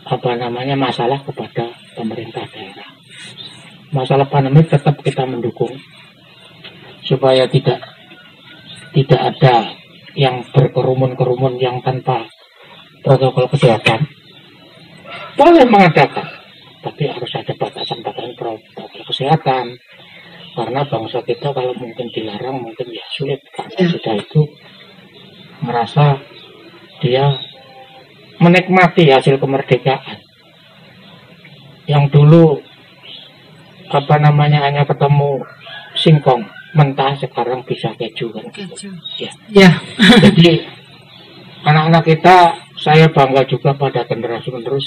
apa 0.02 0.34
namanya 0.34 0.74
masalah 0.74 1.22
kepada 1.22 1.70
pemerintah 1.94 2.42
daerah. 2.50 2.90
Masalah 3.94 4.26
pandemi 4.26 4.66
tetap 4.66 4.98
kita 4.98 5.22
mendukung 5.22 5.70
supaya 7.06 7.46
tidak 7.46 7.78
tidak 8.90 9.20
ada 9.22 9.78
yang 10.18 10.42
berkerumun-kerumun 10.50 11.54
yang 11.62 11.78
tanpa 11.86 12.26
protokol 13.06 13.46
kesehatan. 13.46 14.10
Boleh 15.38 15.62
mengadakan, 15.70 16.26
tapi 16.82 17.06
harus 17.06 17.30
ada 17.38 17.54
batasan-batasan 17.54 18.34
protokol 18.34 19.02
kesehatan. 19.06 19.78
Karena 20.56 20.80
bangsa 20.88 21.20
kita 21.20 21.52
kalau 21.52 21.76
mungkin 21.76 22.08
dilarang 22.10 22.58
mungkin 22.64 22.88
ya 22.88 23.04
sulit 23.12 23.44
karena 23.52 23.76
Ya. 23.76 23.92
sudah 23.92 24.14
itu 24.16 24.40
merasa 25.60 26.16
dia 27.00 27.36
menikmati 28.40 29.08
hasil 29.08 29.40
kemerdekaan. 29.40 30.20
Yang 31.86 32.04
dulu 32.18 32.58
apa 33.86 34.18
namanya 34.18 34.66
hanya 34.66 34.82
ketemu 34.82 35.38
singkong 35.94 36.42
mentah 36.76 37.14
sekarang 37.16 37.62
bisa 37.64 37.94
keju 37.96 38.34
kan. 38.34 38.44
Ya. 39.16 39.30
Ya, 39.48 39.70
Jadi 40.20 40.66
anak-anak 41.64 42.04
kita 42.04 42.36
saya 42.76 43.08
bangga 43.08 43.46
juga 43.48 43.72
pada 43.72 44.04
generasi 44.04 44.52
menerus 44.52 44.84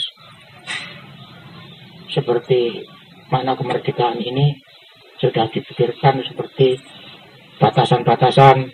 seperti 2.10 2.86
makna 3.34 3.58
kemerdekaan 3.58 4.22
ini 4.22 4.58
sudah 5.18 5.50
dipikirkan 5.52 6.22
seperti 6.26 6.78
batasan-batasan 7.60 8.70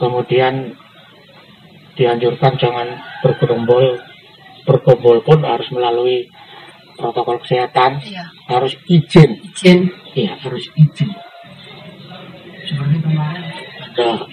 kemudian 0.00 0.72
dianjurkan 1.98 2.54
jangan 2.54 2.94
bergerombol 3.20 3.98
berkumpul 4.62 5.18
pun 5.26 5.42
harus 5.42 5.66
melalui 5.74 6.28
protokol 6.94 7.42
kesehatan 7.42 7.98
Iya. 8.02 8.24
harus 8.46 8.74
izin 8.86 9.38
izin. 9.50 9.90
Iya 10.14 10.38
harus 10.38 10.66
izin. 10.78 11.10
Seperti 12.68 12.96
kemarin 13.00 13.48
ada 13.80 14.28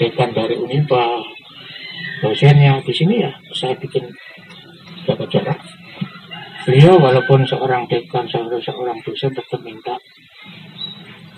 dekan 0.00 0.30
dari 0.32 0.56
Unimba, 0.56 1.20
dosennya 2.24 2.80
di 2.82 2.94
sini 2.96 3.22
ya 3.22 3.30
saya 3.52 3.76
bikin 3.78 4.08
jaga 5.04 5.26
jarak. 5.28 5.58
Beliau 6.62 6.94
walaupun 6.96 7.42
seorang 7.42 7.84
dekan, 7.90 8.24
seorang 8.30 8.62
seorang 8.62 8.98
dosen 9.02 9.34
tetap 9.34 9.60
minta 9.66 9.98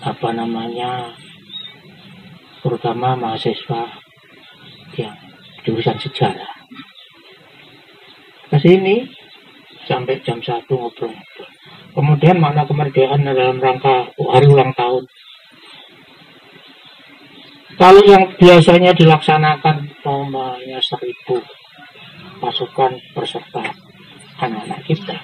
apa 0.05 0.29
namanya, 0.29 1.09
terutama 2.61 3.17
mahasiswa 3.17 3.89
yang 4.95 5.17
jurusan 5.65 5.97
sejarah 5.97 6.53
ke 8.53 8.57
sini 8.61 9.03
sampai 9.89 10.21
jam 10.21 10.39
satu 10.41 10.77
ngobrol-ngobrol. 10.77 11.49
Kemudian 11.95 12.37
makna 12.39 12.67
kemerdekaan 12.67 13.23
dalam 13.23 13.57
rangka 13.59 14.11
hari 14.15 14.47
ulang 14.51 14.75
tahun. 14.75 15.03
Kalau 17.75 18.01
yang 18.07 18.31
biasanya 18.39 18.95
dilaksanakan 18.95 19.91
umpamanya 19.99 20.79
seribu 20.79 21.43
pasukan 22.39 22.95
peserta 23.11 23.63
anak-anak 24.39 24.79
kita, 24.87 25.17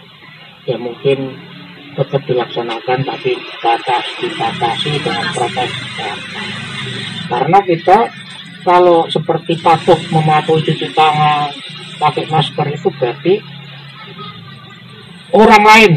ya 0.67 0.75
mungkin 0.75 1.35
tetap 1.95 2.23
dilaksanakan 2.23 3.03
tapi 3.03 3.35
batas 3.59 4.03
dibatasi 4.19 4.91
dengan 4.99 5.27
kesehatan. 5.31 6.47
Karena 7.31 7.59
kita 7.63 7.97
kalau 8.61 9.09
seperti 9.09 9.57
patuh 9.59 9.97
mematuhi 10.13 10.61
cuci 10.65 10.93
tangan, 10.93 11.49
pakai 11.97 12.25
masker 12.29 12.65
itu 12.71 12.89
berarti 12.97 13.33
orang 15.33 15.63
lain 15.63 15.91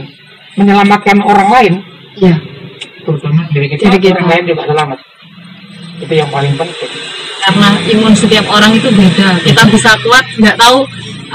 menyelamatkan 0.54 1.18
orang 1.24 1.50
lain 1.50 1.74
Ya, 2.14 2.38
terutama 3.02 3.42
diri 3.50 3.66
kita, 3.74 3.90
Diri 3.90 3.98
kita. 3.98 4.14
orang 4.14 4.28
lain 4.30 4.44
juga 4.46 4.62
selamat 4.70 4.98
itu 5.98 6.14
yang 6.14 6.30
paling 6.30 6.54
penting 6.54 6.92
karena 7.44 7.68
imun 7.92 8.14
setiap 8.16 8.46
orang 8.48 8.72
itu 8.72 8.88
beda. 8.88 9.36
Kita 9.44 9.62
bisa 9.68 9.92
kuat, 10.00 10.24
nggak 10.40 10.56
tahu 10.56 10.78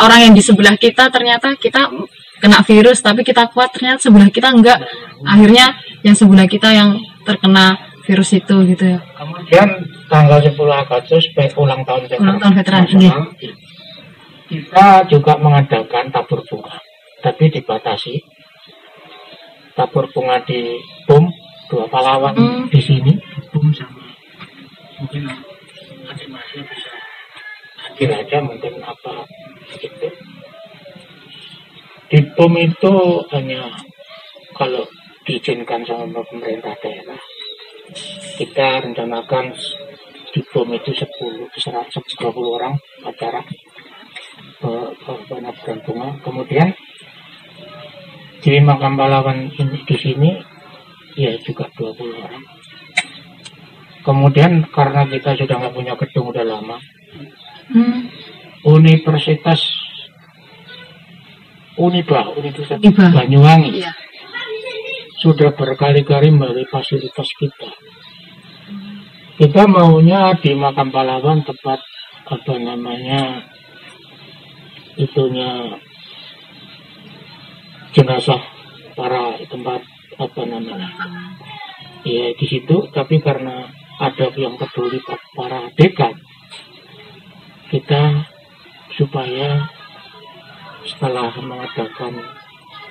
orang 0.01 0.19
yang 0.25 0.33
di 0.33 0.41
sebelah 0.41 0.73
kita 0.73 1.05
ternyata 1.13 1.53
kita 1.53 1.85
kena 2.41 2.63
virus, 2.65 3.03
tapi 3.03 3.21
kita 3.21 3.45
kuat 3.53 3.69
ternyata 3.75 4.01
sebelah 4.01 4.25
kita 4.33 4.49
enggak. 4.49 4.79
Akhirnya 5.21 5.75
yang 6.01 6.15
sebelah 6.17 6.47
kita 6.49 6.73
yang 6.73 6.97
terkena 7.27 7.77
virus 8.09 8.33
itu 8.33 8.55
gitu 8.65 8.83
ya. 8.89 8.99
kemudian 9.13 9.69
tanggal 10.09 10.41
10 10.41 10.57
Agustus 10.57 11.29
baik 11.37 11.53
ulang 11.53 11.85
tahun 11.85 12.09
Ulang 12.17 12.41
tahun 12.41 12.53
veteran, 12.57 12.81
nasional, 12.89 13.21
kita 14.49 15.05
juga 15.05 15.37
mengadakan 15.37 16.09
tabur 16.09 16.41
bunga. 16.49 16.73
Tapi 17.21 17.53
dibatasi. 17.53 18.17
Tabur 19.77 20.09
bunga 20.09 20.41
di 20.41 20.73
BUM 21.05 21.29
dua 21.69 21.85
pahlawan 21.85 22.33
Hmm. 22.33 22.65
di 22.65 22.81
sini. 22.81 23.13
Di 23.13 23.41
BUM 23.53 23.69
sama. 23.77 24.01
Mungkin 24.97 25.29
masing-masing 26.01 26.65
bisa. 26.65 26.91
Hadir 27.85 28.09
aja 28.09 28.37
mungkin 28.41 28.73
apa 28.81 29.21
gitu. 29.77 30.09
Di 32.09 32.19
BUM 32.33 32.53
itu 32.57 32.93
hanya 33.29 33.69
kalau 34.57 34.81
diizinkan 35.29 35.85
sama 35.85 36.25
pemerintah 36.25 36.73
daerah 36.81 37.21
kita 38.39 38.85
rencanakan 38.85 39.53
di 40.29 40.39
BUM 40.53 40.77
itu 40.77 40.91
10 40.93 41.49
20 41.49 42.55
orang 42.55 42.73
acara 43.01 43.41
eh, 44.63 44.89
eh, 44.93 45.19
penabur 45.25 45.75
bunga 45.83 46.09
kemudian 46.21 46.69
di 48.39 48.55
makam 48.63 48.95
pahlawan 48.95 49.51
ini 49.51 49.83
di 49.83 49.95
sini 49.99 50.31
ya 51.17 51.33
juga 51.43 51.67
20 51.75 52.25
orang 52.25 52.43
kemudian 54.05 54.63
karena 54.71 55.03
kita 55.09 55.35
sudah 55.35 55.55
nggak 55.59 55.75
punya 55.75 55.93
gedung 55.99 56.31
udah 56.31 56.45
lama 56.45 56.77
Hmm, 57.69 58.09
Universitas 58.65 59.61
Uniba 61.77 62.33
Universitas 62.33 62.81
Uniba. 62.81 63.13
Banyuwangi 63.13 63.77
iya. 63.77 63.93
Sudah 65.19 65.51
berkali-kali 65.51 66.31
melalui 66.31 66.63
fasilitas 66.71 67.27
kita. 67.35 67.69
Kita 69.39 69.67
maunya 69.67 70.35
di 70.39 70.55
makam 70.55 70.91
pahlawan 70.91 71.43
tepat 71.43 71.79
apa 72.27 72.55
namanya 72.59 73.43
itunya 74.99 75.79
jenazah 77.95 78.43
para 78.95 79.35
tempat 79.47 79.83
apa 80.19 80.41
namanya. 80.43 80.91
Ya 82.07 82.31
di 82.35 82.45
situ 82.47 82.87
tapi 82.95 83.19
karena 83.19 83.67
ada 83.99 84.31
yang 84.39 84.55
peduli 84.55 85.03
para 85.35 85.67
dekan 85.75 86.15
kita 87.67 88.23
supaya 88.95 89.67
setelah 90.87 91.31
mengadakan 91.43 92.23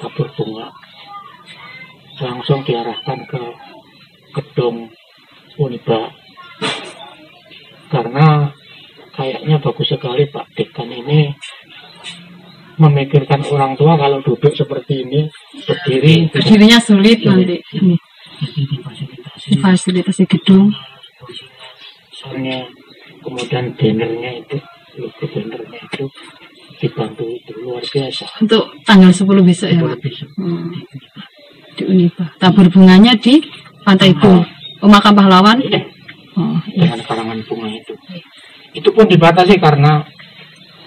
tabur 0.01 0.29
bunga 0.37 0.88
langsung 2.19 2.63
diarahkan 2.67 3.19
ke 3.27 3.43
gedung 4.35 4.91
Uniba. 5.59 6.15
Karena 7.91 8.47
kayaknya 9.17 9.59
bagus 9.59 9.91
sekali 9.91 10.23
Pak. 10.31 10.47
Dekan 10.55 10.87
ini 10.87 11.35
memikirkan 12.79 13.43
orang 13.51 13.75
tua 13.75 13.99
kalau 13.99 14.23
duduk 14.23 14.55
seperti 14.55 15.03
ini 15.03 15.27
berdiri. 15.67 16.31
Berdirinya 16.31 16.79
sulit 16.79 17.19
iya. 17.19 17.35
nanti. 17.35 17.59
Difasilitasi 18.39 19.59
fasilitasi 19.59 20.25
gedung. 20.31 20.71
Soalnya 22.15 22.63
kemudian 23.27 23.75
bannernya 23.75 24.31
itu 24.47 24.57
logo 25.03 25.25
bannernya 25.27 25.81
itu 25.91 26.07
dibantu 26.79 27.27
itu 27.27 27.53
luar 27.59 27.83
biasa. 27.83 28.39
Untuk 28.39 28.71
tanggal 28.87 29.11
10 29.11 29.27
besok 29.43 29.69
ya 29.75 29.83
Pak? 29.83 29.99
besok. 29.99 30.31
Hmm. 30.39 30.71
Tabur 32.39 32.67
bunganya 32.71 33.15
di 33.19 33.43
pantai 33.83 34.15
itu 34.15 34.33
oh, 34.83 34.89
makam 34.89 35.15
pahlawan 35.15 35.59
iya. 35.63 35.83
oh, 36.39 36.59
iya. 36.71 36.95
dengan 36.95 37.01
karangan 37.05 37.39
bunga 37.47 37.69
itu 37.71 37.93
itu 38.75 38.89
pun 38.95 39.07
dibatasi 39.11 39.59
karena 39.59 40.03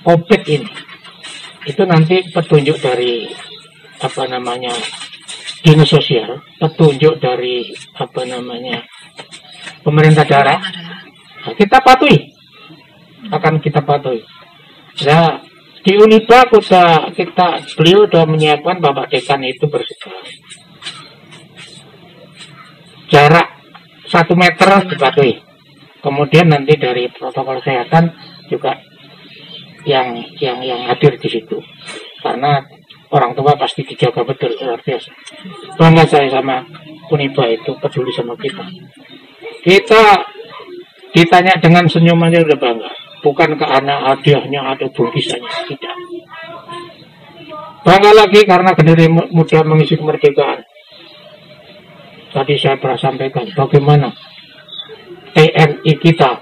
COVID 0.01 0.41
ini 0.47 0.69
itu 1.69 1.83
nanti 1.85 2.25
petunjuk 2.33 2.81
dari 2.81 3.29
apa 4.01 4.25
namanya 4.25 4.73
dinas 5.61 5.89
sosial, 5.89 6.41
petunjuk 6.57 7.21
dari 7.21 7.69
apa 7.93 8.25
namanya 8.25 8.81
pemerintah 9.85 10.25
daerah, 10.25 10.57
nah, 11.45 11.53
kita 11.53 11.77
patuhi, 11.85 12.17
akan 13.29 13.61
kita 13.61 13.85
patuhi. 13.85 14.25
Nah, 15.05 15.37
di 15.85 15.93
Uniba 15.97 16.49
kita, 16.49 17.13
kita 17.13 17.47
beliau 17.77 18.05
sudah 18.09 18.25
menyiapkan 18.25 18.81
Bapak 18.81 19.13
Dekan 19.13 19.41
itu 19.45 19.65
bersekolah. 19.69 20.25
Jarak 23.11 23.47
satu 24.07 24.33
meter 24.39 24.87
dipatuhi. 24.87 25.35
Kemudian 25.99 26.47
nanti 26.47 26.79
dari 26.79 27.11
protokol 27.11 27.59
kesehatan 27.61 28.09
juga 28.47 28.73
yang 29.85 30.15
yang 30.39 30.63
yang 30.63 30.87
hadir 30.87 31.19
di 31.19 31.27
situ. 31.27 31.59
Karena 32.23 32.63
orang 33.11 33.35
tua 33.35 33.53
pasti 33.59 33.83
dijaga 33.83 34.23
betul 34.23 34.55
luar 34.55 34.79
biasa. 34.79 35.11
Bangga 35.75 36.07
saya 36.07 36.31
sama 36.31 36.63
Uniba 37.11 37.43
itu 37.51 37.75
peduli 37.83 38.09
sama 38.15 38.33
kita. 38.39 38.63
Kita 39.61 40.03
ditanya 41.11 41.59
dengan 41.59 41.83
senyumannya 41.91 42.47
udah 42.47 42.57
bangga. 42.57 42.91
Bukan 43.21 43.59
karena 43.59 44.09
hadiahnya 44.09 44.63
atau 44.73 44.87
bungkisannya 44.89 45.51
tidak. 45.67 45.95
Bangga 47.83 48.11
lagi 48.15 48.41
karena 48.47 48.71
generasi 48.71 49.11
muda 49.11 49.59
mengisi 49.67 49.99
kemerdekaan 49.99 50.70
tadi 52.31 52.55
saya 52.57 52.79
pernah 52.79 52.97
sampaikan 52.97 53.45
bagaimana 53.53 54.09
TNI 55.35 55.93
kita 55.99 56.41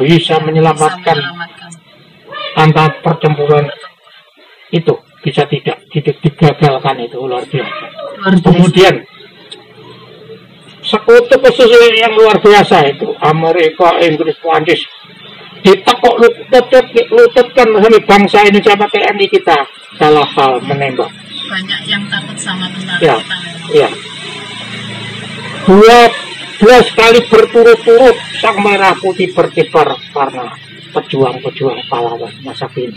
bisa 0.00 0.40
menyelamatkan 0.42 1.18
antara 2.56 2.92
pertempuran 3.02 3.66
itu 4.70 4.94
bisa 5.24 5.46
tidak 5.48 5.80
tidak 5.88 6.16
digagalkan 6.20 6.96
itu 7.04 7.16
luar 7.16 7.44
biasa. 7.48 7.86
Kemudian 8.44 8.94
sekutu 10.84 11.36
khusus 11.40 11.70
yang 11.96 12.12
luar 12.12 12.36
biasa 12.40 12.92
itu 12.92 13.08
Amerika, 13.24 13.96
Inggris, 14.04 14.36
Prancis 14.42 14.84
ditekuk 15.64 16.14
lutut 16.20 16.86
lututkan 17.08 17.68
sampai 17.72 18.04
bangsa 18.04 18.38
ini 18.44 18.60
sama 18.60 18.84
TNI 18.92 19.26
kita 19.32 19.56
dalam 19.96 20.26
hal 20.36 20.60
menembak. 20.68 21.08
Banyak 21.48 21.80
yang 21.88 22.04
takut 22.12 22.36
sama 22.36 22.68
tentara 22.68 23.00
ya, 23.00 23.16
kita. 23.16 23.36
Ya. 23.72 23.88
Dua 25.64 25.98
dua 26.60 26.76
sekali 26.84 27.24
berturut-turut 27.24 28.16
sang 28.40 28.60
merah 28.60 28.92
putih 29.00 29.32
berkibar 29.32 29.96
karena 30.12 30.52
pejuang-pejuang 30.92 31.80
pahlawan 31.88 32.32
masa 32.44 32.68
kini. 32.68 32.96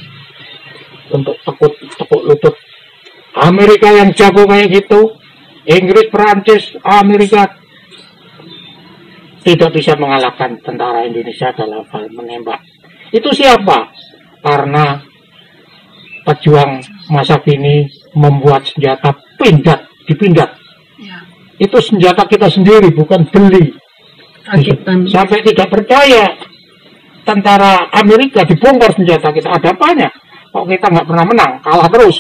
Untuk 1.12 1.40
tekuk 1.48 1.74
tekuk 1.96 2.24
lutut. 2.28 2.56
Amerika 3.38 3.94
yang 3.94 4.12
jago 4.18 4.50
kayak 4.50 4.74
gitu 4.74 5.14
Inggris 5.68 6.10
Perancis 6.10 6.74
Amerika 6.82 7.54
tidak 9.46 9.72
bisa 9.72 9.96
mengalahkan 9.96 10.60
tentara 10.60 11.06
Indonesia 11.08 11.54
dalam 11.56 11.86
hal 11.88 12.12
menembak. 12.12 12.60
Itu 13.16 13.32
siapa? 13.32 13.92
Karena 14.44 15.00
pejuang 16.28 16.84
masa 17.08 17.40
kini 17.40 17.88
membuat 18.12 18.68
senjata 18.68 19.16
pindat 19.40 19.88
dipindat. 20.04 20.57
Itu 21.58 21.78
senjata 21.82 22.26
kita 22.30 22.48
sendiri 22.50 22.94
bukan 22.94 23.26
beli. 23.30 23.74
Sampai 25.12 25.44
tidak 25.44 25.68
percaya 25.68 26.32
tentara 27.28 27.92
Amerika 27.92 28.48
dibongkar 28.48 28.96
senjata 28.96 29.36
kita. 29.36 29.52
Ada 29.52 29.76
apanya? 29.76 30.08
Kok 30.56 30.66
kita 30.70 30.88
nggak 30.88 31.08
pernah 31.08 31.26
menang? 31.28 31.52
Kalah 31.60 31.90
terus. 31.92 32.18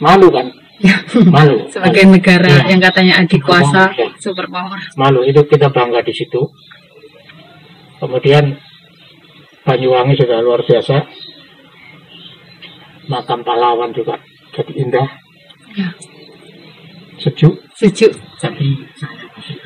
Malu 0.00 0.32
kan? 0.32 0.46
Malu. 1.28 1.66
Sebagai 1.74 2.04
negara 2.08 2.48
ya. 2.48 2.72
yang 2.72 2.80
katanya 2.80 3.24
adik 3.24 3.40
kuasa 3.44 3.92
ya. 3.96 4.08
super 4.20 4.48
power 4.48 4.80
malu. 4.96 5.24
Itu 5.24 5.44
kita 5.44 5.72
bangga 5.72 6.00
di 6.04 6.12
situ. 6.12 6.40
Kemudian 7.96 8.60
Banyuwangi 9.66 10.14
sudah 10.14 10.38
luar 10.46 10.62
biasa. 10.62 11.02
Makam 13.10 13.42
pahlawan 13.42 13.90
juga 13.90 14.14
jadi 14.54 14.72
indah. 14.78 15.06
Ya. 15.74 15.90
Sejuk 17.26 17.54
sejuk 17.74 18.12
tapi 18.38 18.86
saya 18.94 19.26
masih 19.34 19.58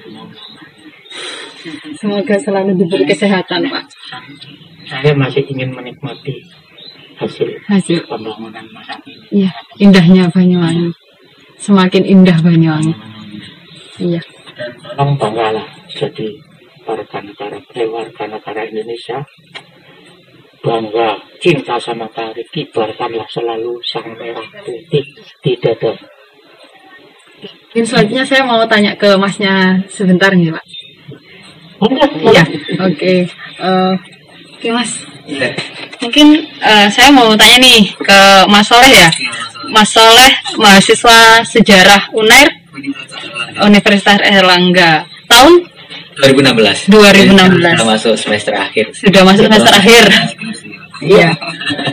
Semoga 2.01 2.41
selalu 2.41 2.73
diberi 2.81 3.05
kesehatan, 3.05 3.69
Pak. 3.69 3.85
Saya 4.89 5.13
masih 5.13 5.45
ingin 5.53 5.77
menikmati 5.77 6.41
hasil, 7.21 7.53
hasil. 7.69 8.01
pembangunan 8.09 8.65
masa 8.73 8.97
ini. 9.05 9.45
Iya, 9.45 9.53
indahnya 9.77 10.25
Banyuwangi. 10.33 10.89
Semakin 11.61 12.09
indah 12.09 12.41
Banyuwangi. 12.41 12.97
Iya. 14.01 14.25
Dan 14.57 14.71
tolong 14.81 15.21
banggalah 15.21 15.69
jadi 15.93 16.33
warga 16.89 17.19
negara, 17.21 17.61
eh, 17.77 17.85
warga 17.85 18.25
negara 18.25 18.61
Indonesia 18.65 19.21
bangga 20.61 21.17
cinta 21.41 21.77
sama 21.81 22.09
tari 22.13 22.45
kibarkanlah 22.53 23.29
selalu 23.29 23.81
sang 23.85 24.17
merah 24.17 24.49
putih 24.65 25.05
di 25.45 25.53
dada. 25.61 25.93
Mungkin 27.41 27.85
selanjutnya 27.87 28.25
saya 28.27 28.43
mau 28.43 28.61
tanya 28.67 28.93
ke 28.99 29.15
masnya 29.15 29.79
sebentar 29.87 30.35
nih 30.35 30.51
Pak. 30.51 30.65
Iya, 32.21 32.45
oke. 32.83 32.93
Okay. 32.99 33.19
Uh, 33.57 33.97
oke 33.97 34.61
okay, 34.61 34.71
Mas. 34.75 34.91
Mungkin 36.03 36.27
uh, 36.61 36.87
saya 36.91 37.09
mau 37.15 37.33
tanya 37.39 37.57
nih 37.63 37.89
ke 37.97 38.21
Mas 38.51 38.67
Soleh 38.69 38.93
ya. 38.93 39.09
Mas 39.71 39.89
Soleh 39.89 40.33
mahasiswa 40.59 41.47
sejarah 41.47 42.11
UNER 42.13 42.49
Universitas 43.65 44.19
Erlangga 44.25 45.07
tahun 45.31 45.65
2016. 46.21 46.93
2016. 46.93 47.65
Sudah 47.65 47.87
masuk 47.87 48.15
semester 48.19 48.53
akhir. 48.53 48.85
Sudah 48.93 49.23
masuk 49.25 49.45
semester 49.49 49.75
akhir. 49.75 50.05
Iya. 51.01 51.31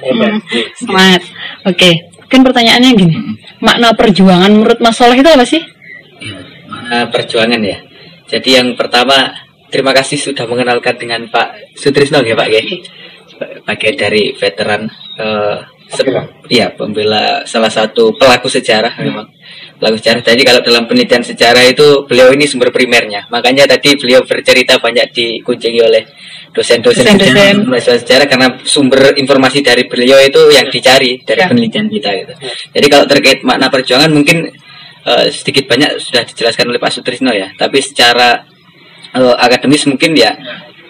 Hmm, 0.07 0.39
semangat. 0.73 1.21
Oke. 1.67 1.75
Okay. 1.75 1.93
Mungkin 2.27 2.41
pertanyaannya 2.47 2.91
gini. 2.95 3.15
Makna 3.57 3.93
perjuangan 3.97 4.51
menurut 4.53 4.79
Mas 4.79 4.97
Soleh 4.97 5.17
itu 5.17 5.29
apa 5.29 5.45
sih? 5.45 5.61
Makna 6.69 7.09
perjuangan 7.09 7.61
ya. 7.61 7.77
Jadi 8.27 8.49
yang 8.59 8.75
pertama 8.75 9.33
terima 9.71 9.95
kasih 9.95 10.19
sudah 10.19 10.45
mengenalkan 10.45 10.95
dengan 10.99 11.25
Pak 11.31 11.77
Sutrisno 11.79 12.21
ya 12.21 12.35
Pak 12.37 12.49
ya. 12.51 12.61
Bagian 13.65 13.95
dari 13.97 14.33
veteran 14.33 14.89
uh, 15.21 15.61
ya 16.51 16.67
pembela 16.75 17.47
salah 17.47 17.71
satu 17.71 18.11
pelaku 18.15 18.51
sejarah 18.51 18.91
memang 18.99 19.27
pelaku 19.79 19.97
sejarah. 20.01 20.21
Jadi 20.25 20.41
kalau 20.43 20.59
dalam 20.59 20.83
penelitian 20.89 21.23
sejarah 21.23 21.63
itu 21.63 22.03
beliau 22.09 22.33
ini 22.33 22.43
sumber 22.49 22.73
primernya. 22.73 23.23
Makanya 23.31 23.69
tadi 23.69 23.95
beliau 23.95 24.25
bercerita 24.25 24.81
banyak 24.81 25.13
dikunjungi 25.13 25.81
oleh 25.81 26.03
dosen-dosen 26.51 27.05
sejarah, 27.05 27.55
sejarah 27.79 28.27
karena 28.27 28.47
sumber 28.65 29.13
informasi 29.15 29.61
dari 29.61 29.85
beliau 29.85 30.17
itu 30.19 30.41
yang 30.51 30.67
dicari 30.67 31.21
dari 31.21 31.41
ya. 31.45 31.47
penelitian 31.47 31.87
kita 31.87 32.09
gitu. 32.25 32.33
Jadi 32.73 32.87
kalau 32.89 33.05
terkait 33.05 33.39
makna 33.45 33.69
perjuangan 33.69 34.09
mungkin 34.09 34.49
uh, 35.05 35.25
sedikit 35.29 35.69
banyak 35.69 36.01
sudah 36.01 36.25
dijelaskan 36.25 36.67
oleh 36.73 36.81
Pak 36.81 36.91
Sutrisno 36.91 37.31
ya. 37.31 37.53
Tapi 37.53 37.77
secara 37.79 38.41
uh, 39.13 39.35
akademis 39.37 39.85
mungkin 39.85 40.17
ya 40.17 40.33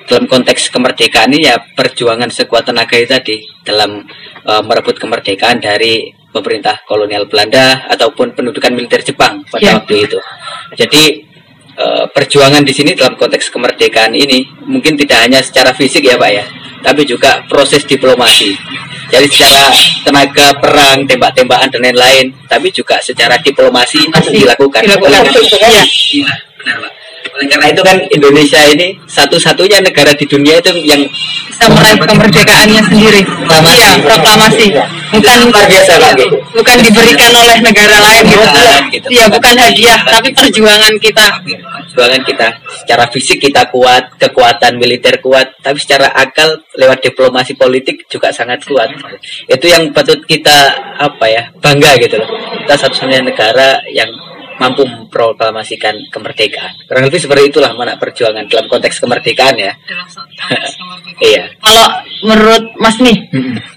dalam 0.08 0.26
konteks 0.26 0.72
kemerdekaan 0.72 1.30
ini 1.36 1.52
ya 1.52 1.60
perjuangan 1.60 2.32
sekuat 2.32 2.72
tenaga 2.72 2.96
itu 2.96 3.12
tadi 3.12 3.36
dalam 3.62 4.02
uh, 4.48 4.64
merebut 4.64 4.96
kemerdekaan 4.96 5.60
dari 5.60 6.08
pemerintah 6.32 6.80
kolonial 6.88 7.28
Belanda 7.28 7.86
ataupun 7.92 8.32
pendudukan 8.32 8.72
militer 8.72 9.04
Jepang 9.04 9.44
pada 9.48 9.64
Ya. 9.64 9.74
waktu 9.76 10.08
itu. 10.08 10.20
Jadi 10.80 11.04
uh, 11.76 12.06
perjuangan 12.08 12.64
di 12.64 12.72
sini 12.72 12.96
dalam 12.96 13.20
konteks 13.20 13.52
kemerdekaan 13.52 14.16
ini 14.16 14.48
mungkin 14.64 14.96
tidak 14.96 15.28
hanya 15.28 15.44
secara 15.44 15.76
fisik 15.76 16.08
ya 16.08 16.16
Pak 16.16 16.32
ya, 16.32 16.46
tapi 16.82 17.04
juga 17.04 17.44
proses 17.52 17.84
diplomasi. 17.84 18.56
Jadi 19.08 19.28
secara 19.32 19.72
tenaga 20.04 20.52
perang, 20.60 21.08
tembak-tembakan 21.08 21.72
dan 21.72 21.80
lain-lain, 21.80 22.28
tapi 22.48 22.68
juga 22.72 23.00
secara 23.00 23.40
diplomasi 23.40 24.04
Masih 24.12 24.36
dilakukan. 24.36 24.84
dilakukan. 24.84 25.24
Iya. 25.32 25.84
Iya, 26.12 26.32
benar 26.60 26.76
Pak. 26.84 26.92
Oleh 27.36 27.48
karena 27.50 27.68
itu 27.74 27.82
kan 27.84 27.98
Indonesia 28.14 28.62
ini 28.68 28.96
satu-satunya 29.10 29.84
negara 29.84 30.12
di 30.16 30.26
dunia 30.30 30.60
itu 30.62 30.72
yang 30.86 31.02
Bisa 31.58 31.74
meraih 31.74 31.98
kemerdekaannya 31.98 32.82
sendiri. 32.86 33.22
Proklamasi. 33.26 33.82
Iya, 33.82 33.92
proklamasi. 34.06 34.66
Bukan 35.08 35.38
luar 35.50 35.66
biasa 35.66 35.92
Pak. 35.98 36.12
gitu. 36.20 36.38
bukan 36.54 36.78
diberikan 36.84 37.32
oleh 37.34 37.58
negara 37.64 37.98
lain 37.98 38.24
gitu. 38.30 38.46
Gitu. 38.94 39.08
Iya, 39.18 39.26
bukan 39.32 39.56
hadiah, 39.58 40.00
tapi 40.06 40.30
perjuangan 40.38 40.94
kita. 41.02 41.26
Perjuangan 41.90 42.22
kita 42.28 42.48
secara 42.84 43.10
fisik 43.10 43.42
kita 43.42 43.66
kuat, 43.74 44.20
kekuatan 44.22 44.78
militer 44.78 45.18
kuat, 45.24 45.50
tapi 45.66 45.82
secara 45.82 46.14
akal 46.14 46.62
lewat 46.78 47.02
diplomasi 47.02 47.58
politik 47.58 48.06
juga 48.06 48.30
sangat 48.30 48.62
kuat. 48.68 48.94
Itu 49.50 49.66
yang 49.66 49.90
patut 49.96 50.22
kita 50.30 50.78
apa 51.02 51.26
ya 51.26 51.50
bangga 51.58 51.98
gitu 51.98 52.22
loh. 52.22 52.30
Kita 52.68 52.76
satu-satunya 52.78 53.26
negara 53.26 53.82
yang 53.90 54.14
mampu 54.58 54.84
memproklamasikan 54.86 56.10
kemerdekaan. 56.10 56.74
Kurang 56.90 57.06
lebih 57.10 57.22
seperti 57.22 57.54
itulah 57.54 57.72
mana 57.78 57.98
perjuangan 57.98 58.46
dalam 58.50 58.66
konteks 58.70 59.02
kemerdekaan 59.02 59.56
ya. 59.58 59.74
Iya. 61.18 61.50
Kalau 61.58 61.88
menurut 62.30 62.78
Mas 62.78 63.02
nih, 63.02 63.26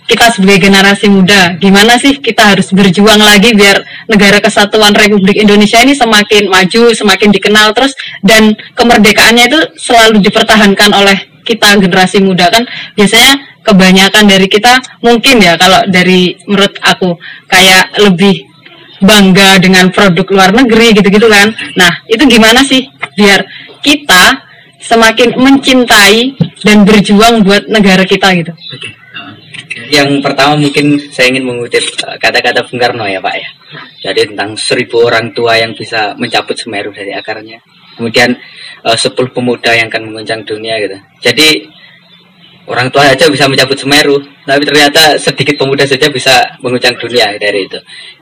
kita 0.04 0.28
sebagai 0.28 0.68
generasi 0.68 1.08
muda, 1.08 1.56
gimana 1.56 1.96
sih 1.96 2.20
kita 2.20 2.52
harus 2.52 2.68
berjuang 2.68 3.16
lagi 3.16 3.56
biar 3.56 3.80
negara 4.12 4.44
kesatuan 4.44 4.92
Republik 4.92 5.40
Indonesia 5.40 5.80
ini 5.80 5.96
semakin 5.96 6.52
maju, 6.52 6.92
semakin 6.92 7.32
dikenal 7.32 7.72
terus 7.72 7.96
dan 8.20 8.52
kemerdekaannya 8.76 9.48
itu 9.48 9.60
selalu 9.80 10.20
dipertahankan 10.20 10.92
oleh 10.92 11.16
kita 11.48 11.80
generasi 11.80 12.20
muda 12.20 12.52
kan 12.52 12.68
biasanya 12.92 13.40
kebanyakan 13.64 14.24
dari 14.28 14.46
kita 14.46 14.80
mungkin 15.00 15.40
ya 15.40 15.56
kalau 15.56 15.80
dari 15.88 16.36
menurut 16.44 16.76
aku 16.84 17.16
kayak 17.48 17.96
lebih 18.00 18.49
bangga 19.00 19.58
dengan 19.58 19.88
produk 19.90 20.26
luar 20.28 20.50
negeri 20.52 20.92
gitu-gitu 20.94 21.26
kan. 21.26 21.48
Nah, 21.76 21.92
itu 22.06 22.22
gimana 22.28 22.60
sih 22.62 22.84
biar 23.16 23.40
kita 23.80 24.48
semakin 24.80 25.36
mencintai 25.36 26.36
dan 26.64 26.84
berjuang 26.84 27.44
buat 27.44 27.68
negara 27.68 28.04
kita 28.04 28.32
gitu. 28.36 28.52
Yang 29.90 30.22
pertama 30.22 30.54
mungkin 30.56 30.98
saya 31.10 31.30
ingin 31.34 31.44
mengutip 31.46 31.82
eh, 31.82 32.16
kata-kata 32.18 32.66
Bung 32.66 32.78
Karno 32.78 33.04
ya 33.06 33.18
Pak 33.18 33.34
ya. 33.34 33.48
Jadi 34.10 34.34
tentang 34.34 34.54
seribu 34.54 35.06
orang 35.06 35.30
tua 35.34 35.58
yang 35.58 35.74
bisa 35.74 36.14
mencabut 36.16 36.54
Semeru 36.54 36.94
dari 36.94 37.10
akarnya. 37.14 37.58
Kemudian 37.98 38.30
eh, 38.86 38.96
sepuluh 38.98 39.30
pemuda 39.34 39.74
yang 39.74 39.90
akan 39.90 40.10
menguncang 40.10 40.46
dunia 40.46 40.78
gitu. 40.80 40.96
Jadi 41.22 41.66
orang 42.70 42.86
tua 42.94 43.10
aja 43.10 43.26
bisa 43.26 43.50
mencabut 43.50 43.74
Semeru, 43.74 44.22
tapi 44.46 44.62
ternyata 44.62 45.18
sedikit 45.18 45.58
pemuda 45.58 45.82
saja 45.82 46.06
bisa 46.06 46.54
menguncang 46.62 46.94
dunia 46.94 47.34
dari 47.34 47.66
itu. 47.66 47.78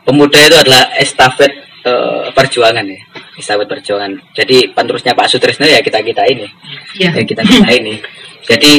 Pemuda 0.09 0.41
itu 0.41 0.57
adalah 0.57 0.89
estafet 0.97 1.53
eh, 1.85 2.27
perjuangan 2.33 2.85
ya, 2.89 3.01
estafet 3.37 3.69
perjuangan. 3.69 4.17
Jadi 4.33 4.73
penerusnya 4.73 5.13
Pak 5.13 5.29
Sutrisno 5.29 5.69
ya 5.69 5.85
kita 5.85 6.01
kita 6.01 6.25
ini 6.25 6.49
Iya. 6.97 7.13
ya 7.13 7.23
kita 7.29 7.45
kita 7.45 7.69
ini. 7.77 8.01
Jadi 8.49 8.73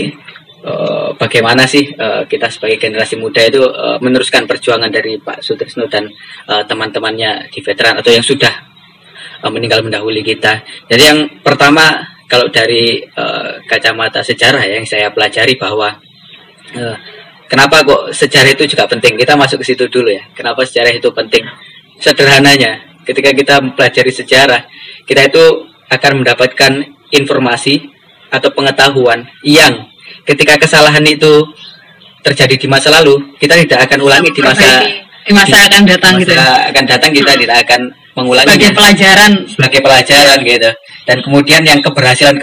eh, 0.65 1.09
bagaimana 1.21 1.69
sih 1.69 1.85
eh, 1.85 2.23
kita 2.25 2.49
sebagai 2.49 2.81
generasi 2.81 3.21
muda 3.21 3.45
itu 3.45 3.61
eh, 3.61 3.97
meneruskan 4.01 4.49
perjuangan 4.49 4.89
dari 4.89 5.21
Pak 5.21 5.45
Sutrisno 5.45 5.85
dan 5.85 6.09
eh, 6.49 6.63
teman-temannya 6.65 7.53
di 7.53 7.61
veteran 7.61 8.01
atau 8.01 8.09
yang 8.09 8.25
sudah 8.25 8.67
meninggal 9.39 9.79
mendahului 9.79 10.19
kita. 10.19 10.67
Jadi 10.91 10.99
yang 10.99 11.19
pertama 11.39 12.03
kalau 12.29 12.45
dari 12.53 13.01
eh, 13.01 13.51
kacamata 13.65 14.21
sejarah 14.21 14.61
ya, 14.61 14.77
yang 14.77 14.85
saya 14.85 15.09
pelajari 15.09 15.57
bahwa 15.57 15.89
eh, 16.77 16.95
kenapa 17.49 17.81
kok 17.81 18.13
sejarah 18.13 18.53
itu 18.53 18.69
juga 18.69 18.85
penting. 18.85 19.17
Kita 19.17 19.33
masuk 19.33 19.65
ke 19.65 19.73
situ 19.73 19.89
dulu 19.89 20.13
ya. 20.13 20.21
Kenapa 20.37 20.61
sejarah 20.61 20.93
itu 20.93 21.09
penting? 21.09 21.41
Sederhananya, 21.97 23.01
ketika 23.03 23.33
kita 23.33 23.57
mempelajari 23.59 24.13
sejarah, 24.13 24.61
kita 25.09 25.25
itu 25.25 25.43
akan 25.89 26.21
mendapatkan 26.21 26.71
informasi 27.09 27.89
atau 28.29 28.53
pengetahuan 28.53 29.25
yang 29.41 29.89
ketika 30.29 30.61
kesalahan 30.61 31.01
itu 31.09 31.49
terjadi 32.21 32.55
di 32.61 32.67
masa 32.69 32.93
lalu, 32.93 33.17
kita 33.41 33.57
tidak 33.65 33.89
akan 33.89 34.05
ulangi 34.05 34.29
di 34.29 34.41
masa 34.45 34.85
di 35.25 35.33
masa 35.33 35.57
akan 35.65 35.83
datang 35.85 36.13
masa 36.17 36.23
gitu. 36.25 36.33
ya. 36.33 36.55
akan 36.73 36.83
datang 36.89 37.11
kita 37.13 37.31
tidak 37.37 37.57
akan 37.65 37.81
mengulangi 38.17 38.49
Sebagai 38.49 38.71
pelajaran 38.73 39.31
sebagai 39.45 39.79
pelajaran 39.81 40.37
gitu. 40.41 40.71
Dan 41.09 41.17
kemudian 41.25 41.61
yang 41.65 41.81
keberhasilan 41.81 42.37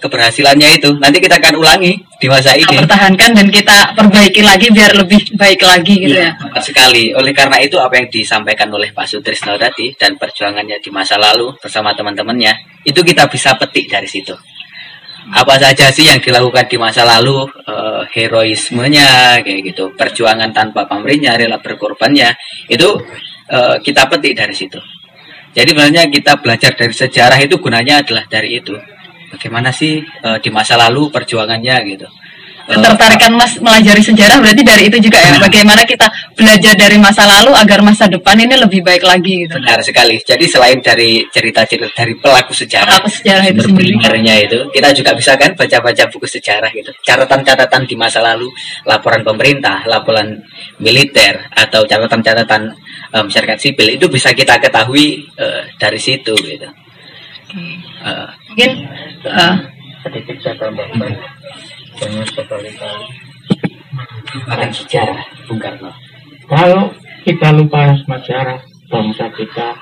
keberhasilannya 0.00 0.80
itu 0.80 0.88
nanti 0.96 1.20
kita 1.20 1.36
akan 1.36 1.60
ulangi 1.60 2.00
di 2.16 2.26
masa 2.32 2.56
kita 2.56 2.72
ini. 2.72 2.76
pertahankan 2.80 3.30
dan 3.36 3.46
kita 3.52 3.76
perbaiki 3.92 4.40
lagi 4.40 4.72
biar 4.72 4.96
lebih 4.96 5.36
baik 5.36 5.60
lagi 5.60 5.94
gitu 6.00 6.16
ya. 6.16 6.32
Tepat 6.32 6.64
sekali. 6.64 7.12
Oleh 7.12 7.36
karena 7.36 7.60
itu 7.60 7.76
apa 7.76 8.00
yang 8.00 8.08
disampaikan 8.08 8.72
oleh 8.72 8.88
Pak 8.96 9.04
Sutrisno 9.04 9.60
tadi 9.60 9.92
dan 10.00 10.16
perjuangannya 10.16 10.80
di 10.80 10.88
masa 10.88 11.20
lalu 11.20 11.52
bersama 11.60 11.92
teman-temannya 11.92 12.80
itu 12.88 13.00
kita 13.04 13.28
bisa 13.28 13.52
petik 13.60 13.92
dari 13.92 14.08
situ. 14.08 14.32
Apa 15.26 15.58
saja 15.58 15.90
sih 15.90 16.06
yang 16.06 16.22
dilakukan 16.22 16.70
di 16.70 16.78
masa 16.78 17.02
lalu 17.02 17.44
eh, 17.66 18.02
heroismenya 18.14 19.42
kayak 19.42 19.60
gitu, 19.74 19.90
perjuangan 19.98 20.54
tanpa 20.54 20.86
pamrihnya, 20.86 21.34
rela 21.34 21.58
berkorbannya 21.58 22.30
itu 22.70 22.94
eh, 23.50 23.76
kita 23.82 24.06
petik 24.06 24.38
dari 24.38 24.54
situ. 24.54 24.78
Jadi 25.56 25.72
sebenarnya 25.72 26.02
kita 26.12 26.36
belajar 26.44 26.76
dari 26.76 26.92
sejarah 26.92 27.38
itu 27.40 27.56
gunanya 27.56 28.04
adalah 28.04 28.28
dari 28.28 28.60
itu. 28.60 28.76
Bagaimana 29.32 29.72
sih 29.72 30.04
eh, 30.04 30.38
di 30.44 30.52
masa 30.52 30.76
lalu 30.76 31.08
perjuangannya 31.08 31.76
gitu. 31.96 32.06
Eh, 32.66 32.74
Ketertarikan 32.74 33.30
Mas 33.38 33.54
melajari 33.62 34.02
sejarah 34.02 34.42
berarti 34.42 34.62
dari 34.66 34.82
itu 34.90 34.98
juga 34.98 35.22
ya. 35.22 35.38
Bagaimana 35.38 35.86
kita 35.86 36.10
belajar 36.34 36.74
dari 36.74 36.98
masa 36.98 37.22
lalu 37.22 37.54
agar 37.54 37.78
masa 37.78 38.10
depan 38.10 38.34
ini 38.42 38.58
lebih 38.58 38.82
baik 38.82 39.06
lagi 39.06 39.46
gitu. 39.46 39.54
Benar 39.54 39.80
sekali. 39.86 40.18
Jadi 40.18 40.44
selain 40.50 40.82
dari 40.82 41.22
cerita-cerita 41.30 41.94
dari 41.94 42.12
pelaku 42.18 42.50
sejarah, 42.50 43.00
Pelaku 43.06 43.10
sejarah 43.22 43.44
itu 43.46 43.62
sendiri. 43.70 43.94
itu, 44.50 44.58
kita 44.74 44.88
juga 44.92 45.10
bisa 45.14 45.38
kan 45.38 45.54
baca-baca 45.54 46.04
buku 46.10 46.26
sejarah 46.26 46.70
gitu. 46.74 46.90
Catatan-catatan 47.06 47.86
di 47.86 47.94
masa 47.94 48.18
lalu, 48.18 48.50
laporan 48.82 49.22
pemerintah, 49.22 49.86
laporan 49.86 50.34
militer 50.82 51.46
atau 51.54 51.86
catatan-catatan 51.86 52.74
eh, 53.16 53.22
masyarakat 53.24 53.56
sipil 53.56 53.88
itu 53.96 54.04
bisa 54.12 54.36
kita 54.36 54.60
ketahui 54.60 55.24
eh, 55.40 55.62
dari 55.80 55.96
situ 55.96 56.36
gitu. 56.36 56.68
Eh, 58.04 58.28
Mungkin 58.52 58.70
eh, 59.24 59.54
sedikit 60.04 60.36
saya 60.44 60.54
tambahkan 60.60 61.12
jangan 61.96 62.26
sekali-kali 62.28 63.06
akan 64.52 64.70
sejarah 64.70 65.20
Bung 65.48 65.56
Karno. 65.56 65.88
kalau 66.44 66.92
kita 67.24 67.48
lupa 67.56 67.96
sejarah 68.04 68.60
bangsa 68.86 69.26
kita 69.32 69.72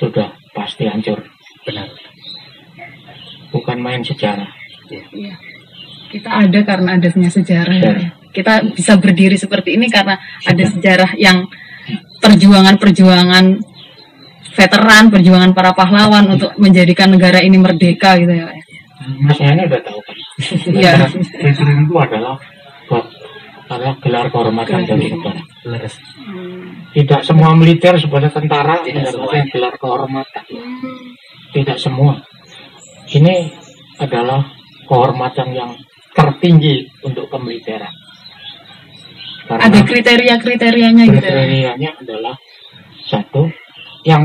sudah 0.00 0.32
pasti 0.56 0.88
hancur 0.88 1.20
Benar. 1.68 1.86
bukan 3.52 3.78
main 3.78 4.00
sejarah 4.02 4.48
Iya. 4.90 5.34
Kita 6.12 6.30
ada 6.44 6.60
karena 6.62 7.00
adanya 7.00 7.30
sejarah 7.32 7.74
ya. 7.74 7.92
Iya. 7.96 8.08
Kita 8.34 8.54
bisa 8.74 8.98
berdiri 9.00 9.38
seperti 9.38 9.78
ini 9.80 9.88
karena 9.88 10.18
ada 10.44 10.64
sejarah 10.68 11.16
yang 11.16 11.46
perjuangan-perjuangan 12.20 13.44
veteran, 14.54 15.04
perjuangan 15.10 15.50
para 15.52 15.74
pahlawan 15.74 16.38
untuk 16.38 16.54
menjadikan 16.56 17.10
negara 17.10 17.42
ini 17.42 17.58
merdeka 17.58 18.16
gitu 18.16 18.32
ya. 18.32 18.46
Pak. 18.48 18.56
Mas 19.20 19.36
Yani 19.36 19.68
udah 19.68 19.80
tahu 19.84 19.98
kan 20.00 20.16
Iya. 20.72 20.92
veteran 21.42 21.84
itu 21.84 21.94
adalah 21.98 22.36
adalah 23.68 23.94
gelar 24.00 24.26
kehormatan 24.30 24.80
dari 24.86 25.08
negara 25.12 25.40
tidak 26.94 27.20
semua 27.26 27.50
militer 27.58 27.98
sebagai 27.98 28.30
tentara 28.30 28.78
Tidak 28.84 29.02
mendapatkan 29.02 29.50
gelar 29.50 29.74
kehormatan. 29.82 30.44
Tidak 31.50 31.78
semua. 31.80 32.14
Ini 33.10 33.50
adalah 33.98 34.46
kehormatan 34.86 35.48
yang 35.50 35.70
tertinggi 36.14 36.86
untuk 37.02 37.26
kemiliteran 37.26 38.03
Ada 39.44 39.60
karena 39.60 39.80
kriteria-kriterianya 39.84 41.04
gitu. 41.04 41.20
ya. 41.20 41.20
kriterianya 41.20 41.90
adalah 42.00 42.34
satu 43.04 43.48
yang 44.08 44.24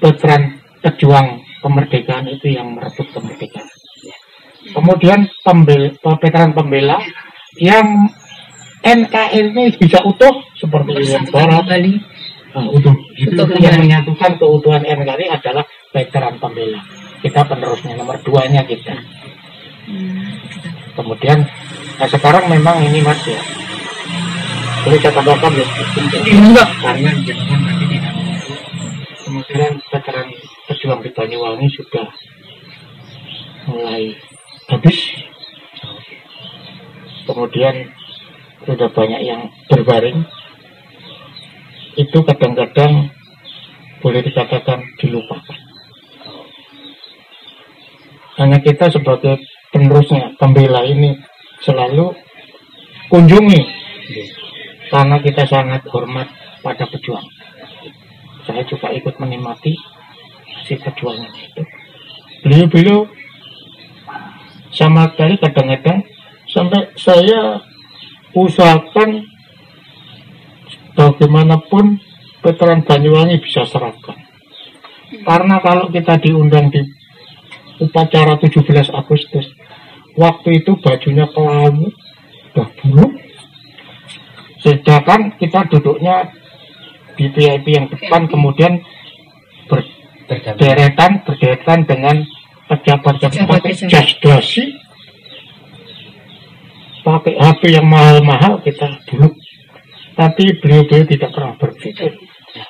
veteran 0.00 0.56
pejuang 0.80 1.44
kemerdekaan 1.60 2.24
itu 2.32 2.56
yang 2.56 2.72
merebut 2.72 3.04
kemerdekaan 3.12 3.68
kemudian 4.72 5.28
pembel, 5.44 5.92
veteran 6.00 6.52
pembela 6.56 7.00
yang 7.60 8.08
NKRI 8.80 9.52
ini 9.52 9.76
bisa 9.76 10.00
utuh 10.08 10.40
seperti 10.56 10.96
Irian 10.96 11.28
Barat 11.28 11.68
Kembali. 11.68 11.94
Nah, 12.50 12.66
utuh. 12.72 12.96
Itu 13.12 13.36
Utuh 13.36 13.60
yang 13.60 13.76
kembali. 13.76 13.84
menyatukan 13.84 14.30
keutuhan 14.40 14.82
NKRI 14.82 15.26
adalah 15.28 15.64
veteran 15.92 16.40
pembela. 16.40 16.80
kita 17.20 17.44
penerusnya 17.44 18.00
nomor 18.00 18.16
duanya 18.24 18.64
kita 18.64 18.96
Hmm, 19.84 20.38
kemudian 20.96 21.44
nah 22.00 22.08
sekarang 22.08 22.48
memang 22.48 22.80
ini 22.80 23.04
mas 23.04 23.20
ya. 23.28 23.40
Ini 24.80 24.96
catatan 24.96 25.52
ya 25.52 25.66
Enggak. 26.32 26.68
karena 26.80 27.12
jangan 27.20 27.60
nanti 27.68 27.84
tidak 27.84 28.20
kemudian 29.30 29.78
veteran 29.94 30.28
pejuang 30.66 31.00
di 31.06 31.10
Banyuwangi 31.14 31.68
sudah 31.70 32.06
mulai 33.70 34.10
habis. 34.66 34.98
Kemudian 37.30 37.94
sudah 38.66 38.90
banyak 38.90 39.22
yang 39.22 39.46
berbaring. 39.70 40.26
Itu 41.94 42.26
kadang-kadang 42.26 43.14
boleh 44.02 44.20
dikatakan 44.26 44.82
dilupakan. 44.98 45.58
Hanya 48.34 48.58
kita 48.58 48.90
sebagai 48.90 49.38
penerusnya 49.70 50.34
pembela 50.42 50.82
ini 50.82 51.14
selalu 51.64 52.12
kunjungi. 53.08 53.62
Karena 54.90 55.22
kita 55.22 55.46
sangat 55.46 55.86
hormat 55.90 56.26
pada 56.66 56.82
pejuang. 56.90 57.24
Saya 58.42 58.66
juga 58.66 58.90
ikut 58.90 59.14
menikmati 59.22 59.76
si 60.70 60.78
perjuangan 60.78 61.30
itu 61.34 61.62
beliau-beliau 62.46 63.10
sama 64.70 65.10
sekali 65.12 65.34
kadang-kadang 65.42 66.06
sampai 66.48 66.94
saya 66.96 67.58
usahakan 68.32 69.26
bagaimanapun 70.94 72.00
veteran 72.40 72.86
Banyuwangi 72.86 73.42
bisa 73.42 73.66
seragam 73.66 74.16
karena 75.26 75.58
kalau 75.60 75.90
kita 75.90 76.16
diundang 76.22 76.70
di 76.70 76.80
upacara 77.82 78.38
17 78.38 78.94
Agustus 78.94 79.50
waktu 80.18 80.64
itu 80.64 80.74
bajunya 80.80 81.26
kelabu 81.30 81.90
udah 82.50 82.68
buruk 82.82 83.12
sedangkan 84.60 85.34
kita 85.38 85.66
duduknya 85.70 86.34
di 87.14 87.28
VIP 87.30 87.66
yang 87.76 87.86
depan 87.92 88.26
kemudian 88.26 88.80
berderetan 90.30 91.22
berderetan 91.26 91.84
dengan 91.84 92.16
pejabat 92.70 93.14
yang 93.18 93.32
Pejabat, 93.34 93.50
pakai 93.58 93.72
pejabat. 93.74 93.90
jas 93.90 94.10
dasi. 94.22 94.64
Pakai 97.00 97.34
HP 97.34 97.62
yang 97.74 97.88
mahal-mahal 97.88 98.60
kita 98.62 99.00
dulu. 99.10 99.34
Tapi 100.14 100.44
beliau-beliau 100.60 101.08
tidak 101.08 101.30
pernah 101.32 101.54
berpikir 101.56 102.12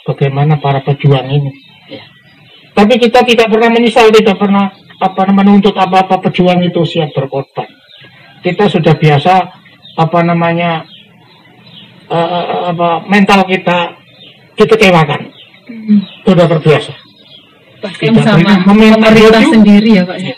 bagaimana 0.07 0.55
para 0.63 0.81
pejuang 0.87 1.27
ini. 1.29 1.51
Tapi 2.71 2.95
kita 2.97 3.27
tidak 3.27 3.51
pernah 3.51 3.69
menyesal 3.75 4.09
tidak 4.15 4.39
pernah 4.39 4.71
apa 5.01 5.21
namanya 5.27 5.57
menuntut 5.57 5.75
apa-apa 5.75 6.21
pejuang 6.29 6.61
itu 6.63 6.85
siap 6.85 7.11
berkorban 7.17 7.67
kita 8.45 8.69
sudah 8.69 8.95
biasa 8.95 9.35
apa 9.97 10.19
namanya 10.23 10.85
eh, 12.09 12.43
apa 12.71 13.05
mental 13.09 13.45
kita 13.49 13.97
dikecewakan 14.57 15.41
Hmm. 15.71 16.03
sudah 16.27 16.51
terbiasa 16.51 16.91
Bahkan 17.79 18.11
Tidak 18.11 18.25
sama 18.27 18.43
pernah 18.43 18.59
meminta 18.75 19.07
pemerintah 19.07 19.39
baju. 19.39 19.53
sendiri 19.55 19.91
ya 19.95 20.03
Pak 20.03 20.19
ya. 20.19 20.35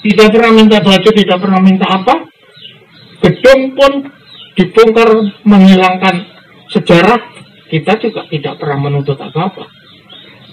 tidak 0.00 0.26
pernah 0.32 0.50
minta 0.56 0.78
baju 0.80 1.08
tidak 1.12 1.36
pernah 1.36 1.60
minta 1.60 1.86
apa 1.86 2.14
gedung 3.20 3.60
pun 3.76 3.92
dibongkar 4.56 5.08
menghilangkan 5.44 6.14
sejarah 6.72 7.20
kita 7.68 7.92
juga 8.00 8.24
tidak 8.32 8.56
pernah 8.56 8.88
menuntut 8.88 9.20
apa-apa 9.20 9.68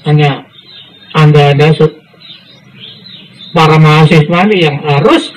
hanya 0.04 0.44
anda 1.16 1.56
anda 1.56 1.72
para 3.52 3.78
mahasiswa 3.78 4.40
ini 4.50 4.58
yang 4.64 4.78
harus 4.82 5.32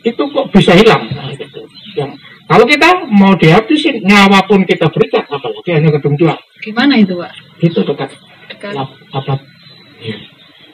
itu 0.00 0.22
kok 0.32 0.46
bisa 0.50 0.72
hilang 0.72 1.04
nah, 1.12 1.28
gitu. 1.34 1.60
yang 1.96 2.10
kalau 2.48 2.64
kita 2.66 2.88
mau 3.06 3.36
dihabisin 3.36 4.00
nyawa 4.02 4.42
pun 4.48 4.64
kita 4.64 4.88
berikan 4.90 5.22
apalagi 5.28 5.70
hanya 5.70 5.92
gedung 5.94 6.16
dua 6.16 6.34
Gimana 6.60 6.96
itu 6.96 7.16
Pak? 7.16 7.32
itu 7.60 7.80
dekat 7.84 8.10
Dekat, 8.50 8.74
ya. 8.74 10.16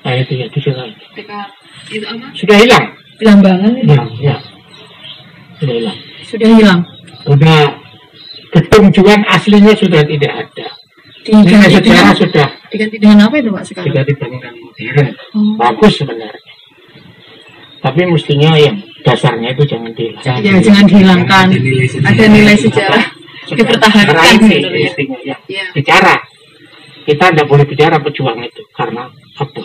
nah 0.03 0.12
itu 0.16 0.32
ya 0.34 0.47
di 0.49 0.61
sana. 0.62 0.89
dekat 1.14 1.49
itu 1.91 2.05
apa? 2.07 2.26
sudah 2.32 2.57
hilang 2.59 2.84
Belambangan 3.16 3.72
itu 3.80 3.93
ya 3.93 4.05
ya 4.20 4.37
sudah 5.57 5.74
hilang 5.74 5.99
sudah 6.22 6.49
hilang. 6.53 6.80
sudah 7.26 7.61
gedung 8.55 8.87
juan 8.95 9.20
aslinya 9.26 9.74
sudah 9.74 10.03
tidak 10.07 10.32
ada 10.32 10.66
Diganti 11.26 11.51
sejarah 11.74 11.82
dengan, 11.82 12.14
sudah 12.14 12.47
diganti 12.70 12.97
dengan 13.03 13.18
apa 13.26 13.34
itu 13.43 13.51
Pak 13.51 13.62
sekarang? 13.66 13.87
tidak 13.91 14.05
dibangun 14.07 14.41
modern 14.62 15.09
Oh. 15.34 15.55
bagus 15.59 15.93
sebenarnya 15.99 16.45
tapi 17.97 18.12
mestinya 18.12 18.53
yang 18.61 18.76
dasarnya 19.09 19.57
itu 19.57 19.64
jangan 19.64 19.88
dihilang 19.97 20.44
Ya 20.44 20.53
jangan 20.61 20.84
dihilangkan. 20.84 21.49
Ada 22.05 22.24
nilai 22.28 22.53
sejarah. 22.61 23.05
Dipertahankan 23.49 24.12
Sejarah 24.12 24.28
ini 24.36 24.44
sebenarnya. 24.53 24.84
mestinya 24.84 25.18
ya 25.24 25.36
Ya. 25.49 25.64
bicara 25.72 26.20
kita 27.09 27.24
tidak 27.32 27.47
boleh 27.49 27.64
bicara 27.64 27.97
pejuang 27.97 28.36
itu 28.44 28.61
karena 28.76 29.09
apa? 29.40 29.64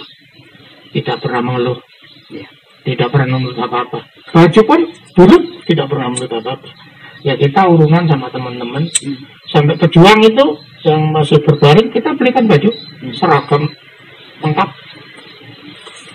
Tidak 0.95 1.15
pernah 1.19 1.41
mengeluh. 1.43 1.75
Ya. 2.31 2.47
tidak 2.87 3.11
pernah 3.11 3.35
menuntut 3.35 3.59
apa-apa. 3.59 3.99
Baju 4.31 4.61
pun 4.63 4.79
buruk 5.11 5.43
tidak 5.67 5.91
pernah 5.91 6.07
menuntut 6.07 6.31
apa-apa. 6.31 6.69
Ya 7.27 7.35
kita 7.35 7.67
urunan 7.67 8.07
sama 8.07 8.31
teman-teman. 8.31 8.87
Sampai 9.51 9.75
pejuang 9.75 10.23
itu 10.23 10.45
yang 10.87 11.11
masih 11.11 11.43
berbaring 11.43 11.91
kita 11.91 12.15
belikan 12.15 12.47
baju 12.47 12.71
seragam 13.11 13.67
lengkap. 14.39 14.69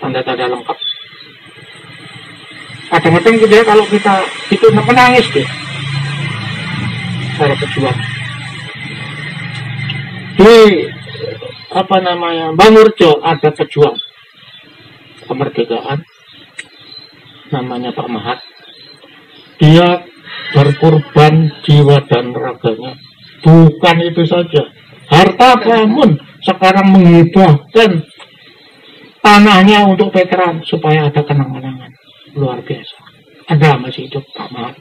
Tanda-tanda 0.01 0.49
lengkap 0.49 0.96
kadang-kadang 2.93 3.35
dia 3.47 3.61
kalau 3.67 3.85
kita 3.87 4.23
itu 4.51 4.67
menangis 4.71 5.25
deh 5.35 5.47
para 7.37 7.53
pejuang 7.55 7.99
di 10.37 10.85
apa 11.73 11.97
namanya 11.99 12.53
Bangurjo 12.53 13.19
ada 13.19 13.49
pejuang. 13.51 13.97
Kemerdekaan. 15.27 15.99
Namanya 17.51 17.91
Pak 17.91 18.07
Mahat. 18.07 18.39
Dia 19.59 20.05
berkorban 20.55 21.51
jiwa 21.65 21.99
dan 22.07 22.31
raganya. 22.31 22.95
Bukan 23.43 23.97
itu 24.05 24.23
saja. 24.23 24.63
Harta 25.07 25.59
bangun 25.59 26.19
sekarang 26.43 26.91
menghibahkan 26.91 28.03
tanahnya 29.23 29.87
untuk 29.87 30.11
veteran 30.11 30.63
supaya 30.63 31.07
ada 31.07 31.23
kenang-kenangan 31.23 31.76
luar 32.37 32.61
biasa 32.61 32.97
ada 33.49 33.81
masih 33.81 34.07
hidup 34.07 34.23
Pak 34.31 34.49
Mahat 34.53 34.75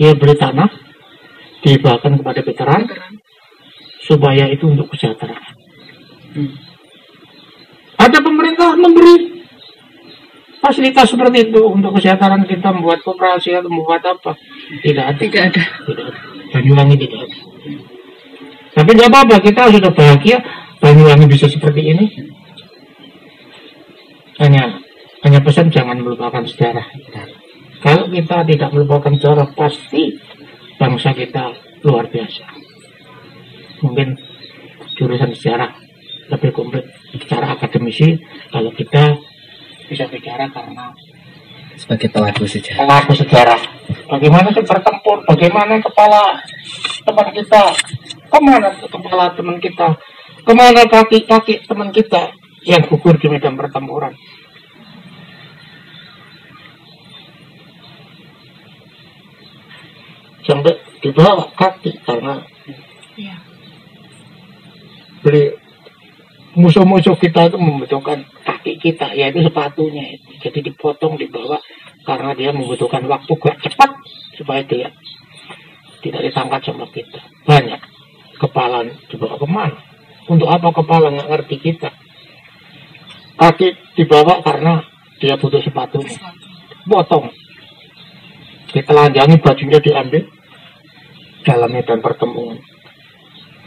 dia 0.00 0.16
beri 0.16 0.34
tanah 0.34 0.70
dihibahkan 1.62 2.18
kepada 2.18 2.40
veteran 2.42 2.82
supaya 4.02 4.50
itu 4.50 4.66
untuk 4.66 4.90
kesejahteraan. 4.90 5.54
Ada 8.02 8.18
pemerintah 8.18 8.74
memberi 8.74 9.46
fasilitas 10.58 11.06
seperti 11.06 11.54
itu 11.54 11.62
untuk 11.62 11.94
kesejahteraan 11.94 12.42
kita 12.50 12.74
membuat 12.74 13.06
koperasi 13.06 13.54
atau 13.54 13.70
membuat 13.70 14.02
apa? 14.02 14.34
Tidak 14.82 15.04
ada. 15.06 15.18
Tidak 15.22 15.42
ada. 15.54 15.62
Tidak 15.86 16.04
ada. 16.10 16.20
Banyuwangi 16.50 16.96
tidak 16.98 17.20
ada. 17.30 17.38
Tapi 18.72 18.90
nggak 18.96 19.10
apa-apa, 19.12 19.36
kita 19.44 19.62
sudah 19.70 19.92
bahagia 19.94 20.42
Banyuwangi 20.82 21.30
bisa 21.30 21.46
seperti 21.46 21.94
ini. 21.94 22.04
Hanya 24.42 24.81
hanya 25.22 25.38
pesan 25.38 25.70
jangan 25.70 26.02
melupakan 26.02 26.42
sejarah. 26.42 26.86
Kalau 27.82 28.10
kita 28.10 28.42
tidak 28.46 28.70
melupakan 28.74 29.10
sejarah, 29.14 29.46
pasti 29.54 30.18
bangsa 30.78 31.14
kita 31.14 31.54
luar 31.86 32.10
biasa. 32.10 32.46
Mungkin 33.86 34.18
jurusan 34.98 35.30
sejarah 35.34 35.70
lebih 36.30 36.50
komplit 36.54 36.86
secara 37.14 37.54
akademisi 37.54 38.18
kalau 38.50 38.70
kita 38.74 39.18
bisa 39.90 40.06
bicara 40.06 40.46
karena 40.50 40.90
sebagai 41.74 42.08
pelaku 42.10 42.46
sejarah. 42.46 42.78
pelaku 42.86 43.12
sejarah. 43.18 43.60
Bagaimana 44.06 44.48
sih 44.54 44.62
bertempur? 44.62 45.18
Bagaimana 45.26 45.82
kepala 45.82 46.38
teman 47.02 47.28
kita? 47.34 47.62
Ke 48.30 48.38
mana 48.38 48.68
kepala 48.78 49.24
teman 49.34 49.56
kita? 49.58 49.88
Ke 50.42 50.52
mana 50.54 50.82
kaki-kaki 50.86 51.66
teman 51.66 51.90
kita 51.90 52.30
yang 52.62 52.86
gugur 52.86 53.18
di 53.18 53.26
medan 53.26 53.58
pertempuran 53.58 54.14
sampai 60.42 60.74
dibawa 61.02 61.46
kaki 61.54 62.02
karena 62.02 62.42
Iya. 63.12 63.36
beli 65.20 65.52
musuh-musuh 66.56 67.16
kita 67.16 67.48
itu 67.48 67.56
membutuhkan 67.60 68.24
kaki 68.44 68.80
kita 68.80 69.12
yaitu 69.12 69.44
sepatunya. 69.44 70.16
Jadi 70.40 70.72
dipotong 70.72 71.16
dibawa 71.20 71.60
karena 72.02 72.32
dia 72.34 72.50
membutuhkan 72.50 73.04
waktu 73.06 73.32
gerak 73.36 73.58
cepat 73.62 73.90
supaya 74.36 74.62
dia 74.64 74.88
tidak 76.02 76.24
ditangkap 76.26 76.60
sama 76.64 76.88
kita. 76.90 77.20
Banyak 77.46 77.80
kepala 78.40 78.88
dibawa 79.12 79.36
ke 79.38 79.46
mana? 79.46 79.78
Untuk 80.26 80.48
apa 80.50 80.68
kepala 80.72 81.12
nggak 81.14 81.28
ngerti 81.30 81.56
kita? 81.60 81.90
Kaki 83.38 83.96
dibawa 83.98 84.40
karena 84.42 84.82
dia 85.22 85.38
butuh 85.38 85.62
sepatu. 85.62 86.02
Potong 86.82 87.30
ditelanjangi 88.72 89.36
bajunya 89.40 89.78
diambil. 89.78 90.24
Dalam 91.42 91.74
medan 91.74 91.98
pertemuan. 91.98 92.54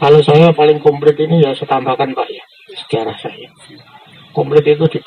Kalau 0.00 0.20
saya 0.24 0.48
paling 0.56 0.80
komplit 0.80 1.16
ini 1.20 1.44
ya 1.44 1.52
saya 1.52 1.76
tambahkan 1.76 2.16
Pak 2.16 2.28
ya 2.32 2.44
sejarah 2.72 3.16
saya. 3.20 3.48
Komplit 4.32 4.64
itu 4.64 4.84
di, 4.88 5.00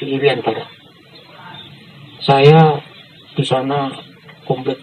di 0.00 0.04
Irian 0.16 0.40
Barat. 0.40 0.64
Saya 2.24 2.80
di 3.36 3.44
sana 3.44 3.92
komplit 4.48 4.80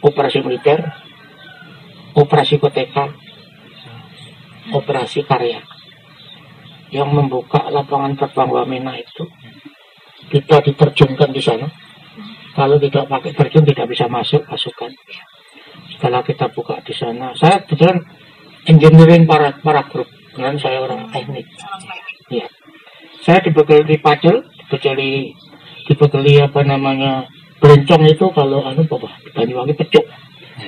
operasi 0.00 0.40
militer 0.40 0.80
operasi 2.16 2.56
koteka 2.56 3.12
operasi 4.72 5.28
karya. 5.28 5.60
Yang 6.88 7.08
membuka 7.12 7.68
lapangan 7.68 8.16
terbang 8.16 8.48
Wamena 8.48 8.96
itu 8.96 9.28
kita 10.32 10.64
diterjunkan 10.64 11.36
di 11.36 11.42
sana 11.44 11.68
kalau 12.58 12.76
tidak 12.82 13.06
pakai 13.06 13.30
terjun 13.38 13.62
tidak 13.62 13.86
bisa 13.86 14.10
masuk 14.10 14.42
pasukan. 14.42 14.90
Setelah 15.94 16.26
kita 16.26 16.50
buka 16.50 16.82
di 16.82 16.90
sana 16.90 17.30
saya 17.38 17.62
kebetulan 17.62 18.02
engineering 18.66 19.30
para 19.30 19.54
para 19.62 19.86
grup. 19.86 20.10
Dan 20.34 20.54
saya 20.58 20.82
orang 20.82 21.10
teknik. 21.14 21.46
Ya 22.30 22.46
saya 23.22 23.44
dibekali 23.44 23.84
di 23.84 23.96
pacel 24.00 24.40
dibekali 24.40 25.36
dibekali 25.84 26.40
apa 26.40 26.60
namanya 26.64 27.28
berencong 27.58 28.06
itu 28.08 28.26
kalau 28.32 28.64
anu 28.64 28.88
apa 28.88 29.08
di 29.20 29.30
Banyuwangi 29.34 29.74
pecuk 29.74 30.04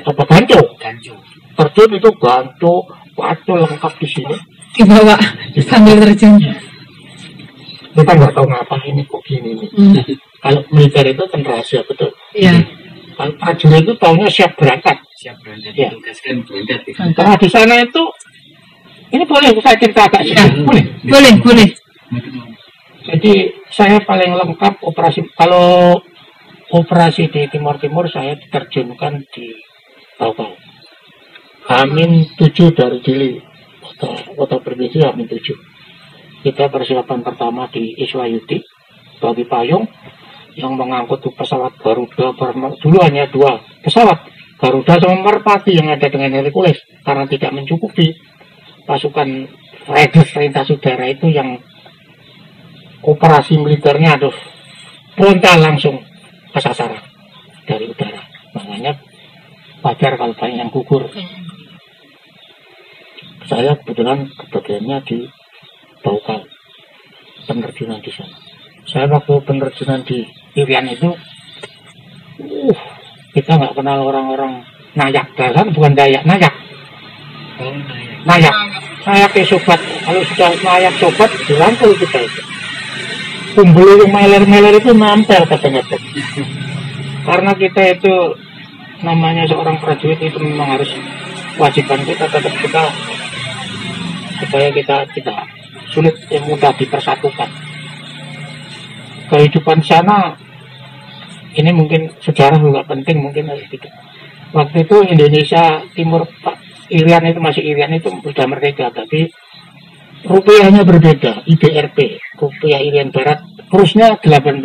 apa 0.04 0.22
ganco 0.26 0.60
Gancu. 0.76 1.14
terjun 1.56 1.90
itu 1.96 2.10
ganco 2.18 2.84
pacel 3.16 3.64
lengkap 3.64 3.92
di 3.96 4.08
sini. 4.08 4.36
Dibawa 4.70 5.18
sambil 5.66 5.98
terjun. 5.98 6.36
Kita 7.90 8.12
nggak 8.12 8.32
tahu 8.32 8.46
ngapain 8.46 8.88
ini 8.88 9.02
kok 9.04 9.22
gini 9.22 9.50
nih 9.54 9.68
Hmm. 9.70 9.94
kalau 10.44 10.60
militer 10.70 11.04
itu 11.06 11.22
kan 11.26 11.40
rahasia 11.42 11.80
betul 11.82 12.10
Iya. 12.32 12.52
kalau 13.14 13.32
prajurit 13.36 13.82
itu 13.82 13.92
taunya 13.96 14.26
siap 14.26 14.54
berangkat 14.54 14.96
Siap 15.16 15.36
berangkat. 15.38 15.72
Ya. 15.74 15.88
Ditugaskan 15.90 16.36
berangkat. 16.42 16.80
ya. 16.86 16.94
karena 17.12 17.34
di 17.36 17.48
sana 17.48 17.74
itu 17.78 18.02
ini 19.10 19.24
boleh 19.24 19.50
saya 19.58 19.76
cerita 19.76 20.06
agak 20.06 20.22
Ya. 20.22 20.38
sedikit 20.40 20.64
boleh 20.64 20.84
Boleh, 21.02 21.32
boleh. 21.40 21.68
jadi 23.02 23.32
saya 23.68 23.98
paling 24.00 24.32
lengkap 24.32 24.80
operasi 24.80 25.26
kalau 25.34 25.98
operasi 26.70 27.26
di 27.26 27.48
Timur 27.48 27.76
Timur 27.76 28.06
saya 28.06 28.32
diterjunkan 28.34 29.26
di 29.28 29.50
Taukau 30.14 30.54
Amin 31.68 32.26
7 32.34 32.50
dari 32.70 32.98
Dili 33.00 33.30
kota, 33.80 34.08
kota 34.32 34.56
provinsi 34.58 35.02
Amin 35.02 35.26
7 35.26 35.69
kita 36.40 36.72
persiapan 36.72 37.20
pertama 37.20 37.68
di 37.68 37.96
Iswayudi 38.00 38.58
bagi 39.20 39.44
payung 39.44 39.84
yang 40.56 40.74
mengangkut 40.74 41.22
pesawat 41.36 41.76
Garuda 41.78 42.32
dulu 42.80 42.98
hanya 43.04 43.28
dua 43.28 43.60
pesawat 43.84 44.18
Garuda 44.60 45.00
sama 45.00 45.24
Merpati 45.24 45.76
yang 45.76 45.88
ada 45.88 46.08
dengan 46.08 46.36
Hercules 46.36 46.80
karena 47.04 47.24
tidak 47.28 47.52
mencukupi 47.52 48.12
pasukan 48.84 49.48
Raiders 49.88 50.30
perintah 50.36 50.64
udara 50.68 51.08
itu 51.08 51.32
yang 51.32 51.56
operasi 53.00 53.56
militernya 53.56 54.20
aduh 54.20 54.36
frontal 55.16 55.56
langsung 55.60 55.96
ke 56.50 56.60
sasaran 56.60 57.00
dari 57.64 57.86
udara. 57.88 58.20
Makanya 58.56 58.92
wajar 59.80 60.12
kalau 60.18 60.34
banyak 60.34 60.58
yang 60.58 60.70
gugur. 60.72 61.06
Saya 63.46 63.74
kebetulan 63.82 64.30
kebagiannya 64.30 64.98
di 65.06 65.18
Baukal 66.00 66.40
penerjunan 67.44 68.00
di 68.00 68.10
sana. 68.12 68.36
Saya 68.88 69.06
waktu 69.10 69.34
penerjunan 69.44 70.00
di 70.02 70.24
Irian 70.56 70.88
itu 70.90 71.10
uh, 72.40 72.78
kita 73.36 73.56
nggak 73.60 73.74
kenal 73.76 74.06
orang-orang 74.06 74.64
nayak. 74.96 75.30
Dasar 75.36 75.66
bukan 75.70 75.92
dayak 75.94 76.24
nayak. 76.26 76.54
Oh, 77.60 77.70
ya. 77.70 77.80
nayak. 78.26 78.54
Saya 79.00 79.26
ke 79.32 79.44
sobat. 79.44 79.80
Kalau 79.80 80.22
sudah 80.34 80.50
nayak 80.60 80.94
sobat 81.00 81.30
dirangkul 81.48 81.92
kita 81.96 82.18
itu. 82.24 82.42
Yang 83.50 84.08
meler-meler 84.08 84.74
itu 84.78 84.94
nempel 84.94 85.42
kadang-kadang 85.44 86.00
karena 87.24 87.52
kita 87.54 87.82
itu 87.94 88.14
namanya 89.04 89.44
seorang 89.48 89.76
prajurit 89.80 90.20
itu 90.20 90.38
memang 90.40 90.76
harus 90.76 90.90
wajiban 91.56 92.00
kita 92.04 92.24
tetap 92.28 92.54
kita 92.60 92.82
supaya 94.40 94.68
kita 94.72 94.96
kita 95.12 95.34
sulit 95.90 96.16
yang 96.30 96.46
mudah 96.46 96.72
dipersatukan. 96.74 97.50
Kehidupan 99.30 99.78
sana 99.82 100.34
ini 101.54 101.70
mungkin 101.74 102.10
sejarah 102.22 102.58
juga 102.62 102.86
penting 102.86 103.18
mungkin 103.18 103.50
harus 103.50 103.66
tidak 103.70 103.90
waktu 104.54 104.86
itu 104.86 104.96
Indonesia 105.06 105.82
Timur 105.94 106.26
Pak 106.26 106.56
Irian 106.90 107.26
itu 107.26 107.40
masih 107.42 107.62
Irian 107.62 107.94
itu 107.94 108.10
sudah 108.10 108.46
merdeka 108.46 108.90
tapi 108.90 109.30
rupiahnya 110.26 110.82
berbeda 110.86 111.46
IBRP 111.46 112.18
rupiah 112.38 112.78
Irian 112.82 113.10
Barat 113.10 113.42
kursnya 113.70 114.18
18 114.18 114.62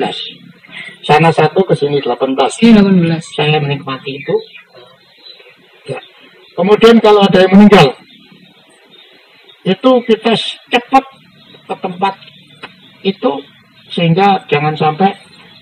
sana 1.06 1.30
satu 1.30 1.62
ke 1.66 1.74
sini 1.78 2.02
18 2.02 2.34
Ini 2.66 2.82
18. 2.82 3.22
saya 3.22 3.62
menikmati 3.62 4.12
itu. 4.18 4.36
Ya. 5.86 6.02
kemudian 6.58 6.98
kalau 6.98 7.22
ada 7.30 7.46
yang 7.46 7.54
meninggal 7.54 7.94
itu 9.66 9.92
kita 10.06 10.34
cepat 10.70 11.06
ke 11.66 11.76
tempat 11.82 12.14
itu 13.06 13.32
sehingga 13.90 14.46
jangan 14.50 14.74
sampai 14.74 15.14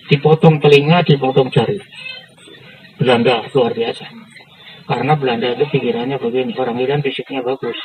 dipotong 0.08 0.60
telinga 0.60 1.04
dipotong 1.04 1.48
jari. 1.52 1.80
Belanda 3.00 3.44
luar 3.52 3.72
biasa. 3.74 4.06
Karena 4.84 5.16
Belanda 5.16 5.48
itu 5.56 5.64
pikirannya 5.68 6.20
begini 6.20 6.52
orang 6.60 6.76
Iran 6.80 7.00
fisiknya 7.00 7.40
bagus. 7.40 7.76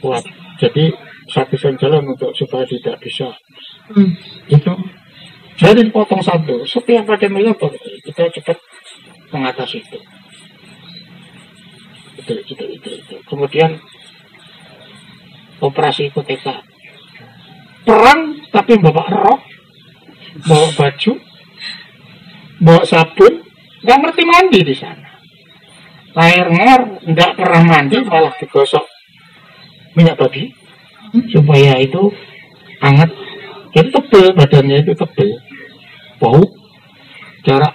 Kuat 0.00 0.24
jadi 0.56 0.88
satu 1.28 1.54
jalan 1.76 2.16
untuk 2.16 2.32
supaya 2.32 2.64
tidak 2.64 2.96
bisa. 3.02 3.28
Hmm. 3.92 4.16
itu. 4.48 4.72
Jadi 5.56 5.88
potong 5.88 6.20
satu. 6.20 6.64
Setiap 6.68 7.08
ada 7.08 7.28
melebar 7.32 7.72
kita 8.04 8.28
cepat 8.28 8.58
mengatasi 9.32 9.80
itu. 9.80 9.98
Itu 12.20 12.32
itu 12.44 12.64
itu, 12.76 12.90
itu. 12.96 13.16
kemudian 13.28 13.76
operasi 15.62 16.12
koteka 16.12 16.62
perang 17.86 18.40
tapi 18.50 18.76
bawa 18.80 19.04
rok 19.08 19.40
bawa 20.44 20.68
baju 20.74 21.12
bawa 22.60 22.82
sabun 22.84 23.32
nggak 23.84 23.98
ngerti 24.02 24.22
mandi 24.26 24.60
di 24.64 24.74
sana 24.74 25.08
air 26.16 26.48
ngar 26.48 26.80
nggak 27.04 27.30
pernah 27.36 27.62
mandi 27.62 28.00
malah 28.04 28.32
digosok 28.40 28.84
minyak 29.96 30.16
babi 30.16 30.52
supaya 31.30 31.78
itu 31.80 32.12
hangat 32.80 33.12
jadi 33.72 33.88
tebel 33.92 34.32
badannya 34.32 34.76
itu 34.84 34.92
tebel 34.96 35.30
bau 36.20 36.42
jarak 37.44 37.72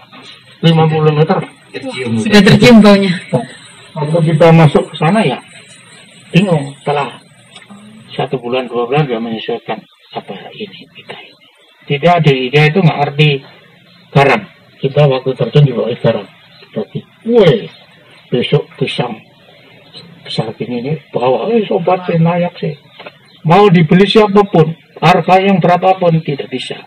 50 0.62 1.18
meter 1.18 1.40
Tercium. 1.72 2.20
Sudah 2.20 2.42
tercium 2.44 2.84
baunya. 2.84 3.16
waktu 3.96 4.20
kita 4.28 4.48
masuk 4.52 4.84
ke 4.92 4.96
sana 5.00 5.24
ya 5.24 5.40
bingung 6.32 6.72
setelah 6.80 7.21
satu 8.12 8.36
bulan 8.40 8.68
dua 8.68 8.88
bulan 8.88 9.08
dia 9.08 9.20
menyesuaikan 9.20 9.80
apa 10.12 10.36
ini 10.56 10.84
kita 10.92 11.16
ini. 11.16 11.36
Tidak 11.88 12.12
ada 12.12 12.32
dia 12.32 12.64
itu 12.68 12.80
nggak 12.80 13.00
ngerti. 13.04 13.30
Garam. 14.12 14.42
Kita 14.82 15.08
waktu 15.08 15.32
terjun 15.38 15.64
di 15.66 15.74
bawah 15.74 15.96
garam. 16.02 16.28
Jadi 16.76 17.00
woi 17.28 17.68
besok 18.28 18.68
pisang. 18.76 19.16
Besar 20.28 20.52
gini 20.60 20.84
ini 20.84 20.94
bawa. 21.16 21.50
Eh 21.56 21.64
sobat 21.66 22.04
sih 22.08 22.20
nayak 22.20 22.54
sih. 22.60 22.76
Mau 23.48 23.72
dibeli 23.72 24.06
siapa 24.06 24.44
pun 24.46 24.70
harga 25.02 25.36
yang 25.42 25.58
berapapun 25.58 26.22
tidak 26.22 26.52
bisa. 26.52 26.78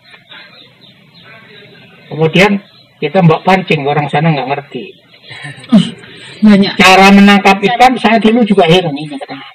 Kemudian 2.13 2.63
kita 3.03 3.25
mbak 3.25 3.43
pancing 3.43 3.83
orang 3.89 4.07
sana 4.13 4.31
nggak 4.31 4.51
ngerti. 4.53 4.85
Banyak. 6.45 6.77
cara 6.77 7.09
menangkap 7.09 7.57
ikan 7.57 7.97
saya 7.97 8.21
dulu 8.21 8.45
juga 8.45 8.69
heran 8.69 8.93
ini 8.93 9.17
kenapa 9.17 9.54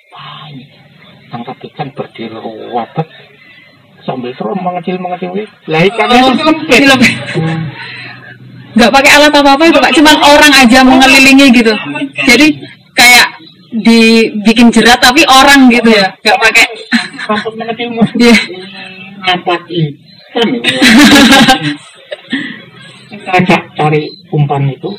tangkap 1.30 1.57
ikan 1.71 1.89
berdiri 1.93 2.38
wabet 2.73 3.07
sambil 4.03 4.34
terus 4.34 4.57
mengecil 4.59 4.97
mengecil. 4.97 5.32
Lah 5.69 5.82
ikannya 5.86 6.34
kelempit 6.36 6.77
Dilempit. 6.82 7.15
Nggak 8.77 8.91
pakai 8.93 9.11
alat 9.17 9.34
apa-apa 9.34 9.63
itu 9.65 9.80
Pak, 9.82 9.91
cuman 9.97 10.15
orang 10.23 10.53
aja 10.53 10.80
mengelilingi 10.86 11.47
gitu. 11.51 11.73
Jadi 12.25 12.47
kayak 12.93 13.27
dibikin 13.69 14.73
jerat 14.73 14.97
tapi 14.97 15.21
orang 15.30 15.69
gitu 15.69 15.89
ya, 15.93 16.09
nggak 16.25 16.39
pakai. 16.39 16.67
Iya. 18.17 18.34
ngangkat 19.21 19.61
ikan 19.69 20.49
kita 23.09 23.30
ajak 23.30 23.61
cari 23.77 24.09
umpan 24.34 24.65
itu 24.69 24.89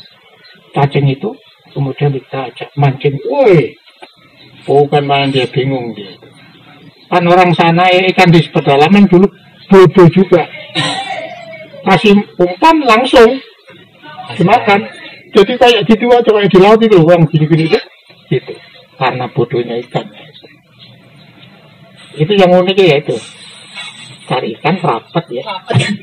cacing 0.71 1.11
itu 1.11 1.35
kemudian 1.75 2.15
kita 2.15 2.51
ajak 2.51 2.69
mancing. 2.79 3.15
Woi 3.27 3.75
bukan 4.65 5.03
main 5.05 5.29
dia 5.33 5.45
bingung 5.49 5.93
dia. 5.97 6.11
Kan 7.11 7.27
orang 7.27 7.51
sana 7.51 7.91
ya, 7.91 8.07
ikan 8.15 8.31
di 8.31 8.39
pedalaman 8.49 9.03
dulu 9.09 9.27
bodoh 9.67 10.07
juga. 10.11 10.47
Kasih 11.83 12.15
umpan 12.39 12.75
langsung 12.87 13.41
dimakan. 14.37 14.87
Jadi 15.31 15.53
kayak 15.55 15.87
gitu 15.87 16.11
aja 16.11 16.27
kayak 16.27 16.51
di 16.51 16.59
laut 16.59 16.79
itu 16.83 16.99
uang 16.99 17.23
gini-gini 17.31 17.71
itu. 17.71 17.79
Gitu. 18.31 18.53
Karena 18.99 19.27
bodohnya 19.31 19.75
ikan. 19.87 20.05
Itu 22.15 22.31
yang 22.35 22.51
unik 22.51 22.77
ya 22.79 22.95
itu. 22.99 23.15
Cari 24.27 24.55
ikan 24.59 24.75
rapat 24.79 25.25
ya. 25.31 25.43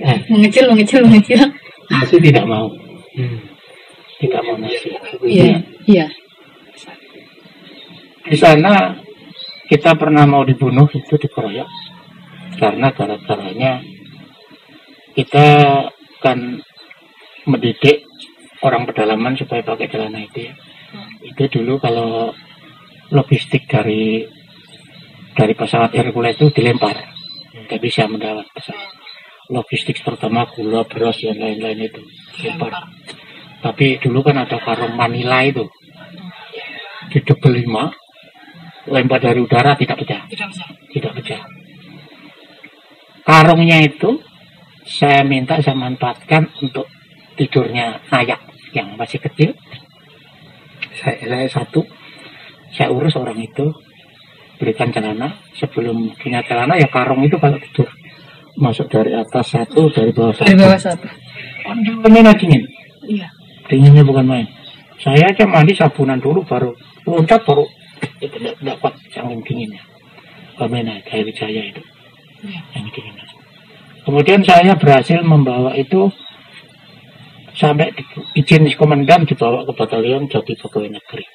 Eh, 0.05 0.19
Mengecil, 0.29 0.69
mengecil, 0.73 1.01
mengecil. 1.05 1.41
nasi 1.89 2.17
tidak 2.21 2.45
mau. 2.45 2.69
Tidak 4.21 4.41
mau 4.45 4.57
nasi 4.61 4.93
Iya, 5.25 5.65
iya. 5.89 6.07
Di 8.29 8.37
sana 8.37 8.93
kita 9.69 9.97
pernah 9.97 10.25
mau 10.25 10.45
dibunuh 10.45 10.89
itu 10.93 11.17
dikeroyok. 11.17 11.69
Karena 12.59 12.91
gara-garanya 12.91 13.79
kita 15.15 15.47
kan 16.19 16.59
mendidik 17.47 18.03
orang 18.65 18.89
pedalaman 18.89 19.39
supaya 19.39 19.63
pakai 19.63 19.87
celana 19.87 20.19
itu 20.19 20.51
ya. 20.51 20.55
itu 21.21 21.61
dulu 21.61 21.77
kalau 21.79 22.33
logistik 23.13 23.69
dari 23.69 24.25
dari 25.37 25.55
pesawat 25.55 25.95
Hercules 25.95 26.35
itu 26.35 26.51
dilempar. 26.51 26.97
Nggak 27.55 27.81
bisa 27.81 28.09
mendarat 28.11 28.49
pesawat. 28.51 28.91
Logistik 29.53 30.01
terutama 30.01 30.49
gula 30.51 30.85
beras 30.89 31.21
dan 31.23 31.39
lain-lain 31.39 31.89
itu 31.89 32.03
dilempar. 32.41 32.73
Tapi 33.63 34.01
dulu 34.03 34.25
kan 34.25 34.43
ada 34.43 34.59
karung 34.59 34.97
Manila 34.97 35.45
itu. 35.45 35.69
Di 37.09 37.25
double 37.25 37.65
lima 37.65 37.89
lempar 38.89 39.21
dari 39.23 39.41
udara 39.41 39.77
tidak 39.77 39.97
pecah. 40.01 40.23
Tidak 40.89 41.13
pecah. 41.21 41.41
Karungnya 43.29 43.85
itu 43.85 44.21
saya 44.89 45.21
minta 45.21 45.61
saya 45.61 45.77
manfaatkan 45.77 46.49
untuk 46.65 46.89
tidurnya 47.37 48.01
ayak 48.09 48.41
yang 48.73 48.97
masih 48.97 49.21
kecil. 49.21 49.53
Saya, 50.97 51.21
saya 51.23 51.49
satu. 51.49 51.85
Saya 52.73 52.93
urus 52.93 53.17
orang 53.17 53.37
itu 53.41 53.69
berikan 54.57 54.89
celana. 54.89 55.37
Sebelum 55.57 56.17
punya 56.17 56.41
celana 56.45 56.81
ya 56.81 56.89
karung 56.89 57.21
itu 57.21 57.37
kalau 57.37 57.61
tidur. 57.61 57.89
Masuk 58.59 58.91
dari 58.91 59.15
atas 59.15 59.55
satu 59.55 59.87
dari 59.93 60.11
bawah 60.11 60.35
satu. 60.35 60.49
Dari 60.49 60.59
bawah 60.59 60.81
satu. 60.81 61.07
dinginnya 62.03 62.33
dingin 62.33 62.65
Iya. 63.09 63.29
dinginnya 63.69 64.03
bukan 64.03 64.25
main. 64.25 64.47
Saya 64.99 65.31
aja 65.31 65.45
mandi 65.47 65.77
sabunan 65.77 66.19
dulu 66.19 66.43
baru 66.43 66.73
loncat 67.07 67.45
baru 67.45 67.63
itu 68.19 68.37
tidak 68.39 68.57
dapat 68.63 68.93
saking 69.13 69.43
dinginnya 69.45 69.83
Bagaimana 70.59 70.99
kayak 71.07 71.31
Wijaya 71.31 71.63
itu 71.71 71.83
Iya. 72.39 72.61
yang 72.79 72.87
dinginnya 72.95 73.27
kemudian 74.07 74.41
saya 74.47 74.73
berhasil 74.79 75.19
membawa 75.27 75.75
itu 75.75 76.07
sampai 77.59 77.91
di, 77.91 78.03
izin 78.39 78.71
komandan 78.79 79.27
dibawa 79.27 79.67
ke 79.67 79.73
batalion 79.75 80.31
jadi 80.31 80.55
pegawai 80.55 80.91
negeri 80.95 81.27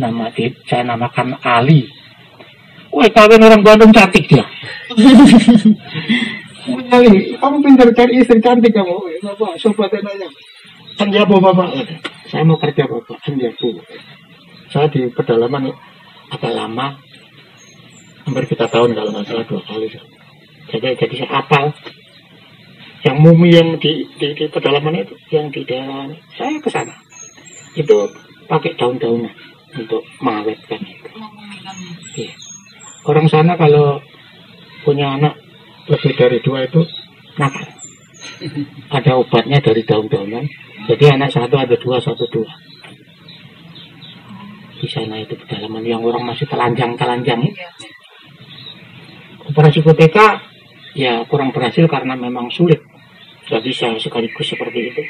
nama 0.00 0.32
di, 0.32 0.48
saya 0.64 0.82
namakan 0.88 1.36
Ali 1.44 1.84
Wah, 2.94 3.10
kawin 3.10 3.42
orang 3.42 3.66
Bandung 3.66 3.90
cantik 3.90 4.22
dia. 4.30 4.46
Ali, 6.94 7.34
kamu 7.34 7.56
pintar 7.58 7.90
cari 7.90 8.22
istri 8.22 8.38
cantik 8.38 8.70
kamu. 8.70 9.18
Bapak, 9.18 9.58
sobat 9.58 9.90
aja. 9.90 10.30
Penjabu 10.94 11.42
bapak. 11.42 11.74
Saya 12.30 12.46
mau 12.46 12.54
kerja 12.54 12.86
bapak, 12.86 13.18
penjabu. 13.26 13.82
Saya 14.74 14.90
di 14.90 15.06
pedalaman 15.06 15.70
agak 16.34 16.50
lama, 16.50 16.98
hampir 18.26 18.44
kita 18.50 18.66
tahun 18.66 18.98
kalau 18.98 19.14
nggak 19.14 19.30
salah 19.30 19.46
dua 19.46 19.62
kali. 19.62 19.86
Jadi, 20.66 20.98
jadi 20.98 21.14
saya 21.22 21.30
hafal. 21.38 21.70
Yang 23.06 23.16
mumi 23.22 23.54
yang 23.54 23.78
di, 23.78 24.02
di, 24.18 24.34
di 24.34 24.50
pedalaman 24.50 25.06
itu, 25.06 25.14
yang 25.30 25.46
di 25.54 25.62
daerah 25.62 26.10
saya 26.34 26.58
ke 26.58 26.66
sana. 26.74 26.90
Itu 27.78 28.10
pakai 28.50 28.74
daun-daunan 28.74 29.30
untuk 29.78 30.02
mengawetkan 30.18 30.82
itu. 30.82 31.10
Iya. 32.18 32.34
Orang 33.06 33.30
sana 33.30 33.54
kalau 33.54 34.02
punya 34.82 35.14
anak 35.14 35.38
lebih 35.86 36.18
dari 36.18 36.42
dua 36.42 36.66
itu 36.66 36.82
nakal. 37.38 37.70
Ada 38.90 39.22
obatnya 39.22 39.62
dari 39.62 39.86
daun-daunan. 39.86 40.50
Jadi 40.90 41.04
anak 41.14 41.30
satu 41.30 41.62
ada 41.62 41.76
dua, 41.78 42.02
satu 42.02 42.26
dua. 42.26 42.50
Di 44.84 44.92
sana 44.92 45.16
itu 45.16 45.32
pedalaman 45.32 45.80
yang 45.80 46.04
orang 46.04 46.28
masih 46.28 46.44
telanjang-telanjang 46.44 47.40
itu. 47.40 47.56
Operasi 49.48 49.80
koteka 49.80 50.44
ya 50.92 51.24
kurang 51.24 51.56
berhasil 51.56 51.88
karena 51.88 52.12
memang 52.12 52.52
sulit. 52.52 52.84
Gak 53.48 53.64
bisa 53.64 53.96
sekaligus 53.96 54.44
seperti 54.44 54.92
itu. 54.92 55.02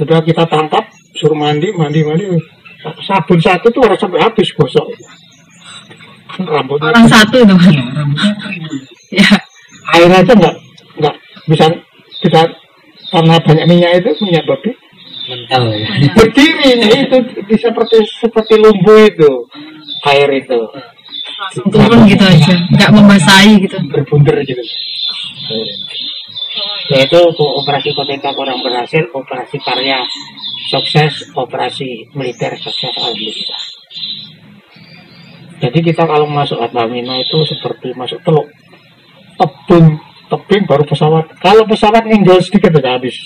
Sudah 0.00 0.24
kita 0.24 0.48
tangkap, 0.48 0.88
suruh 1.12 1.36
mandi, 1.36 1.76
mandi, 1.76 2.00
mandi. 2.00 2.24
Sabun 3.04 3.36
satu 3.36 3.68
tuh 3.68 3.84
harus 3.84 4.00
sampai 4.00 4.24
habis 4.24 4.48
gosok. 4.56 4.88
Rambutnya 6.40 6.96
Orang 6.96 7.04
satu 7.04 7.36
itu. 7.36 7.52
Rambutnya 7.52 8.32
kering. 8.40 8.64
Ya. 9.10 9.26
air 9.90 10.06
aja 10.06 10.32
nggak 10.38 10.54
nggak 11.02 11.14
bisa 11.50 11.66
bisa 12.22 12.46
karena 13.10 13.42
banyak 13.42 13.66
minyak 13.66 13.98
itu 13.98 14.14
minyak 14.22 14.46
babi 14.46 14.70
mental 15.30 15.62
ya. 15.70 15.86
Berdiri 16.18 16.70
itu 17.06 17.16
di- 17.46 17.60
seperti 17.60 18.02
seperti 18.18 18.54
lumbu 18.58 18.94
itu. 19.06 19.30
Air 20.10 20.30
itu. 20.42 20.58
Turun 21.70 22.00
gitu 22.10 22.24
aja. 22.26 22.54
Nggak 22.74 22.90
membasahi 22.90 23.52
gitu. 23.64 23.76
berbunter 23.88 24.42
gitu. 24.42 24.62
Yaitu 26.90 27.18
operasi 27.38 27.94
koteka 27.94 28.34
kurang 28.34 28.58
berhasil 28.66 29.06
operasi 29.14 29.56
karya 29.62 30.02
sukses 30.68 31.30
operasi 31.38 32.10
militer 32.18 32.58
sukses 32.58 32.90
alhamdulillah. 32.98 33.62
Jadi 35.60 35.78
kita 35.84 36.08
kalau 36.08 36.24
masuk 36.26 36.58
Altamina 36.58 37.20
itu 37.20 37.38
seperti 37.46 37.92
masuk 37.94 38.18
teluk. 38.24 38.48
Tebing 39.36 40.00
tebing 40.30 40.62
baru 40.64 40.84
pesawat. 40.88 41.30
Kalau 41.38 41.64
pesawat 41.68 42.04
ninggal 42.08 42.40
sedikit 42.40 42.74
udah 42.80 42.96
habis 42.96 43.16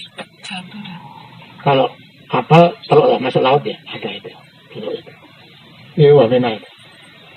kalau 1.65 1.89
kapal 2.29 2.71
teluk 2.87 3.09
lah 3.09 3.19
masuk 3.19 3.41
laut 3.41 3.65
ya 3.65 3.75
ada 3.89 4.09
itu. 4.13 4.31
Teluk 4.71 4.95
itu. 4.95 5.13
Ini 5.97 6.13
wamena 6.13 6.53
itu. 6.53 6.69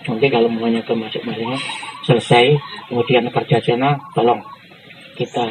Nanti 0.07 0.27
kalau 0.31 0.47
maunya 0.51 0.83
ke 0.83 0.93
masuk 0.95 1.23
malingnya 1.23 1.59
selesai 2.03 2.55
kemudian 2.87 3.27
kerja 3.31 3.59
sana 3.59 3.99
tolong 4.15 4.39
kita 5.19 5.47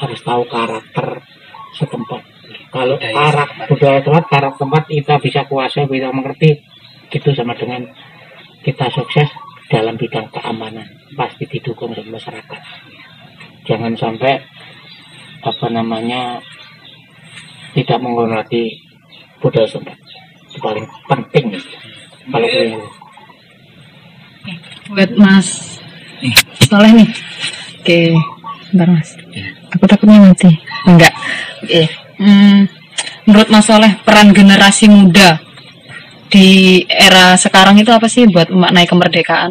harus 0.00 0.20
tahu 0.24 0.42
karakter 0.48 1.20
setempat. 1.76 2.22
Kalau 2.72 2.96
Budaya 3.00 3.12
karakter 3.12 3.64
setempat. 3.64 3.68
budaya 3.72 4.00
tempat 4.04 4.24
karakter 4.28 4.60
tempat 4.60 4.82
kita 4.88 5.14
bisa 5.20 5.40
kuasai 5.48 5.84
bisa 5.88 6.08
mengerti 6.12 6.50
itu 7.12 7.30
sama 7.32 7.56
dengan 7.56 7.84
kita 8.60 8.90
sukses 8.92 9.28
dalam 9.72 9.96
bidang 9.96 10.28
keamanan. 10.34 10.86
Pasti 11.16 11.48
didukung 11.48 11.96
oleh 11.96 12.04
masyarakat. 12.06 12.60
Jangan 13.66 13.92
sampai 13.98 14.38
apa 15.42 15.66
namanya 15.70 16.42
tidak 17.76 17.98
menghormati 18.00 18.80
budaya 19.38 19.68
setempat 19.68 19.94
itu 20.48 20.58
paling 20.58 20.86
penting 21.06 21.44
kalau 22.32 22.48
keliru 22.48 22.80
Buat 24.86 25.12
Mas 25.18 25.46
Soleh 26.62 26.94
nih. 26.94 27.10
Oke. 27.82 28.00
Bentar 28.70 28.88
Mas. 28.88 29.10
Aku 29.74 29.84
takutnya 29.84 30.22
mati. 30.22 30.46
Enggak. 30.86 31.10
Oke. 31.60 31.90
Hmm, 32.22 32.70
menurut 33.26 33.50
Mas 33.50 33.66
Soleh 33.66 33.98
peran 34.06 34.30
generasi 34.30 34.86
muda 34.86 35.42
di 36.30 36.82
era 36.86 37.34
sekarang 37.34 37.82
itu 37.82 37.90
apa 37.90 38.06
sih 38.06 38.30
buat 38.30 38.46
memaknai 38.46 38.86
kemerdekaan? 38.86 39.50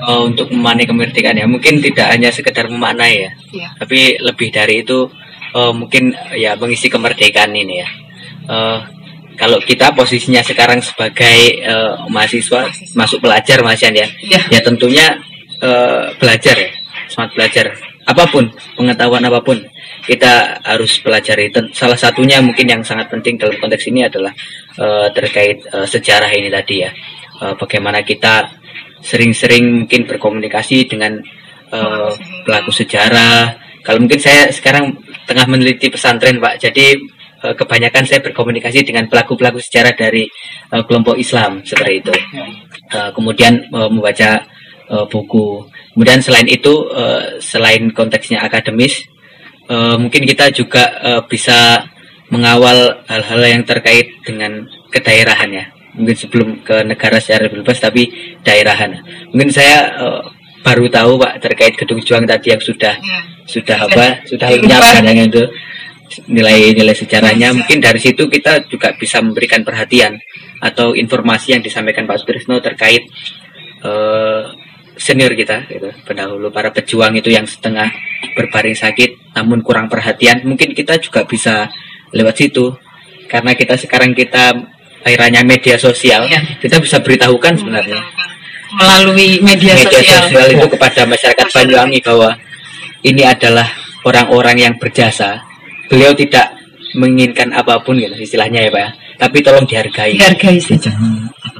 Eh, 0.00 0.20
untuk 0.24 0.48
memaknai 0.48 0.88
kemerdekaan 0.88 1.36
ya 1.36 1.44
mungkin 1.44 1.84
tidak 1.84 2.08
hanya 2.08 2.32
sekedar 2.32 2.72
memaknai 2.72 3.20
ya 3.20 3.30
Iya. 3.52 3.68
tapi 3.76 4.16
lebih 4.16 4.48
dari 4.48 4.80
itu 4.80 5.04
eh, 5.54 5.72
mungkin 5.72 6.14
ya 6.36 6.54
mengisi 6.56 6.86
kemerdekaan 6.86 7.52
ini 7.54 7.74
ya. 7.82 7.88
Eh, 8.50 8.78
kalau 9.40 9.56
kita 9.64 9.96
posisinya 9.96 10.44
sekarang 10.44 10.84
sebagai 10.84 11.38
eh, 11.64 11.94
mahasiswa 12.12 12.68
masuk 12.92 13.24
pelajar 13.24 13.64
Mas 13.64 13.80
Yan 13.80 13.96
ya. 13.96 14.08
Iya. 14.20 14.40
ya 14.52 14.60
tentunya 14.60 15.06
eh, 15.64 16.12
belajar 16.20 16.56
ya. 16.56 16.70
Semangat 17.08 17.32
belajar. 17.34 17.66
Apa 18.04 18.26
pun 18.28 18.48
pengetahuan 18.74 19.22
apa 19.24 19.40
pun 19.40 19.56
kita 20.04 20.60
harus 20.64 20.98
pelajari. 21.00 21.52
Salah 21.72 21.96
satunya 21.96 22.40
mungkin 22.42 22.66
yang 22.66 22.82
sangat 22.82 23.08
penting 23.12 23.36
dalam 23.40 23.56
konteks 23.56 23.88
ini 23.88 24.04
adalah 24.04 24.32
eh, 24.76 25.08
terkait 25.14 25.58
eh, 25.64 25.86
sejarah 25.88 26.30
ini 26.36 26.52
tadi 26.52 26.84
ya. 26.84 26.90
Eh, 27.40 27.54
bagaimana 27.56 28.04
kita 28.04 28.44
sering-sering 29.00 29.84
mungkin 29.84 30.04
berkomunikasi 30.04 30.84
dengan 30.84 31.16
eh, 31.72 32.10
pelaku 32.44 32.68
sejarah 32.72 33.69
kalau 33.80 34.04
mungkin 34.04 34.20
saya 34.20 34.52
sekarang 34.52 34.92
tengah 35.24 35.46
meneliti 35.48 35.88
pesantren 35.88 36.36
pak 36.42 36.60
jadi 36.60 36.96
eh, 37.44 37.54
kebanyakan 37.56 38.04
saya 38.04 38.20
berkomunikasi 38.20 38.84
dengan 38.84 39.08
pelaku-pelaku 39.08 39.62
sejarah 39.62 39.96
dari 39.96 40.28
eh, 40.72 40.82
kelompok 40.84 41.16
Islam 41.16 41.64
seperti 41.64 41.94
itu. 42.04 42.12
Eh, 42.90 43.10
kemudian 43.14 43.70
membaca 43.70 44.42
buku. 44.90 45.70
Kemudian 45.94 46.18
selain 46.18 46.50
itu, 46.50 46.90
selain 47.38 47.94
konteksnya 47.94 48.42
akademis, 48.42 49.06
mungkin 49.70 50.26
kita 50.26 50.50
juga 50.50 50.82
bisa 51.30 51.86
mengawal 52.26 52.98
hal-hal 53.06 53.38
yang 53.46 53.62
terkait 53.62 54.10
dengan 54.26 54.66
kedaerahan 54.90 55.46
ya. 55.46 55.64
Mungkin 55.94 56.16
sebelum 56.18 56.48
ke 56.66 56.82
negara 56.82 57.22
secara 57.22 57.46
bebas, 57.46 57.78
tapi 57.78 58.10
daerahan. 58.42 58.98
Mungkin 59.30 59.54
saya 59.54 59.94
baru 60.60 60.86
tahu 60.92 61.16
Pak 61.20 61.34
terkait 61.40 61.74
gedung 61.76 62.00
juang 62.04 62.24
tadi 62.28 62.52
yang 62.52 62.62
sudah 62.62 62.94
sudah 63.48 63.78
apa 63.88 64.24
sudah 64.28 64.48
lenyap 64.52 64.82
katanya 65.00 65.24
itu. 65.26 65.44
Nilai-nilai 66.26 66.96
sejarahnya. 66.96 67.54
Mungkin 67.54 67.78
dari 67.78 68.02
situ 68.02 68.26
kita 68.26 68.66
juga 68.66 68.90
bisa 68.98 69.22
memberikan 69.22 69.62
perhatian 69.62 70.18
atau 70.58 70.98
informasi 70.98 71.54
yang 71.54 71.62
disampaikan 71.62 72.02
Pak 72.02 72.18
Sutrisno 72.26 72.58
terkait 72.58 73.06
eh, 73.86 74.42
senior 74.98 75.32
kita 75.38 75.70
gitu. 75.70 75.86
Pendahulu 76.02 76.50
para 76.50 76.74
pejuang 76.74 77.14
itu 77.14 77.30
yang 77.30 77.46
setengah 77.46 77.86
berbaring 78.34 78.74
sakit 78.74 79.38
namun 79.38 79.62
kurang 79.62 79.86
perhatian. 79.86 80.42
Mungkin 80.42 80.74
kita 80.74 80.98
juga 80.98 81.22
bisa 81.24 81.70
lewat 82.10 82.34
situ. 82.34 82.74
Karena 83.30 83.54
kita 83.54 83.78
sekarang 83.78 84.10
kita 84.10 84.50
akhirnya 85.06 85.40
media 85.46 85.78
sosial 85.80 86.28
Iya. 86.28 86.60
kita 86.60 86.76
bisa 86.82 87.00
beritahukan 87.00 87.56
sebenarnya 87.56 88.00
melalui 88.74 89.42
media, 89.42 89.74
media 89.74 89.90
sosial. 89.90 90.22
sosial 90.30 90.46
itu 90.54 90.66
kepada 90.70 91.02
masyarakat 91.06 91.46
Banyuwangi 91.50 91.98
bahwa 92.04 92.30
ini 93.02 93.22
adalah 93.26 93.66
orang-orang 94.06 94.56
yang 94.70 94.74
berjasa. 94.78 95.40
Beliau 95.90 96.14
tidak 96.14 96.54
menginginkan 96.94 97.50
apa 97.54 97.78
pun 97.82 97.98
gitu 97.98 98.14
istilahnya 98.18 98.66
ya 98.66 98.70
Pak. 98.70 98.82
ya. 98.82 98.90
Tapi 99.20 99.36
tolong 99.44 99.66
dihargai. 99.68 100.16
Dihargai. 100.16 100.56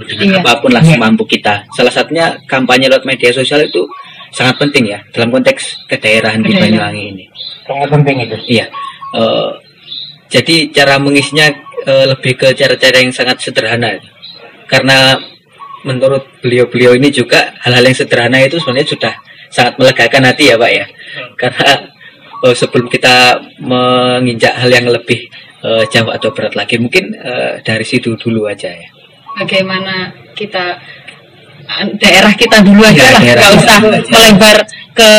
Dengan 0.01 0.41
Iya. 0.41 0.41
apa 0.41 0.53
pun 0.65 0.71
lah 0.73 0.81
semampu 0.81 1.29
kita. 1.29 1.61
Salah 1.77 1.93
satunya 1.93 2.33
kampanye 2.49 2.89
lewat 2.89 3.05
media 3.05 3.31
sosial 3.35 3.61
itu 3.69 3.85
sangat 4.33 4.57
penting 4.57 4.97
ya 4.97 4.99
dalam 5.13 5.29
konteks 5.29 5.85
kedaerahan 5.91 6.41
di. 6.41 6.57
Banyuwangi 6.57 7.03
ini. 7.15 7.25
Sangat 7.69 7.89
penting 7.93 8.17
itu. 8.25 8.37
Iya. 8.49 8.67
Eh, 9.13 9.51
jadi 10.31 10.57
cara 10.73 10.97
mengisinya 10.97 11.47
eh, 11.85 12.05
lebih 12.17 12.33
ke 12.39 12.49
cara-cara 12.57 12.97
yang 13.03 13.13
sangat 13.13 13.45
sederhana. 13.45 13.99
Karena 14.71 15.19
menurut 15.85 16.29
beliau-beliau 16.45 16.97
ini 16.97 17.09
juga 17.09 17.57
hal-hal 17.65 17.85
yang 17.89 17.97
sederhana 17.97 18.39
itu 18.45 18.61
sebenarnya 18.61 18.89
sudah 18.89 19.15
sangat 19.51 19.75
melegakan 19.81 20.23
hati 20.29 20.53
ya 20.53 20.57
Pak 20.57 20.71
ya. 20.71 20.87
Karena 21.37 21.69
eh, 22.47 22.55
sebelum 22.55 22.87
kita 22.87 23.41
menginjak 23.61 24.55
hal 24.57 24.71
yang 24.71 24.87
lebih 24.89 25.27
eh, 25.65 25.85
jauh 25.89 26.11
atau 26.13 26.31
berat 26.33 26.55
lagi, 26.55 26.77
mungkin 26.77 27.17
eh, 27.17 27.61
dari 27.65 27.85
situ 27.85 28.15
dulu 28.17 28.47
aja 28.47 28.71
ya. 28.71 28.89
Bagaimana 29.41 30.13
kita 30.37 30.77
daerah 31.97 32.35
kita 32.35 32.67
dulu 32.67 32.83
aja 32.83 32.99
Ya, 32.99 33.15
lah, 33.15 33.21
nggak 33.23 33.53
usah 33.63 33.79
melebar 34.11 34.57
ke 34.91 35.11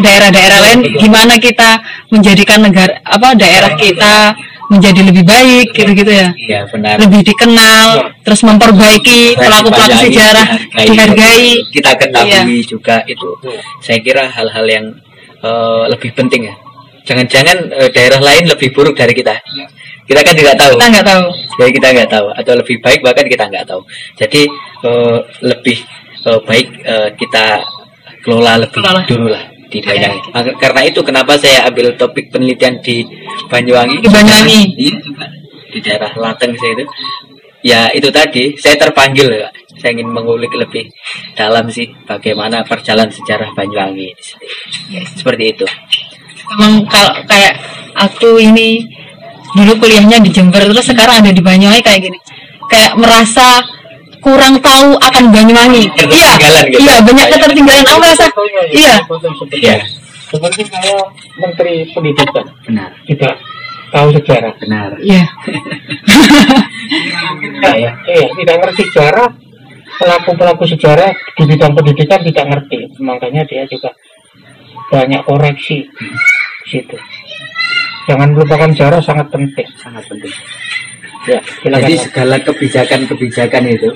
daerah-daerah 0.00 0.58
lain. 0.70 0.80
Gimana 0.96 1.36
kita 1.36 1.80
menjadikan 2.08 2.64
negara 2.64 3.00
apa 3.04 3.36
daerah 3.36 3.72
kita 3.76 4.32
menjadi 4.70 5.00
lebih 5.02 5.26
baik 5.26 5.74
gitu-gitu 5.74 6.08
ya. 6.08 6.30
Iya 6.38 6.60
benar. 6.64 6.94
Lebih 6.96 7.26
dikenal, 7.26 7.86
terus 8.22 8.40
memperbaiki 8.40 9.34
pelaku-pelaku 9.34 9.90
Dihargai, 9.98 10.06
sejarah, 10.08 10.46
dihargai. 10.78 11.50
kita 11.68 11.90
ketahui 11.98 12.30
Iya. 12.30 12.64
juga 12.64 12.96
itu 13.04 13.28
saya 13.80 13.98
kira 13.98 14.30
hal-hal 14.30 14.64
yang 14.64 14.86
eh, 15.40 15.84
lebih 15.88 16.12
penting 16.12 16.46
ya 16.46 16.54
jangan-jangan 17.02 17.58
eh, 17.72 17.90
daerah 17.90 18.20
lain 18.20 18.46
lebih 18.46 18.70
buruk 18.70 18.94
dari 18.94 19.10
kita 19.10 19.34
kita 20.04 20.20
kan 20.20 20.34
tidak 20.34 20.54
tahu 20.54 20.74
Kita 20.76 20.86
nggak 20.90 21.06
tahu. 21.06 21.24
jadi 21.56 21.70
kita 21.72 21.88
nggak 21.90 22.10
tahu 22.10 22.26
atau 22.30 22.52
lebih 22.54 22.76
baik 22.78 23.00
bahkan 23.00 23.24
kita 23.24 23.44
nggak 23.46 23.64
tahu 23.64 23.82
jadi 24.14 24.42
eh, 24.84 25.18
lebih 25.42 25.78
eh, 26.22 26.40
baik 26.44 26.66
eh, 26.84 27.08
kita 27.16 27.44
kelola 28.20 28.60
lebih 28.60 28.78
Kelola. 28.78 29.02
dulu 29.08 29.26
lah 29.26 29.42
di 29.70 29.78
Banyuwangi 29.78 30.34
Maka- 30.34 30.56
karena 30.58 30.80
itu 30.84 31.00
kenapa 31.06 31.38
saya 31.38 31.64
ambil 31.70 31.94
topik 31.94 32.28
penelitian 32.34 32.82
di 32.82 33.06
Banyuwangi. 33.46 34.02
Di 34.02 34.10
Banyuwangi. 34.10 34.60
Iya, 34.76 34.96
di 35.70 35.78
daerah 35.80 36.10
Lateng 36.18 36.52
saya 36.58 36.74
itu. 36.74 36.84
Ya 37.60 37.80
itu 37.92 38.08
tadi 38.10 38.56
saya 38.58 38.74
terpanggil 38.80 39.30
ya 39.30 39.48
saya 39.80 39.96
ingin 39.96 40.08
mengulik 40.12 40.52
lebih 40.52 40.88
dalam 41.36 41.68
sih 41.72 41.88
bagaimana 42.04 42.66
perjalanan 42.66 43.08
sejarah 43.14 43.54
Banyuwangi. 43.54 44.10
Sini. 44.18 45.00
seperti 45.16 45.44
itu. 45.54 45.66
Emang 46.58 46.82
kalau 46.90 47.14
kayak 47.30 47.54
aku 47.94 48.42
ini 48.42 48.82
dulu 49.54 49.86
kuliahnya 49.86 50.18
di 50.22 50.30
Jember 50.34 50.62
terus 50.66 50.86
sekarang 50.90 51.22
ada 51.22 51.30
di 51.30 51.42
Banyuwangi 51.42 51.82
kayak 51.84 52.00
gini. 52.10 52.18
Kayak 52.70 52.98
merasa 52.98 53.62
kurang 54.20 54.60
tahu 54.60 54.96
akan 55.00 55.24
Banyuwangi. 55.32 55.84
Iya, 55.96 56.30
gitu. 56.38 56.78
iya 56.80 56.94
banyak 57.02 57.26
ketertinggalan. 57.32 57.84
Aku 57.88 57.98
merasa 58.00 58.26
iya. 58.72 58.94
Iya. 59.50 59.76
Seperti 60.30 60.62
saya 60.70 60.94
Menteri 61.42 61.90
Pendidikan 61.90 62.46
benar 62.62 62.90
tidak 63.08 63.34
tahu 63.90 64.08
sejarah. 64.14 64.52
benar 64.62 64.90
Iya. 65.02 65.24
Tidak 67.30 67.76
ya, 67.76 67.92
iya, 68.06 68.28
tidak 68.38 68.56
ngerti 68.62 68.82
sejarah. 68.92 69.28
Pelaku-pelaku 69.90 70.64
sejarah 70.64 71.12
di 71.36 71.44
bidang 71.44 71.76
pendidikan 71.76 72.24
tidak 72.24 72.46
ngerti, 72.48 72.88
makanya 73.04 73.44
dia 73.44 73.68
juga 73.68 73.92
banyak 74.88 75.20
koreksi 75.28 75.84
di 76.64 76.68
situ. 76.70 76.96
Jangan 78.08 78.32
melupakan 78.32 78.72
sejarah 78.72 79.04
sangat 79.04 79.28
penting. 79.28 79.68
sangat 79.76 80.00
penting 80.08 80.32
Ya, 81.28 81.36
silakan. 81.60 81.84
jadi 81.84 81.94
segala 82.00 82.36
kebijakan-kebijakan 82.40 83.62
itu 83.68 83.88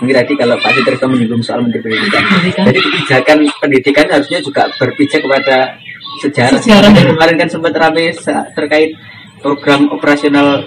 mungkin 0.00 0.14
tadi 0.16 0.32
kalau 0.32 0.56
Pak 0.56 0.72
Sudarso 0.80 1.04
menyinggung 1.12 1.44
soal 1.44 1.60
Menteri 1.60 1.84
Pendidikan 1.84 2.24
Pendidikan. 2.24 2.64
jadi 2.72 2.80
kebijakan 2.80 3.36
pendidikan 3.60 4.06
harusnya 4.08 4.38
juga 4.40 4.62
berpijak 4.80 5.20
kepada 5.20 5.76
sejarah, 6.24 6.56
Sejarah. 6.56 6.88
Jadi 6.96 7.12
kemarin 7.12 7.36
kan 7.36 7.48
sempat 7.52 7.72
rame 7.76 8.16
terkait 8.56 8.96
program 9.44 9.92
operasional 9.92 10.64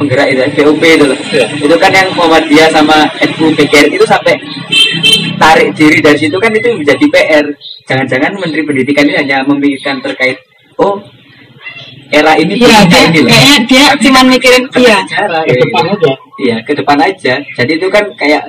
penggerak 0.00 0.30
itu 0.32 0.62
BOP 0.62 0.82
itu 0.82 1.04
loh 1.04 1.18
itu 1.58 1.76
kan 1.76 1.90
yang 1.92 2.08
Muhammadiyah 2.14 2.68
sama 2.70 3.04
NU 3.18 3.50
PGR 3.52 3.90
itu 3.90 4.04
sampai 4.06 4.38
tarik 5.36 5.74
diri 5.74 5.98
dari 5.98 6.16
situ 6.16 6.36
kan 6.38 6.54
itu 6.54 6.70
menjadi 6.72 7.04
PR 7.10 7.44
jangan-jangan 7.84 8.32
Menteri 8.38 8.62
Pendidikan 8.64 9.04
ini 9.10 9.16
hanya 9.18 9.42
memikirkan 9.44 10.00
terkait 10.00 10.38
oh 10.78 11.02
era 12.08 12.32
ini 12.40 12.52
Iya, 12.56 12.88
dia, 12.88 13.00
ini 13.08 13.18
loh 13.20 13.28
kayaknya 13.28 13.56
dia 13.68 13.84
cuma 14.04 14.20
mikirin 14.24 14.64
iya. 14.76 14.96
sejarah 15.04 15.42
ke 15.44 15.52
ya, 15.52 15.56
depan 15.60 15.82
gitu. 15.84 15.92
aja. 15.94 16.12
Iya, 16.38 16.56
ke 16.64 16.72
depan 16.78 16.98
aja. 17.02 17.34
Jadi 17.42 17.72
itu 17.76 17.86
kan 17.90 18.04
kayak 18.16 18.42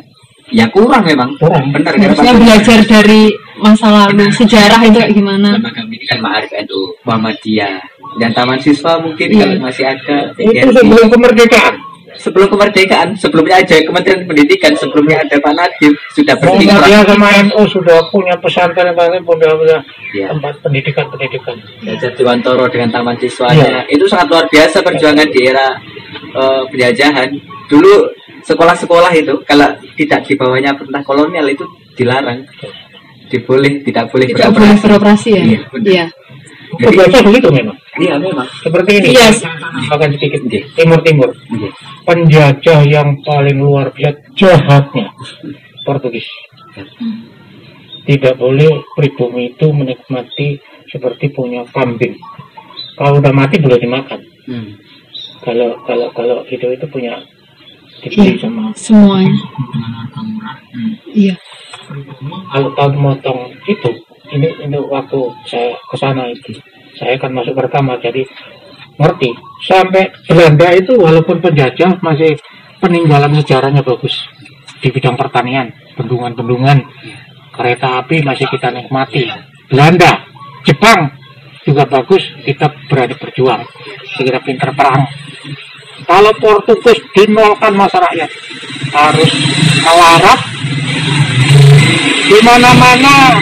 ya 0.50 0.66
kurang 0.72 1.04
memang. 1.04 1.30
Kurang. 1.38 1.66
Benar 1.74 1.94
kan 1.94 2.02
Harusnya 2.10 2.34
belajar 2.38 2.80
dari 2.88 3.22
masa 3.60 3.88
lalu, 3.92 4.32
sejarah 4.32 4.80
itu 4.88 4.98
kayak 4.98 5.14
gimana. 5.14 5.60
Lembaga 5.60 5.82
pendidikan 5.84 6.20
Ma'arif 6.24 6.52
NU, 6.66 6.80
Muhammadiyah, 7.04 7.76
dan 8.18 8.32
Taman 8.32 8.60
Siswa 8.64 8.98
mungkin 9.04 9.28
Iya. 9.30 9.40
kalau 9.44 9.58
masih 9.68 9.86
ada. 9.86 10.18
Itu 10.40 10.68
sebelum 10.72 11.08
kemerdekaan. 11.12 11.76
Sebelum 12.20 12.52
kemerdekaan, 12.52 13.16
sebelumnya 13.16 13.58
aja 13.58 13.80
Kementerian 13.80 14.28
Pendidikan, 14.28 14.76
sebelumnya 14.76 15.24
ada 15.24 15.40
Pak 15.40 15.54
Nadiem 15.56 15.94
sudah 16.12 16.36
berkiprah. 16.36 17.08
sama 17.08 17.28
NU 17.42 17.62
sudah 17.66 17.98
punya 18.12 18.36
pesantren 18.38 18.92
pesantren 18.92 19.24
punya 19.24 19.50
punya 19.56 19.78
Iya. 20.10 20.28
tempat 20.30 20.54
pendidikan 20.60 21.06
pendidikan. 21.08 21.56
Belajar 21.80 22.12
Dewantoro 22.14 22.66
dengan 22.68 22.90
Taman 22.92 23.16
Siswanya, 23.16 23.86
itu 23.88 24.04
sangat 24.06 24.28
luar 24.28 24.46
biasa 24.48 24.82
perjuangan 24.82 25.28
di 25.30 25.40
era 25.42 25.68
eh, 26.30 26.62
penjajahan. 26.68 27.30
Dulu 27.66 27.94
sekolah-sekolah 28.42 29.12
itu 29.14 29.34
kalau 29.46 29.70
tidak 29.96 30.26
di 30.26 30.34
bawahnya 30.34 30.74
perintah 30.74 31.02
kolonial 31.02 31.46
itu 31.46 31.62
dilarang, 31.94 32.42
diboleh, 33.28 33.82
tidak 33.84 34.10
boleh 34.10 34.26
Tidak 34.28 34.50
boleh 34.50 34.74
beroperasi. 34.74 34.84
beroperasi 34.84 35.30
ya. 35.30 35.42
Iya, 35.44 35.60
benar. 35.70 35.86
Iya. 35.88 36.06
Jadi- 36.70 36.98
Biasa 37.02 37.18
begitu 37.26 37.48
memang. 37.50 37.78
Iya 37.98 38.16
memang. 38.22 38.46
Seperti 38.62 38.92
ini. 39.02 39.08
Iya. 39.18 39.30
Makan 39.90 40.10
sedikit. 40.14 40.42
Iya. 40.46 40.62
Timur 40.78 41.00
Timur. 41.02 41.30
Iya. 41.50 41.70
Penjajah 42.06 42.80
yang 42.86 43.10
paling 43.22 43.58
luar 43.58 43.90
biasa 43.90 44.22
jahatnya 44.38 45.10
Portugis. 45.82 46.26
Tidak 48.06 48.36
boleh 48.36 48.86
pribumi 48.94 49.54
itu 49.54 49.70
menikmati 49.70 50.58
seperti 50.90 51.30
punya 51.30 51.62
kambing. 51.70 52.18
Kalau 52.98 53.22
udah 53.22 53.34
mati 53.34 53.62
boleh 53.62 53.78
dimakan. 53.78 54.22
Hmm. 54.46 54.74
Kalau 55.40 55.78
kalau 55.86 56.10
kalau 56.12 56.38
itu 56.50 56.66
itu 56.68 56.86
punya 56.86 57.22
dibeli 58.02 58.36
Iya. 58.36 58.46
sama 58.46 58.74
Semuanya. 58.74 59.36
Hmm. 60.14 60.94
Iya. 61.10 61.36
kalau 62.50 62.70
tahu 62.74 62.92
motong 62.96 63.40
itu 63.66 63.90
ini 64.34 64.48
ini 64.66 64.78
waktu 64.78 65.20
saya 65.46 65.74
ke 65.76 65.96
sana 65.98 66.30
itu. 66.30 66.54
Saya 66.98 67.16
kan 67.18 67.34
masuk 67.34 67.56
pertama 67.58 67.98
jadi 68.02 68.26
ngerti. 69.00 69.32
Sampai 69.66 70.12
Belanda 70.28 70.70
itu 70.76 70.94
walaupun 70.96 71.40
penjajah 71.40 72.00
masih 72.04 72.36
peninggalan 72.80 73.34
sejarahnya 73.42 73.82
bagus. 73.82 74.28
Di 74.80 74.90
bidang 74.92 75.20
pertanian 75.20 75.72
bendungan-bendungan 76.00 76.80
kereta 77.52 78.00
api 78.00 78.24
masih 78.24 78.48
kita 78.48 78.72
nikmati. 78.72 79.28
Belanda 79.68 80.24
Jepang 80.64 81.12
juga 81.64 81.84
bagus 81.88 82.24
kita 82.44 82.72
berani 82.88 83.16
berjuang. 83.16 83.62
Kita 84.16 84.40
pintar 84.44 84.72
perang. 84.76 85.04
Kalau 86.08 86.32
Portugis 86.40 87.00
dinolkan 87.14 87.76
masyarakat 87.76 88.30
harus 88.96 89.32
melarat 89.84 90.40
di 92.30 92.40
mana-mana 92.46 93.38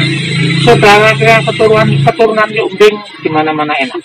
saudara 0.63 1.11
kita 1.15 1.43
keturunan 1.51 1.87
keturunan 2.05 2.49
Yumbing 2.51 2.95
di 3.23 3.29
mana-mana 3.29 3.73
enak. 3.75 4.01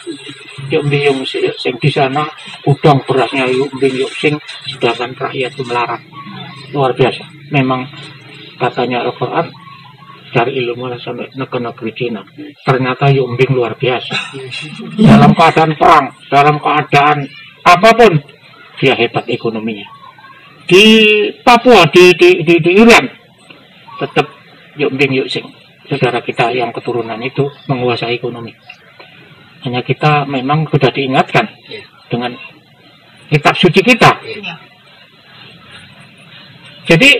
Yumbing 0.72 1.02
yung 1.12 1.20
si- 1.28 1.52
sing 1.60 1.76
di 1.78 1.90
sana 1.92 2.26
udang 2.66 3.02
berasnya 3.04 3.46
Yumbing 3.46 3.94
yung 4.02 4.14
sing 4.14 4.34
sedangkan 4.68 5.14
rakyat 5.16 5.52
itu 5.54 5.62
melarat. 5.66 6.00
Luar 6.72 6.96
biasa. 6.96 7.22
Memang 7.52 7.84
katanya 8.56 9.04
Al-Quran 9.04 9.52
dari 10.32 10.64
ilmu 10.64 10.88
lah 10.88 10.96
sampai 10.96 11.28
negeri 11.36 11.92
Cina. 11.92 12.24
Ternyata 12.64 13.12
Yumbing 13.12 13.52
luar 13.52 13.76
biasa. 13.76 14.16
Dalam 14.96 15.36
keadaan 15.36 15.76
perang, 15.76 16.06
dalam 16.32 16.56
keadaan 16.56 17.28
apa 17.62 17.90
pun, 17.94 18.12
dia 18.80 18.96
hebat 18.96 19.28
ekonominya. 19.28 19.86
Di 20.64 20.84
Papua, 21.44 21.84
di 21.92 22.16
di 22.16 22.40
di, 22.42 22.54
di 22.64 22.72
Iran, 22.80 23.04
tetap 24.02 24.26
Yumbing 24.74 25.22
Yuksing. 25.22 25.46
Saudara 25.86 26.18
kita 26.18 26.50
yang 26.50 26.74
keturunan 26.74 27.18
itu 27.20 27.46
menguasai 27.68 28.16
ekonomi. 28.16 28.50
Hanya 29.62 29.82
kita 29.82 30.26
memang 30.26 30.66
sudah 30.66 30.90
diingatkan 30.90 31.46
Iya. 31.70 31.82
dengan 32.10 32.32
kitab 33.30 33.54
suci 33.54 33.78
kita. 33.78 34.10
Iya. 34.26 34.54
Jadi 36.82 37.10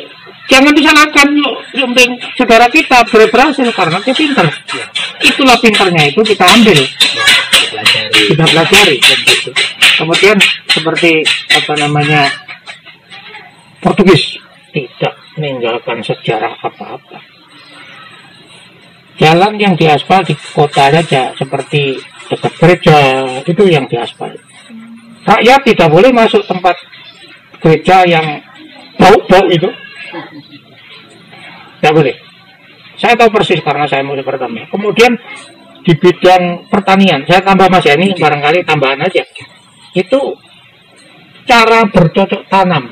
jangan 0.50 0.74
disalahkan 0.74 1.26
yuk, 1.38 1.54
Yumbing 1.78 2.18
saudara 2.34 2.66
kita 2.66 3.06
ber- 3.06 3.30
berhasil 3.30 3.68
karena 3.70 3.98
dia 4.02 4.14
pintar. 4.14 4.46
Iya. 4.50 4.84
Itulah 5.22 5.56
pintarnya 5.62 6.02
itu 6.10 6.20
kita 6.26 6.44
ambil, 6.50 6.78
kita 8.26 8.44
pelajari. 8.46 8.96
dan 8.98 9.18
gitu. 9.22 9.50
Kemudian 10.02 10.36
seperti 10.66 11.22
apa 11.52 11.72
namanya 11.78 12.26
Portugis 13.78 14.38
tidak 14.72 15.14
meninggalkan 15.36 16.00
sejarah 16.00 16.56
apa-apa. 16.58 17.20
Jalan 19.20 19.60
yang 19.60 19.76
diaspal 19.76 20.24
di 20.24 20.34
kota 20.56 20.88
saja 20.88 21.30
seperti 21.36 22.00
dekat 22.32 22.52
gereja 22.56 22.96
itu 23.44 23.62
yang 23.68 23.84
diaspal. 23.86 24.32
Rakyat 25.22 25.60
tidak 25.62 25.88
boleh 25.92 26.10
masuk 26.10 26.42
tempat 26.48 26.74
gereja 27.62 28.02
yang 28.08 28.42
bau-bau 28.98 29.46
itu. 29.52 29.68
Tidak 31.78 31.92
boleh. 31.92 32.16
Saya 32.98 33.14
tahu 33.14 33.30
persis 33.30 33.60
karena 33.62 33.86
saya 33.86 34.02
mulai 34.02 34.24
pertama. 34.26 34.66
Kemudian 34.66 35.14
di 35.82 35.92
bidang 35.98 36.70
pertanian, 36.70 37.26
saya 37.26 37.42
tambah 37.42 37.66
Mas 37.66 37.86
Yani 37.86 38.14
barangkali 38.14 38.62
tambahan 38.62 39.02
aja. 39.02 39.22
Itu 39.94 40.38
cara 41.46 41.84
bercocok 41.90 42.46
tanam. 42.46 42.90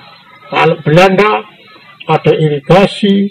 Kalau 0.51 0.77
Belanda 0.83 1.47
ada 2.11 2.33
irigasi, 2.35 3.31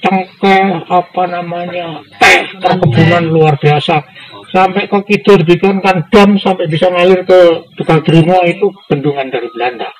cengkeh, 0.00 0.88
apa 0.88 1.22
namanya, 1.28 2.00
teh, 2.16 2.40
perkebunan 2.60 3.24
luar 3.28 3.60
biasa. 3.60 4.00
Sampai 4.48 4.88
ke 4.88 4.98
kidul 5.04 5.42
dibikinkan 5.44 6.08
dam 6.08 6.38
sampai 6.40 6.70
bisa 6.70 6.88
ngalir 6.88 7.26
ke 7.26 7.66
Tegal 7.76 8.00
Drimo 8.00 8.40
itu 8.46 8.72
bendungan 8.88 9.28
dari 9.28 9.50
Belanda. 9.52 9.90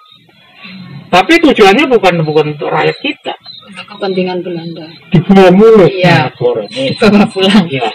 Tapi 1.06 1.38
tujuannya 1.38 1.86
bukan 1.86 2.14
bukan 2.24 2.46
untuk 2.56 2.72
rakyat 2.72 2.98
kita. 2.98 3.34
Untuk 3.68 3.86
kepentingan 3.94 4.42
Belanda. 4.42 4.86
Dibuang 5.12 5.54
mulut. 5.54 5.90
Iya. 5.90 6.26
Nah, 6.26 6.30
goreng. 6.34 6.70
Ini. 6.70 6.96
Bawa 6.98 7.26
pulang. 7.30 7.66
Iya. 7.68 7.90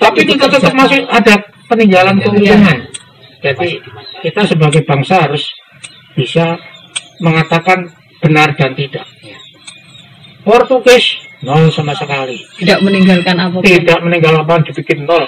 Tapi 0.00 0.20
kita 0.26 0.50
tetap 0.50 0.74
masih 0.74 1.06
ada 1.06 1.34
peninggalan 1.70 2.18
keuntungan. 2.18 2.78
Jadi 3.42 3.78
kita 4.26 4.42
sebagai 4.48 4.82
bangsa 4.82 5.28
harus 5.28 5.46
bisa 6.18 6.58
mengatakan 7.22 7.86
benar 8.20 8.56
dan 8.56 8.72
tidak. 8.72 9.06
Portugis 10.46 11.18
nol 11.42 11.68
sama 11.74 11.92
sekali. 11.92 12.38
Tidak 12.62 12.80
meninggalkan 12.80 13.36
apa 13.36 13.58
pun. 13.58 13.66
Tidak 13.66 13.98
meninggalkan 14.02 14.62
dibikin 14.66 15.04
nol. 15.04 15.26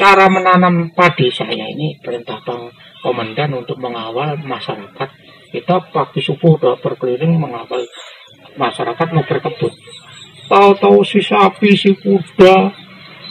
Cara 0.00 0.30
menanam 0.32 0.88
padi 0.96 1.28
saya 1.28 1.68
ini 1.68 1.98
perintah 2.00 2.40
Bang 2.40 2.72
Komandan 3.04 3.52
untuk 3.52 3.76
mengawal 3.76 4.40
masyarakat. 4.40 5.08
Kita 5.50 5.76
pagi 5.90 6.22
subuh 6.22 6.56
udah 6.56 6.74
berkeliling 6.78 7.36
mengawal 7.36 7.82
masyarakat 8.54 9.06
mau 9.12 9.26
berkebun. 9.26 9.72
Tahu-tahu 10.50 11.02
si 11.06 11.22
sapi, 11.22 11.74
si 11.78 11.94
kuda, 11.94 12.70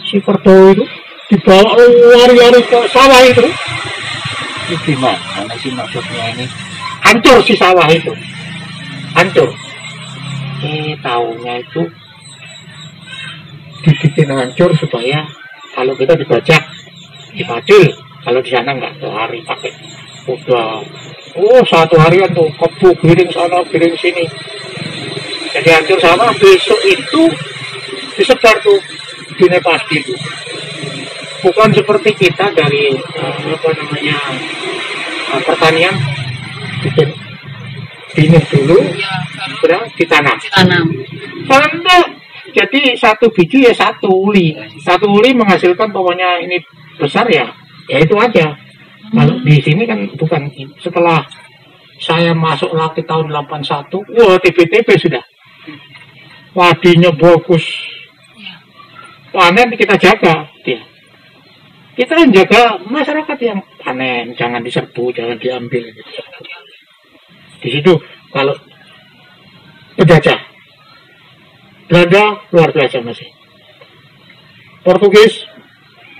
si 0.07 0.19
kerbau 0.23 0.71
itu 0.71 0.85
dibawa 1.29 1.75
lari-lari 2.15 2.61
ke 2.63 2.79
sawah 2.91 3.21
itu. 3.27 3.45
Ini 4.69 4.75
gimana 4.85 5.53
sih 5.57 5.71
maksudnya 5.73 6.25
ini? 6.37 6.45
Hancur 7.03 7.41
si 7.41 7.57
sawah 7.57 7.87
itu. 7.89 8.13
Hancur. 9.15 9.49
Eh, 10.59 10.91
tahunya 10.99 11.53
itu 11.63 11.81
dibikin 13.79 14.27
hancur 14.27 14.75
supaya 14.75 15.23
kalau 15.71 15.95
kita 15.95 16.19
dibajak 16.19 16.59
dipacul 17.31 17.83
kalau 18.27 18.43
di 18.43 18.51
sana 18.51 18.75
nggak 18.75 18.99
sehari 18.99 19.39
pakai 19.47 19.71
udah 20.27 20.83
oh 21.39 21.63
satu 21.63 21.95
harian 21.95 22.27
tuh 22.35 22.51
kebu 22.59 22.91
giring 22.99 23.31
sana 23.31 23.63
giring 23.71 23.95
sini. 23.95 24.27
Jadi 25.55 25.69
hancur 25.71 25.97
sama 26.03 26.27
besok 26.35 26.77
itu 26.85 27.23
disebar 28.19 28.59
tuh 28.59 28.77
di 29.39 29.47
pasti 29.63 30.03
itu 30.03 30.13
bukan 31.39 31.71
seperti 31.71 32.11
kita 32.19 32.51
dari 32.51 32.91
eh, 32.91 33.39
apa 33.55 33.69
namanya 33.71 34.17
eh, 35.31 35.41
pertanian 35.47 35.95
bikin 36.83 37.09
binih 38.13 38.43
dulu 38.49 38.77
sudah 39.61 39.81
ditanam 39.97 40.37
Tanam. 40.53 40.85
Tanda. 41.45 41.99
Jadi 42.49 42.97
satu 42.97 43.29
biji 43.29 43.69
ya 43.69 43.73
satu 43.73 44.09
uli. 44.09 44.57
Satu 44.81 45.05
uli 45.05 45.33
menghasilkan 45.37 45.93
pokoknya 45.93 46.41
ini 46.41 46.57
besar 46.97 47.29
ya. 47.29 47.45
Ya 47.85 48.01
itu 48.01 48.17
aja. 48.17 48.57
Kalau 49.09 49.35
di 49.41 49.57
sini 49.61 49.85
kan 49.85 50.05
bukan 50.17 50.49
setelah 50.81 51.21
saya 51.99 52.31
masuk 52.31 52.71
lagi 52.73 53.03
tahun 53.03 53.29
81, 53.29 53.91
wah 54.17 54.37
TPTP 54.39 54.87
sudah. 54.97 55.23
Wadinya 56.55 57.13
bagus. 57.13 57.65
Panen 59.29 59.69
kita 59.77 59.93
jaga 59.97 60.47
dia. 60.65 60.81
Kita 61.93 62.15
yang 62.15 62.31
jaga 62.31 62.79
masyarakat 62.87 63.37
yang 63.43 63.59
panen, 63.83 64.31
jangan 64.39 64.63
diserbu, 64.63 65.11
jangan 65.11 65.35
diambil. 65.35 65.83
Di 67.59 67.69
situ 67.69 67.93
kalau 68.31 68.55
penjajah 69.99 70.39
Belanda 71.89 72.37
luar 72.53 72.69
biasa 72.69 73.01
masih. 73.01 73.27
Portugis 74.85 75.43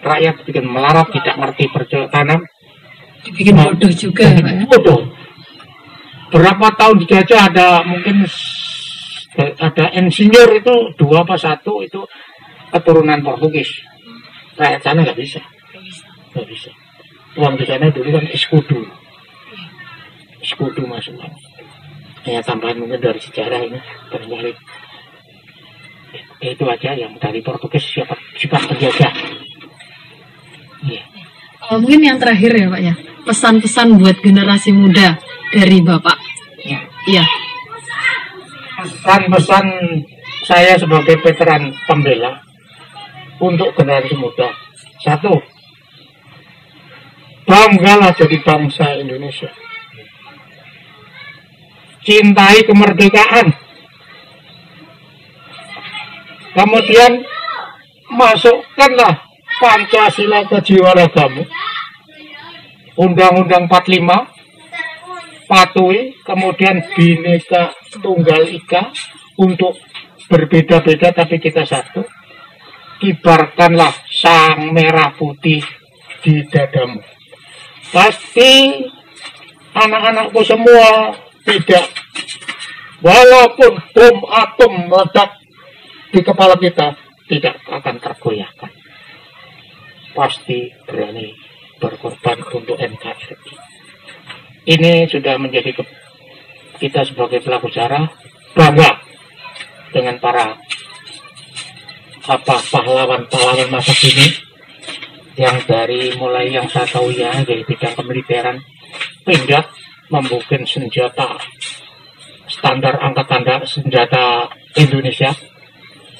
rakyat 0.01 0.41
bikin 0.43 0.65
melarat 0.65 1.07
tidak 1.13 1.35
ngerti 1.37 1.63
bercocok 1.69 2.09
tanam 2.09 2.41
Dibikin 3.19 3.55
bodoh 3.55 3.91
juga, 3.91 4.31
bodoh. 4.63 5.11
Berapa 6.31 6.71
tahun 6.77 7.03
dijajah 7.03 7.51
ada 7.51 7.83
mungkin 7.83 8.23
ada 9.59 9.85
insinyur 9.97 10.49
itu 10.55 10.75
dua 10.95 11.27
apa 11.27 11.35
satu 11.35 11.83
itu 11.83 11.99
keturunan 12.71 13.19
Portugis. 13.19 13.67
Rakyat 14.55 14.81
sana 14.83 15.03
nggak 15.03 15.19
bisa, 15.19 15.41
nggak 16.35 16.47
bisa. 16.47 16.71
Uang 17.35 17.59
di 17.59 17.65
sana 17.67 17.91
dulu 17.91 18.15
kan 18.15 18.25
eskudu, 18.31 18.87
eskudu 20.49 20.89
masuk. 20.89 21.13
Ya 22.25 22.41
tambahan 22.41 22.81
mungkin 22.81 22.97
dari 22.97 23.21
sejarah 23.21 23.61
ini 23.61 23.79
terbalik. 24.09 24.57
Ya, 26.41 26.49
itu 26.57 26.65
aja 26.65 26.91
yang 26.97 27.13
dari 27.21 27.45
Portugis 27.45 27.85
siapa 27.85 28.17
sifat 28.33 28.65
penjajah. 28.65 29.13
Iya. 30.89 31.03
Oh, 31.69 31.77
mungkin 31.77 32.01
yang 32.01 32.17
terakhir 32.17 32.49
ya 32.57 32.65
Pak 32.65 32.81
ya. 32.81 32.93
Pesan-pesan 33.29 34.01
buat 34.01 34.17
generasi 34.25 34.73
muda 34.73 35.21
dari 35.53 35.79
Bapak. 35.85 36.17
Ya. 36.65 36.81
Iya. 37.05 37.23
pesan-pesan 38.79 39.65
saya 40.47 40.79
sebagai 40.79 41.19
veteran 41.19 41.67
pembela 41.83 42.39
untuk 43.43 43.75
generasi 43.75 44.15
muda. 44.15 44.47
Satu, 45.03 45.35
banggalah 47.43 48.15
jadi 48.15 48.39
bangsa 48.39 48.95
Indonesia. 49.03 49.51
Cintai 52.09 52.65
kemerdekaan. 52.65 53.53
Kemudian 56.57 57.21
masukkanlah 58.09 59.29
Pancasila 59.61 60.41
ke 60.49 60.57
jiwa 60.65 60.97
ragamu. 60.97 61.45
Undang-Undang 62.97 63.69
45 63.69 64.25
patuhi, 65.45 66.17
kemudian 66.25 66.81
bineka 66.97 67.77
tunggal 68.01 68.41
ika 68.57 68.89
untuk 69.37 69.77
berbeda-beda 70.33 71.13
tapi 71.13 71.37
kita 71.37 71.61
satu. 71.61 72.01
Kibarkanlah 72.97 73.93
sang 74.09 74.73
merah 74.73 75.13
putih 75.13 75.61
di 76.25 76.41
dadamu. 76.49 77.05
Pasti 77.93 78.81
anak-anakku 79.77 80.41
semua 80.41 81.13
tidak. 81.49 81.85
Walaupun 83.01 83.73
bom 83.95 84.17
atom 84.29 84.73
meledak 84.85 85.33
di 86.13 86.21
kepala 86.21 86.53
kita 86.61 86.93
tidak 87.25 87.57
akan 87.65 87.95
tergoyahkan. 87.97 88.71
Pasti 90.13 90.69
berani 90.85 91.31
berkorban 91.79 92.43
untuk 92.53 92.75
NKRI 92.75 93.69
ini 94.69 95.09
sudah 95.09 95.41
menjadi 95.41 95.73
kita 96.77 97.01
sebagai 97.07 97.41
pelaku 97.41 97.73
sejarah 97.73 98.05
bangga 98.53 99.01
dengan 99.89 100.21
para 100.21 100.53
apa 102.29 102.55
pahlawan-pahlawan 102.69 103.73
masa 103.73 103.93
kini 103.97 104.29
yang 105.33 105.57
dari 105.65 106.13
mulai 106.19 106.53
yang 106.53 106.69
saya 106.69 106.85
tahu 106.85 107.09
ya 107.09 107.33
dari 107.41 107.65
bidang 107.65 107.97
kemiliteran 107.97 108.61
pindah 109.25 109.65
membuat 110.09 110.49
senjata 110.65 111.37
standar 112.49 112.97
angkatan 112.99 113.45
senjata 113.63 114.49
Indonesia. 114.75 115.31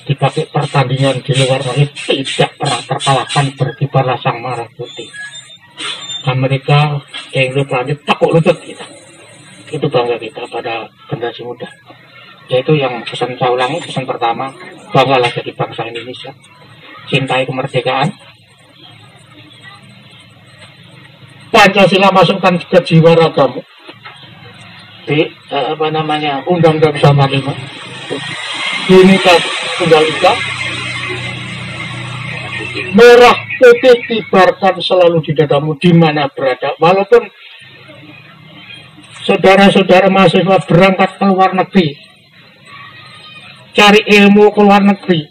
Dipakai 0.09 0.49
pertandingan 0.49 1.21
di 1.21 1.37
luar 1.37 1.61
negeri 1.61 2.25
tidak 2.25 2.57
pernah 2.57 2.81
terkalahkan 2.81 3.45
berkibarlah 3.53 4.17
sang 4.17 4.41
merah 4.41 4.65
putih. 4.73 5.05
Amerika 6.25 6.97
Inggris 7.29 7.69
Prancis 7.69 8.01
takut 8.01 8.33
lutut 8.33 8.57
kita. 8.57 8.89
Itu 9.69 9.85
bangga 9.85 10.17
kita 10.17 10.49
pada 10.49 10.89
generasi 11.05 11.45
muda. 11.45 11.69
Yaitu 12.49 12.73
yang 12.73 13.05
pesan 13.05 13.37
saya 13.37 13.53
ulangi 13.53 13.77
pesan 13.85 14.09
pertama 14.09 14.49
banggalah 14.89 15.29
jadi 15.29 15.53
bangsa 15.53 15.85
Indonesia. 15.85 16.33
Cintai 17.05 17.45
kemerdekaan. 17.45 18.09
Pancasila 21.53 22.09
masukkan 22.09 22.57
ke 22.65 22.81
jiwa 22.81 23.13
ragamu 23.13 23.61
di 25.10 25.26
eh, 25.26 25.66
apa 25.74 25.89
namanya 25.89 26.45
Undang-Undang 26.45 27.01
Sama 27.01 27.26
Lima. 27.26 27.49
Bineka 28.86 29.34
Tunggal 29.82 30.05
Ika. 30.05 30.34
Merah 32.93 33.38
putih 33.57 33.97
kibarkan 34.05 34.78
selalu 34.78 35.26
di 35.26 35.34
dadamu 35.34 35.74
di 35.82 35.89
mana 35.97 36.30
berada. 36.30 36.78
Walaupun 36.78 37.26
saudara-saudara 39.26 40.14
mahasiswa 40.14 40.62
berangkat 40.70 41.18
ke 41.18 41.26
luar 41.26 41.57
negeri 41.57 41.97
cari 43.74 44.01
ilmu 44.05 44.49
ke 44.53 44.62
luar 44.62 44.86
negeri 44.86 45.26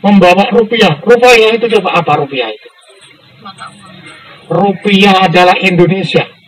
membawa 0.00 0.48
rupiah. 0.48 0.96
Rupiah 1.04 1.52
itu 1.56 1.68
coba 1.76 2.00
apa 2.00 2.24
rupiah 2.24 2.48
itu? 2.48 2.68
Rupiah 4.48 5.28
adalah 5.28 5.56
Indonesia 5.60 6.39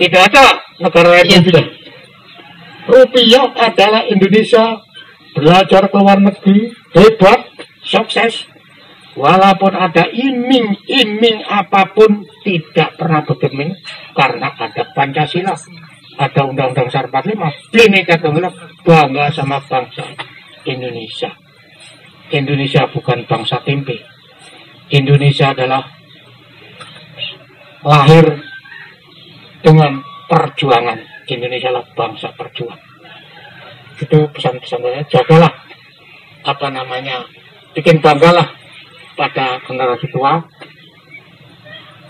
tidak 0.00 0.32
ada 0.32 0.64
negara 0.80 1.20
lain 1.20 1.28
Iya. 1.28 1.38
rupiah 1.44 1.66
rupiah 2.88 3.44
adalah 3.60 4.02
Indonesia 4.08 4.80
belajar 5.36 5.92
ke 5.92 5.96
luar 6.00 6.18
negeri 6.18 6.72
hebat 6.96 7.44
sukses 7.84 8.48
walaupun 9.14 9.76
ada 9.76 10.08
iming-iming 10.10 11.44
apa 11.44 11.92
pun 11.92 12.24
tidak 12.42 12.96
pernah 12.96 13.20
bergeming 13.22 13.76
karena 14.16 14.48
ada 14.56 14.82
Pancasila 14.96 15.54
ada 16.20 16.40
Undang-Undang 16.44 16.88
Dasar 16.88 17.06
45 17.08 17.72
Bhinneka 17.72 18.16
Tunggal 18.20 18.52
bangga 18.84 19.32
sama 19.32 19.56
bangsa 19.64 20.04
Indonesia. 20.68 21.32
Indonesia 22.30 22.84
bukan 22.92 23.24
bangsa 23.26 23.58
tempe. 23.64 23.96
Indonesia 24.92 25.50
adalah 25.54 25.82
lahir 27.80 28.49
dengan 29.60 30.00
perjuangan. 30.28 30.98
Indonesia 31.30 31.70
adalah 31.70 31.86
bangsa 31.94 32.34
perjuang 32.34 32.90
itu 34.00 34.18
pesan-pesan 34.32 34.80
saya. 34.80 35.00
Jagalah 35.12 35.52
apa 36.40 36.66
namanya 36.72 37.28
bikin 37.76 38.00
banggalah 38.00 38.48
pada 39.14 39.60
generasi 39.68 40.08
tua. 40.08 40.40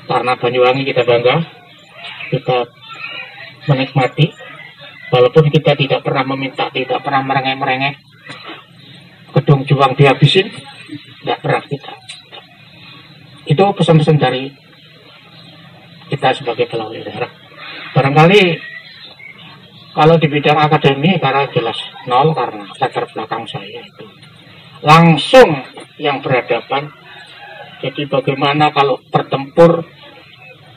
Karena 0.07 0.35
Banyuwangi 0.35 0.83
kita 0.87 1.03
bangga 1.07 1.37
kita 2.31 2.59
menikmati. 3.71 4.27
Walaupun 5.11 5.51
kita 5.51 5.75
tidak 5.75 6.07
pernah 6.07 6.23
meminta 6.23 6.71
tidak 6.71 7.03
pernah 7.03 7.27
merengek-merengek. 7.27 7.99
Gedung 9.35 9.67
juang 9.67 9.95
dihabisin 9.99 10.51
tidak 11.23 11.39
pernah 11.43 11.63
kita. 11.67 11.93
Itu 13.51 13.63
pesan-pesan 13.75 14.19
dari 14.19 14.47
kita 16.11 16.35
sebagai 16.35 16.67
pelaku 16.71 17.03
daerah 17.03 17.40
barangkali 17.95 18.43
kalau 19.91 20.15
di 20.23 20.27
bidang 20.31 20.59
akademi 20.59 21.19
karena 21.19 21.51
jelas 21.51 21.79
nol 22.07 22.31
karena 22.31 22.67
latar 22.79 23.05
belakang 23.11 23.43
saya 23.51 23.83
itu. 23.83 24.07
Langsung 24.81 25.61
yang 26.01 26.23
berhadapan 26.23 26.89
jadi 27.83 28.07
bagaimana 28.07 28.71
kalau 28.73 29.03
bertempur 29.11 29.85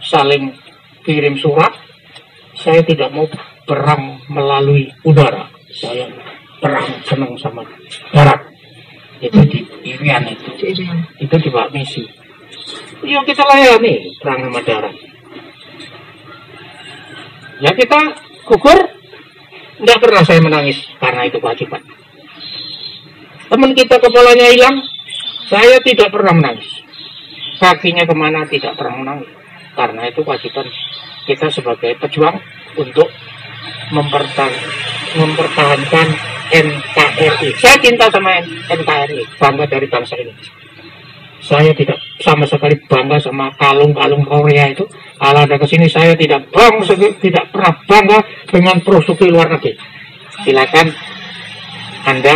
saling 0.03 0.51
kirim 1.05 1.37
surat 1.37 1.71
saya 2.57 2.81
tidak 2.83 3.13
mau 3.13 3.29
perang 3.63 4.19
melalui 4.27 4.89
udara. 5.05 5.47
Saya 5.73 6.09
perang 6.57 6.85
senang 7.05 7.33
sama 7.37 7.65
darat 8.13 8.49
itu 9.21 9.39
di 9.45 9.59
Irian 9.87 10.25
itu. 10.25 10.73
Itu 11.21 11.35
di 11.37 11.49
Pak 11.53 11.69
Misi. 11.71 12.03
Yuk 13.03 13.23
kita 13.29 13.45
layani 13.45 13.99
perang 14.19 14.49
sama 14.49 14.61
darat 14.63 15.12
ya 17.63 17.71
kita 17.71 17.99
gugur. 18.43 18.79
Tidak 19.73 19.99
pernah 19.99 20.23
saya 20.23 20.39
menangis 20.39 20.79
karena 21.01 21.27
itu 21.27 21.41
kewajiban. 21.41 21.81
Teman 23.49 23.71
kita 23.73 23.97
kepalanya 23.99 24.47
hilang. 24.53 24.77
Saya 25.49 25.75
tidak 25.83 26.13
pernah 26.13 26.31
menangis. 26.31 26.69
Kakinya 27.59 28.07
ke 28.07 28.15
mana 28.15 28.47
tidak 28.47 28.79
pernah 28.79 29.01
menangis. 29.01 29.31
Karena 29.73 30.07
itu 30.07 30.21
kewajiban 30.23 30.67
kita 31.25 31.51
sebagai 31.51 31.97
pejuang 31.99 32.37
untuk 32.77 33.09
mempertahan, 33.91 34.53
mempertahankan 35.19 36.07
NKRI 36.53 37.49
saya 37.57 37.77
cinta 37.81 38.05
sama 38.13 38.37
NKRI 38.69 39.25
bangga 39.41 39.65
dari 39.65 39.87
bangsa 39.89 40.13
ini 40.21 40.33
saya 41.43 41.75
tidak 41.75 41.99
sama 42.23 42.47
sekali 42.47 42.79
bangga 42.87 43.19
sama 43.19 43.51
kalung-kalung 43.59 44.23
Korea 44.23 44.71
itu. 44.71 44.87
Kalau 45.19 45.43
ada 45.43 45.55
ke 45.59 45.67
sini 45.67 45.91
saya 45.91 46.15
tidak 46.15 46.47
bangga 46.49 46.95
tidak 47.19 47.45
pernah 47.51 47.73
bangga 47.83 48.19
dengan 48.47 48.79
produk 48.79 49.17
luar 49.27 49.47
negeri. 49.51 49.75
Silakan 50.47 50.87
anda 52.07 52.35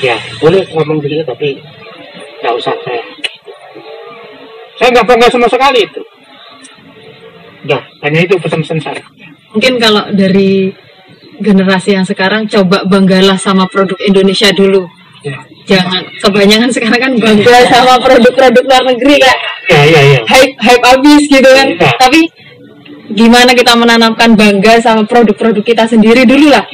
ya 0.00 0.16
boleh 0.40 0.64
ngomong 0.72 1.04
begitu 1.04 1.20
tapi 1.28 1.60
nggak 2.40 2.54
usah 2.56 2.72
saya. 2.80 3.04
Saya 4.80 4.88
nggak 4.96 5.06
bangga 5.06 5.28
sama 5.28 5.44
sekali 5.44 5.84
itu. 5.84 6.00
Ya 7.68 7.76
hanya 8.00 8.24
itu 8.24 8.40
pesan-pesan 8.40 8.80
saya. 8.80 9.04
Mungkin 9.52 9.76
kalau 9.76 10.08
dari 10.16 10.72
generasi 11.40 11.96
yang 11.96 12.08
sekarang 12.08 12.48
coba 12.48 12.84
banggalah 12.88 13.36
sama 13.36 13.68
produk 13.68 13.96
Indonesia 14.00 14.48
dulu. 14.52 14.99
Ya 15.70 15.78
Jangan 15.78 16.02
kebanyakan 16.18 16.68
sekarang 16.74 16.98
kan 17.00 17.12
bangga 17.14 17.56
sama 17.70 17.94
produk-produk 18.02 18.64
luar 18.66 18.82
negeri 18.90 19.14
kayak 19.22 19.38
ya 19.70 19.80
ya, 19.86 20.00
ya. 20.02 20.20
hype 20.26 20.54
hype 20.58 20.84
abis 20.84 21.22
gitu 21.30 21.46
kan. 21.46 21.66
Iya. 21.70 21.90
Tapi 21.94 22.20
gimana 23.10 23.50
kita 23.54 23.72
menanamkan 23.74 24.34
bangga 24.34 24.82
sama 24.82 25.06
produk-produk 25.06 25.62
kita 25.62 25.86
sendiri 25.86 26.26
dulu 26.26 26.50
lah. 26.50 26.66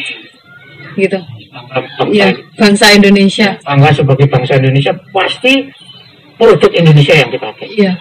Gitu. 0.96 1.20
bangga, 1.52 1.88
bangsa, 2.00 2.12
Ya, 2.12 2.28
bangsa 2.56 2.86
Indonesia. 2.92 3.48
bangga 3.60 3.90
sebagai 3.92 4.26
bangsa 4.28 4.56
Indonesia 4.56 4.92
pasti 5.12 5.68
produk 6.36 6.68
Indonesia 6.72 7.14
yang 7.16 7.28
dipakai 7.28 7.68
Iya. 7.68 7.92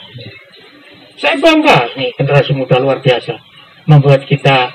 saya 1.16 1.36
bangga 1.40 1.88
nih 1.96 2.12
generasi 2.16 2.52
muda 2.52 2.76
luar 2.76 3.00
biasa 3.00 3.32
membuat 3.88 4.28
kita 4.28 4.68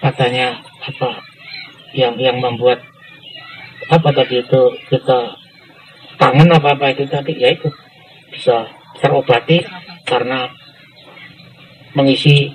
katanya 0.00 0.60
apa 0.84 1.16
yang 1.92 2.12
yang 2.20 2.36
membuat 2.36 2.84
apa 3.88 4.08
tadi 4.12 4.44
itu 4.44 4.60
kita 4.92 5.32
kangen 6.18 6.50
apa 6.50 6.74
apa 6.74 6.92
itu 6.92 7.06
tadi 7.06 7.38
ya 7.38 7.54
itu. 7.54 7.70
Bisa 8.28 8.68
terobati 8.98 9.64
karena 10.04 10.50
mengisi 11.96 12.52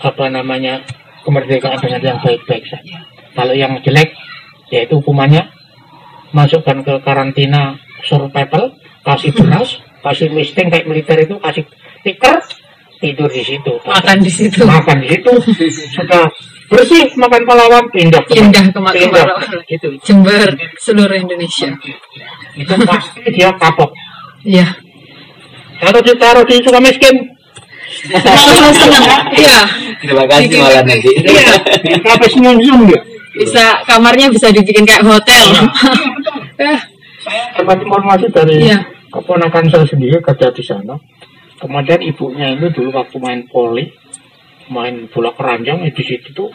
apa 0.00 0.30
namanya 0.30 0.80
kemerdekaan 1.26 1.82
dengan 1.82 2.14
yang 2.14 2.18
baik-baik 2.22 2.64
saja. 2.70 3.02
Kalau 3.34 3.52
yang 3.52 3.76
jelek 3.82 4.14
yaitu 4.70 4.98
hukumannya. 5.02 5.52
Masukkan 6.34 6.82
ke 6.82 6.94
karantina 7.06 7.78
survival 8.04 8.74
kasih 9.06 9.32
beras 9.32 9.78
kasih 10.04 10.28
misting 10.34 10.68
kayak 10.68 10.84
militer 10.84 11.16
itu 11.22 11.38
kasih 11.38 11.64
tikar 12.02 12.42
tidur 13.00 13.30
di 13.30 13.42
situ. 13.44 13.72
Makan 13.86 14.18
di 14.20 14.30
situ. 14.30 14.62
makan 14.66 14.96
di 15.00 15.08
situ. 15.16 15.32
Sudah 15.96 16.26
bersih 16.66 17.06
makan 17.14 17.42
pahlawan 17.44 17.84
pindah 17.90 18.22
ke 18.26 18.34
Pindah 18.34 18.64
ke 18.66 18.74
Kemarawan. 18.74 19.38
itu 19.66 19.88
Jember 20.02 20.50
seluruh 20.76 21.14
Indonesia. 21.14 21.70
itu 22.54 22.74
pasti 22.82 23.20
dia 23.30 23.50
kapok 23.54 23.90
Iya. 24.42 24.66
kalau 25.78 26.00
ditaruh 26.00 26.42
di 26.42 26.58
suka 26.60 26.78
miskin 26.78 27.14
Senang 27.86 28.74
senang. 28.82 29.04
Iya. 29.32 29.58
Terima 30.02 30.24
kasih 30.26 30.58
malah 30.58 30.82
nanti. 30.82 31.10
Iya. 31.16 31.54
Sampai 32.02 32.28
senyum-senyum 32.28 32.80
dia. 32.90 33.00
Bisa 33.32 33.64
kamarnya 33.84 34.26
bisa 34.28 34.50
dibikin 34.50 34.82
kayak 34.82 35.02
hotel. 35.02 35.46
Eh, 36.56 36.80
dapat 37.52 37.84
informasi 37.84 38.26
dari 38.32 38.64
Iya. 38.64 38.80
keponakan 39.08 39.68
saya 39.68 39.84
sendiri 39.84 40.18
kerja 40.18 40.48
di 40.50 40.62
sana. 40.62 40.96
Kemudian 41.56 42.00
ibunya 42.00 42.52
itu 42.52 42.66
dulu 42.70 42.96
waktu 42.96 43.16
main 43.16 43.44
poli, 43.46 43.86
main 44.70 45.06
bola 45.10 45.30
keranjang 45.34 45.86
di 45.86 46.04
situ 46.04 46.30
tuh 46.34 46.50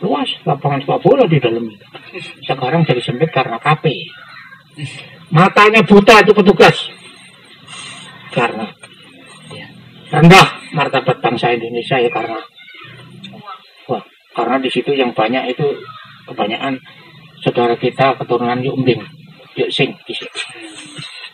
luas 0.00 0.28
lapangan 0.48 0.80
sepak 0.80 1.00
bola 1.04 1.24
di 1.28 1.36
dalam 1.36 1.68
itu. 1.68 1.84
Sekarang 2.44 2.82
jadi 2.88 3.00
sempit 3.04 3.30
karena 3.30 3.60
KP. 3.60 3.84
Matanya 5.30 5.84
buta 5.84 6.24
itu 6.24 6.32
petugas. 6.32 6.76
Karena 8.32 8.64
ya, 9.52 9.66
rendah 10.14 10.46
martabat 10.72 11.18
bangsa 11.18 11.50
Indonesia 11.50 11.98
ya 11.98 12.10
karena 12.14 12.38
wah, 13.90 14.02
karena 14.32 14.56
di 14.62 14.70
situ 14.70 14.94
yang 14.94 15.10
banyak 15.10 15.50
itu 15.50 15.66
kebanyakan 16.30 16.78
saudara 17.42 17.74
kita 17.74 18.14
keturunan 18.22 18.62
Yumbing, 18.62 19.02
Yuk 19.58 19.70
Sing 19.74 19.90
di 20.06 20.14
situ. 20.14 20.40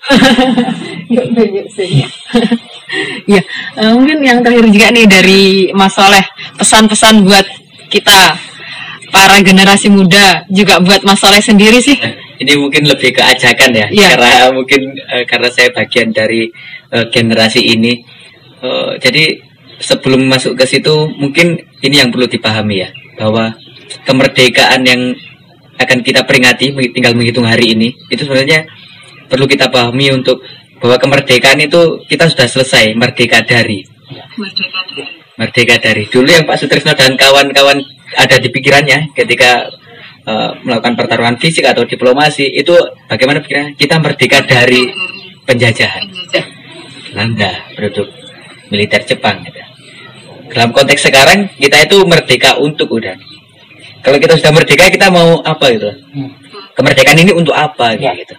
Yuk, 1.15 1.27
yuk, 1.35 1.67
sih. 1.67 2.07
Iya, 3.27 3.43
eh, 3.83 3.91
mungkin 3.91 4.23
yang 4.23 4.39
terakhir 4.39 4.71
juga 4.71 4.87
nih 4.95 5.07
dari 5.11 5.43
Mas 5.75 5.99
Soleh, 5.99 6.23
pesan-pesan 6.55 7.27
buat 7.27 7.43
kita 7.91 8.39
para 9.11 9.43
generasi 9.43 9.91
muda, 9.91 10.47
juga 10.47 10.79
buat 10.79 11.03
Mas 11.03 11.19
Soleh 11.19 11.43
sendiri 11.43 11.83
sih. 11.83 11.99
Ini 12.37 12.53
mungkin 12.55 12.87
lebih 12.87 13.17
ke 13.17 13.23
ajakan 13.25 13.71
ya, 13.75 13.87
Iya. 13.91 14.15
karena 14.15 14.55
mungkin 14.55 14.95
eh, 14.95 15.25
karena 15.27 15.49
saya 15.51 15.75
bagian 15.75 16.15
dari 16.15 16.47
eh, 16.95 17.07
generasi 17.11 17.67
ini. 17.67 17.99
Eh, 18.63 18.93
jadi 19.03 19.35
sebelum 19.83 20.23
masuk 20.31 20.55
ke 20.55 20.65
situ, 20.65 21.11
mungkin 21.19 21.59
ini 21.83 21.99
yang 21.99 22.15
perlu 22.15 22.31
dipahami 22.31 22.87
ya, 22.87 22.89
bahwa 23.19 23.51
kemerdekaan 24.07 24.87
yang 24.87 25.03
akan 25.77 25.99
kita 26.01 26.23
peringati, 26.25 26.73
tinggal 26.95 27.13
menghitung 27.13 27.45
hari 27.45 27.75
ini, 27.75 27.91
itu 28.09 28.23
sebenarnya 28.25 28.65
perlu 29.27 29.45
kita 29.51 29.69
pahami 29.69 30.15
untuk 30.15 30.41
bahwa 30.77 30.97
kemerdekaan 31.01 31.59
itu 31.61 32.05
kita 32.07 32.29
sudah 32.29 32.47
selesai 32.47 32.93
merdeka 32.95 33.41
dari. 33.43 33.81
Merdeka 35.37 35.77
dari. 35.81 36.05
Dulu 36.09 36.29
yang 36.29 36.45
Pak 36.45 36.57
Sutrisno 36.61 36.93
dan 36.97 37.17
kawan-kawan 37.17 37.81
ada 38.17 38.37
di 38.39 38.49
pikirannya 38.49 39.13
ketika 39.13 39.69
eh, 40.25 40.51
melakukan 40.65 40.95
pertarungan 40.97 41.37
fisik 41.37 41.65
atau 41.67 41.85
diplomasi 41.85 42.49
itu 42.53 42.73
bagaimana 43.09 43.41
pikirannya? 43.45 43.73
Kita 43.77 44.01
merdeka 44.01 44.45
dari 44.45 44.89
penjajahan. 45.45 46.03
Belanda 47.13 47.53
produk 47.73 48.07
militer 48.69 49.01
Jepang 49.07 49.41
gitu. 49.47 49.63
dalam 50.47 50.71
konteks 50.71 51.03
sekarang 51.11 51.49
kita 51.59 51.85
itu 51.89 51.97
merdeka 52.07 52.57
untuk 52.61 52.89
udah. 52.93 53.17
Kalau 54.05 54.17
kita 54.21 54.39
sudah 54.39 54.53
merdeka 54.55 54.87
kita 54.93 55.11
mau 55.11 55.43
apa 55.43 55.75
gitu? 55.75 55.91
Kemerdekaan 56.77 57.19
ini 57.19 57.33
untuk 57.35 57.57
apa 57.57 57.97
Ya. 57.99 58.15
gitu? 58.15 58.37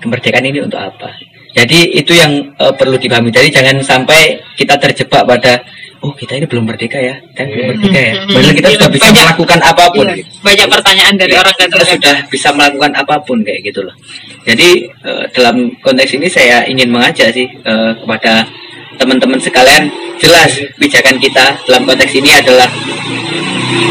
Kemerdekaan 0.00 0.46
ini 0.48 0.64
untuk 0.64 0.80
apa 0.80 1.12
jadi 1.50 1.78
itu 1.92 2.12
yang 2.12 2.32
eh, 2.54 2.72
perlu 2.72 2.94
dipahami 2.94 3.28
jadi 3.28 3.48
jangan 3.50 3.76
sampai 3.80 4.20
kita 4.54 4.74
terjebak 4.76 5.22
pada 5.24 5.58
oh 6.00 6.14
kita 6.14 6.32
ini 6.32 6.46
belum 6.46 6.64
merdeka 6.64 6.96
ya 6.96 7.12
kan 7.34 7.44
belum 7.44 7.76
merdeka 7.76 8.00
ya 8.00 8.12
padahal 8.24 8.54
kita 8.54 8.68
sudah 8.72 8.88
bisa 8.88 9.04
Banyak- 9.04 9.20
melakukan 9.20 9.60
apa 9.60 9.84
pun 9.90 10.04
Iya, 10.06 10.16
gitu. 10.16 10.28
banyak 10.40 10.66
pertanyaan 10.70 11.14
dari 11.14 11.32
Iya, 11.32 11.40
orang 11.42 11.54
kita 11.58 11.84
sudah 11.84 12.14
bisa 12.26 12.48
melakukan 12.50 12.92
apa 12.94 13.14
pun 13.20 13.38
kayak 13.40 13.60
gitu 13.62 13.80
loh. 13.84 13.94
Jadi 14.40 14.68
eh, 14.88 15.24
dalam 15.30 15.56
konteks 15.78 16.16
ini 16.16 16.26
saya 16.26 16.64
ingin 16.64 16.88
mengajak 16.88 17.28
sih 17.30 17.44
eh, 17.44 17.92
kepada 17.94 18.48
teman-teman 18.96 19.36
sekalian 19.36 19.92
jelas 20.16 20.48
pijakan 20.76 21.16
kita 21.16 21.52
dalam 21.64 21.84
konteks 21.84 22.12
ini 22.16 22.32
adalah 22.32 22.68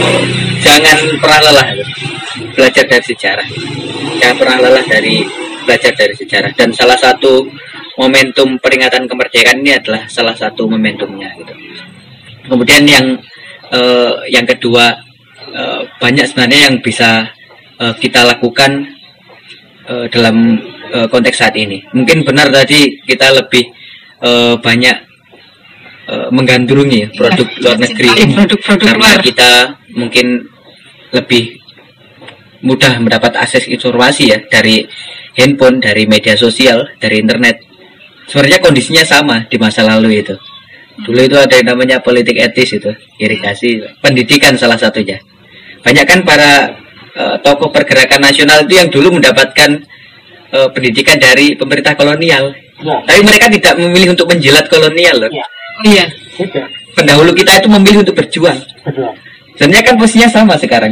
eh, 0.01 0.21
jangan 0.59 0.97
pernah 1.21 1.39
lelah 1.45 1.67
belajar 2.55 2.83
dari 2.85 3.03
sejarah. 3.05 3.47
Jangan 4.17 4.35
pernah 4.35 4.57
lelah 4.59 4.85
dari 4.89 5.21
belajar 5.69 5.93
dari 5.93 6.17
sejarah 6.17 6.49
dan 6.57 6.73
salah 6.73 6.97
satu 6.97 7.45
momentum 8.01 8.57
peringatan 8.57 9.05
kemerdekaan 9.05 9.61
ini 9.61 9.77
adalah 9.77 10.09
salah 10.09 10.33
satu 10.33 10.65
momentumnya 10.65 11.29
gitu. 11.37 11.53
Kemudian 12.49 12.89
yang 12.89 13.05
eh, 13.69 14.13
yang 14.33 14.49
kedua 14.49 14.97
eh, 15.53 15.85
banyak 16.01 16.25
sebenarnya 16.25 16.73
yang 16.73 16.75
bisa 16.81 17.29
eh, 17.77 17.93
kita 18.01 18.25
lakukan 18.25 18.81
eh, 19.85 20.09
dalam 20.09 20.57
eh, 20.89 21.05
konteks 21.05 21.37
saat 21.37 21.53
ini. 21.53 21.77
Mungkin 21.93 22.25
benar 22.25 22.49
tadi 22.49 22.97
kita 23.05 23.29
lebih 23.37 23.69
eh, 24.25 24.55
banyak 24.57 24.97
eh, 26.09 26.29
menggandrungi 26.33 27.13
produk 27.13 27.45
luar 27.61 27.77
negeri 27.77 28.09
mencintai 28.09 28.33
produk-produk 28.41 28.87
karena 28.89 29.09
luar. 29.13 29.21
kita 29.21 29.51
mungkin 29.93 30.27
lebih 31.13 31.61
mudah 32.59 32.99
mendapat 32.99 33.39
akses 33.39 33.71
informasi 33.71 34.35
ya 34.35 34.37
dari 34.51 34.83
handphone, 35.39 35.79
dari 35.79 36.03
media 36.03 36.35
sosial, 36.35 36.83
dari 36.99 37.23
internet. 37.23 37.63
Sebenarnya 38.27 38.59
kondisinya 38.59 39.03
sama 39.07 39.47
di 39.47 39.57
masa 39.57 39.87
lalu 39.87 40.21
itu. 40.21 40.35
Dulu 40.99 41.19
itu 41.23 41.37
ada 41.39 41.55
yang 41.55 41.73
namanya 41.73 42.03
politik 42.03 42.35
etis 42.35 42.75
itu, 42.75 42.91
irigasi, 43.17 43.79
pendidikan 44.03 44.59
salah 44.59 44.75
satunya. 44.75 45.15
Banyak 45.79 46.05
kan 46.05 46.19
para 46.27 46.75
eh, 47.15 47.35
tokoh 47.39 47.71
pergerakan 47.71 48.19
nasional 48.19 48.67
itu 48.67 48.75
yang 48.75 48.91
dulu 48.91 49.15
mendapatkan 49.15 49.79
eh, 50.51 50.69
pendidikan 50.75 51.15
dari 51.15 51.55
pemerintah 51.55 51.95
kolonial. 51.95 52.51
Ya, 52.79 52.95
Tapi 53.03 53.19
mereka 53.23 53.47
tidak 53.51 53.75
memilih 53.79 54.15
untuk 54.15 54.27
menjilat 54.27 54.67
kolonial 54.67 55.15
loh. 55.27 55.31
Ya. 55.31 55.47
Oh, 55.79 55.83
iya. 55.87 56.05
tidak. 56.35 56.67
Pendahulu 56.95 57.31
kita 57.31 57.63
itu 57.63 57.67
memilih 57.71 58.03
untuk 58.03 58.15
berjuang. 58.19 58.59
Sebenarnya 59.55 59.83
kan 59.87 59.95
posisinya 59.95 60.27
sama 60.27 60.59
sekarang. 60.59 60.91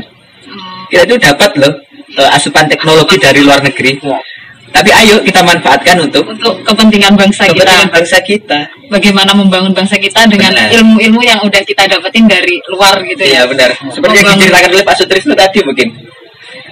Kita 0.88 1.04
itu 1.04 1.20
dapat 1.20 1.52
loh 1.60 1.74
eh, 2.16 2.30
asupan 2.32 2.72
teknologi 2.72 3.20
dari 3.20 3.44
luar 3.44 3.60
negeri. 3.60 4.00
Ya. 4.00 4.20
Tapi 4.68 4.90
ayo 4.94 5.16
kita 5.24 5.42
manfaatkan 5.42 5.98
untuk 6.00 6.28
Untuk 6.28 6.54
kepentingan 6.62 7.16
bangsa 7.16 7.48
kepentingan 7.48 7.88
kita, 7.88 7.94
bangsa 7.96 8.18
kita. 8.22 8.60
bagaimana 8.88 9.32
membangun 9.34 9.74
bangsa 9.74 9.96
kita 9.98 10.28
dengan 10.28 10.54
ilmu-ilmu 10.54 11.22
yang 11.24 11.40
udah 11.42 11.62
kita 11.64 11.88
dapetin 11.88 12.28
dari 12.28 12.60
luar 12.70 13.00
gitu 13.04 13.24
Iya 13.24 13.44
ya. 13.44 13.50
benar. 13.50 13.70
Seperti 13.90 13.96
yang 14.22 14.28
Membangun. 14.28 14.38
diceritakan 14.38 14.70
oleh 14.72 14.86
Pak 14.86 14.96
Sutrisno 14.96 15.34
tadi 15.34 15.60
mungkin. 15.64 15.88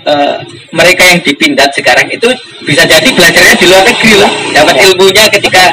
Eh, 0.05 0.37
mereka 0.69 1.01
yang 1.01 1.19
dipindat 1.19 1.73
sekarang 1.73 2.05
itu 2.07 2.29
bisa 2.61 2.85
jadi 2.85 3.09
belajarnya 3.09 3.55
di 3.57 3.65
luar 3.65 3.83
negeri 3.83 4.13
loh. 4.21 4.31
Dapat 4.53 4.75
ilmunya 4.85 5.25
ketika 5.33 5.63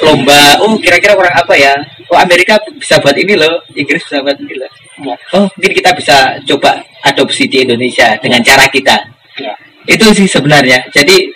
lomba. 0.00 0.56
Oh 0.64 0.80
kira-kira 0.80 1.12
orang 1.12 1.34
apa 1.34 1.54
ya? 1.54 1.76
Oh 2.08 2.16
Amerika 2.16 2.56
bisa 2.72 2.96
buat 2.98 3.12
ini 3.14 3.36
loh. 3.36 3.60
Inggris 3.76 4.00
bisa 4.00 4.24
buat 4.24 4.38
ini 4.40 4.54
loh. 4.56 4.70
Ya. 5.04 5.14
Oh 5.36 5.44
mungkin 5.52 5.72
kita 5.76 5.92
bisa 5.92 6.40
coba 6.48 6.80
adopsi 7.04 7.44
di 7.46 7.68
Indonesia 7.68 8.16
dengan 8.16 8.40
cara 8.40 8.64
kita. 8.64 8.96
Ya. 9.36 9.52
Itu 9.84 10.08
sih 10.12 10.24
sebenarnya. 10.24 10.80
Jadi 10.88 11.28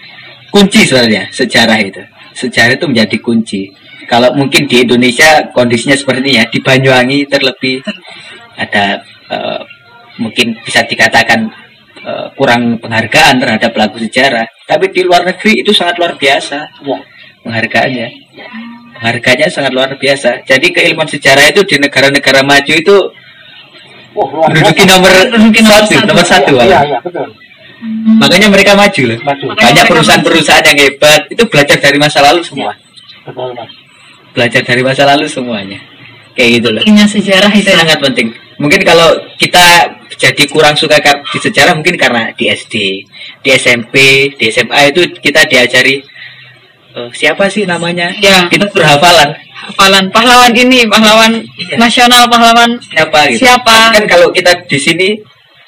kunci 0.55 0.87
sebenarnya 0.87 1.27
sejarah 1.35 1.79
itu. 1.83 1.99
Sejarah 2.39 2.79
itu 2.79 2.87
menjadi 2.87 3.17
kunci. 3.19 3.67
Kalau 4.07 4.31
mungkin 4.39 4.71
di 4.71 4.87
Indonesia 4.87 5.51
kondisinya 5.51 5.99
seperti 5.99 6.23
ini 6.23 6.33
ya, 6.39 6.45
di 6.47 6.59
Banyuwangi 6.63 7.27
terlebih 7.27 7.83
ada 8.55 9.03
eh, 9.35 9.61
mungkin 10.23 10.55
bisa 10.63 10.87
dikatakan 10.87 11.51
eh, 12.07 12.27
kurang 12.39 12.79
penghargaan 12.79 13.43
terhadap 13.43 13.75
pelaku 13.75 13.99
sejarah. 14.07 14.47
Tapi 14.71 14.95
di 14.95 15.03
luar 15.03 15.27
negeri 15.27 15.67
itu 15.67 15.75
sangat 15.75 15.99
luar 15.99 16.15
biasa 16.15 16.59
Ya. 16.87 16.99
penghargaannya. 17.43 18.09
Penghargaannya 18.95 19.49
sangat 19.51 19.73
luar 19.75 19.91
biasa. 19.99 20.47
Jadi 20.47 20.71
keilmuan 20.71 21.11
sejarah 21.11 21.51
itu 21.51 21.67
di 21.67 21.77
negara-negara 21.83 22.47
maju 22.47 22.75
itu 22.79 22.97
Oh, 24.15 24.31
menduduki 24.47 24.87
nomor 24.87 25.11
nomor 25.27 25.51
satu, 25.67 26.07
nomor 26.07 26.23
satu. 26.23 26.55
Iya, 26.63 26.87
iya, 26.87 26.99
betul. 27.03 27.35
Makanya 28.21 28.49
mereka 28.49 28.73
maju 28.77 29.03
loh. 29.11 29.19
Maju. 29.21 29.45
Makanya 29.53 29.65
Banyak 29.65 29.85
perusahaan-perusahaan 29.91 30.65
yang 30.65 30.79
hebat 30.81 31.21
itu 31.29 31.43
belajar 31.49 31.77
dari 31.81 31.99
masa 32.01 32.19
lalu 32.25 32.41
semua. 32.45 32.73
Betul, 33.25 33.51
Mas. 33.57 33.71
Belajar 34.35 34.63
dari 34.67 34.83
masa 34.83 35.03
lalu 35.07 35.27
semuanya. 35.31 35.79
Kayak 36.35 36.49
gitu 36.59 36.69
loh. 36.75 36.81
Pentingnya 36.83 37.07
sejarah 37.07 37.53
itu 37.55 37.71
ya. 37.71 37.79
Sangat 37.81 37.99
penting. 38.03 38.29
Mungkin 38.59 38.81
kalau 38.87 39.19
kita 39.39 39.65
jadi 40.15 40.43
kurang 40.47 40.79
suka 40.79 40.99
di 41.03 41.39
sejarah 41.43 41.75
mungkin 41.75 41.99
karena 41.99 42.31
di 42.39 42.47
SD, 42.51 42.75
di 43.43 43.49
SMP, 43.55 43.95
di 44.39 44.47
SMA 44.51 44.95
itu 44.95 45.03
kita 45.19 45.43
diajari 45.51 45.99
eh, 46.95 47.09
siapa 47.11 47.51
sih 47.51 47.67
namanya? 47.67 48.15
Ya. 48.23 48.47
Kita 48.47 48.71
berhafalan 48.71 49.35
Hafalan 49.65 50.13
pahlawan 50.13 50.53
ini, 50.53 50.85
pahlawan 50.85 51.41
Iya. 51.57 51.81
nasional, 51.81 52.29
pahlawan 52.29 52.77
siapa 52.85 53.33
gitu. 53.33 53.49
Siapa? 53.49 53.97
Kan 53.97 54.05
kalau 54.05 54.29
kita 54.29 54.53
di 54.69 54.77
sini 54.77 55.09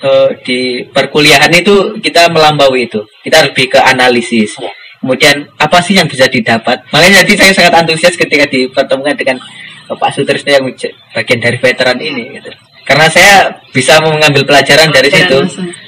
eh, 0.02 0.30
di 0.42 0.60
perkuliahan 0.84 1.52
itu 1.54 1.96
kita 2.00 2.28
melampaui 2.32 2.88
itu. 2.88 3.00
Kita 3.22 3.46
lebih 3.46 3.76
ke 3.76 3.78
analisis. 3.80 4.58
Ya. 4.60 4.72
Kemudian 5.00 5.46
apa 5.60 5.78
sih 5.84 5.94
yang 5.94 6.08
bisa 6.08 6.26
didapat? 6.26 6.82
Makanya 6.90 7.22
jadi 7.22 7.32
saya 7.46 7.52
sangat 7.52 7.72
antusias 7.84 8.16
ketika 8.16 8.48
dipertemukan 8.48 9.14
dengan 9.14 9.36
Pak 9.86 10.10
Sutrisno 10.10 10.50
yang 10.50 10.66
bagian 11.14 11.38
dari 11.38 11.56
veteran 11.62 11.98
ini 12.02 12.40
gitu. 12.40 12.50
Karena 12.86 13.06
saya 13.10 13.50
bisa 13.70 13.98
mengambil 14.02 14.46
pelajaran 14.46 14.90
dari 14.90 15.10
situ. 15.10 15.38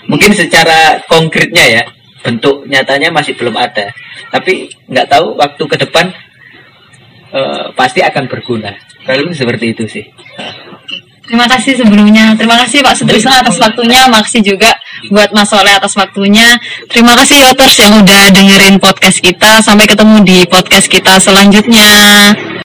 Mungkin 0.06 0.34
secara 0.34 0.98
konkretnya 1.06 1.64
ya, 1.66 1.82
bentuk 2.22 2.66
nyatanya 2.66 3.10
masih 3.10 3.34
belum 3.38 3.54
ada. 3.54 3.90
Tapi 4.30 4.70
nggak 4.86 5.06
tahu 5.10 5.34
waktu 5.38 5.62
ke 5.66 5.76
depan 5.82 6.06
eh, 7.34 7.66
pasti 7.74 8.02
akan 8.02 8.26
berguna. 8.30 8.74
Kalau 9.06 9.30
seperti 9.32 9.72
itu 9.72 9.84
sih. 9.88 10.04
Terima 11.28 11.44
kasih 11.44 11.76
sebelumnya. 11.76 12.32
Terima 12.40 12.56
kasih 12.56 12.80
Pak 12.80 12.94
Sutrisno 12.96 13.36
atas 13.36 13.60
waktunya. 13.60 14.08
Makasih 14.08 14.40
juga 14.40 14.72
buat 15.12 15.28
Mas 15.36 15.52
Soleh 15.52 15.76
atas 15.76 15.92
waktunya. 15.92 16.56
Terima 16.88 17.12
kasih 17.12 17.44
Yoters 17.44 17.76
yang 17.84 18.00
udah 18.00 18.32
dengerin 18.32 18.80
podcast 18.80 19.20
kita. 19.20 19.60
Sampai 19.60 19.84
ketemu 19.84 20.24
di 20.24 20.38
podcast 20.48 20.88
kita 20.88 21.20
selanjutnya. 21.20 22.64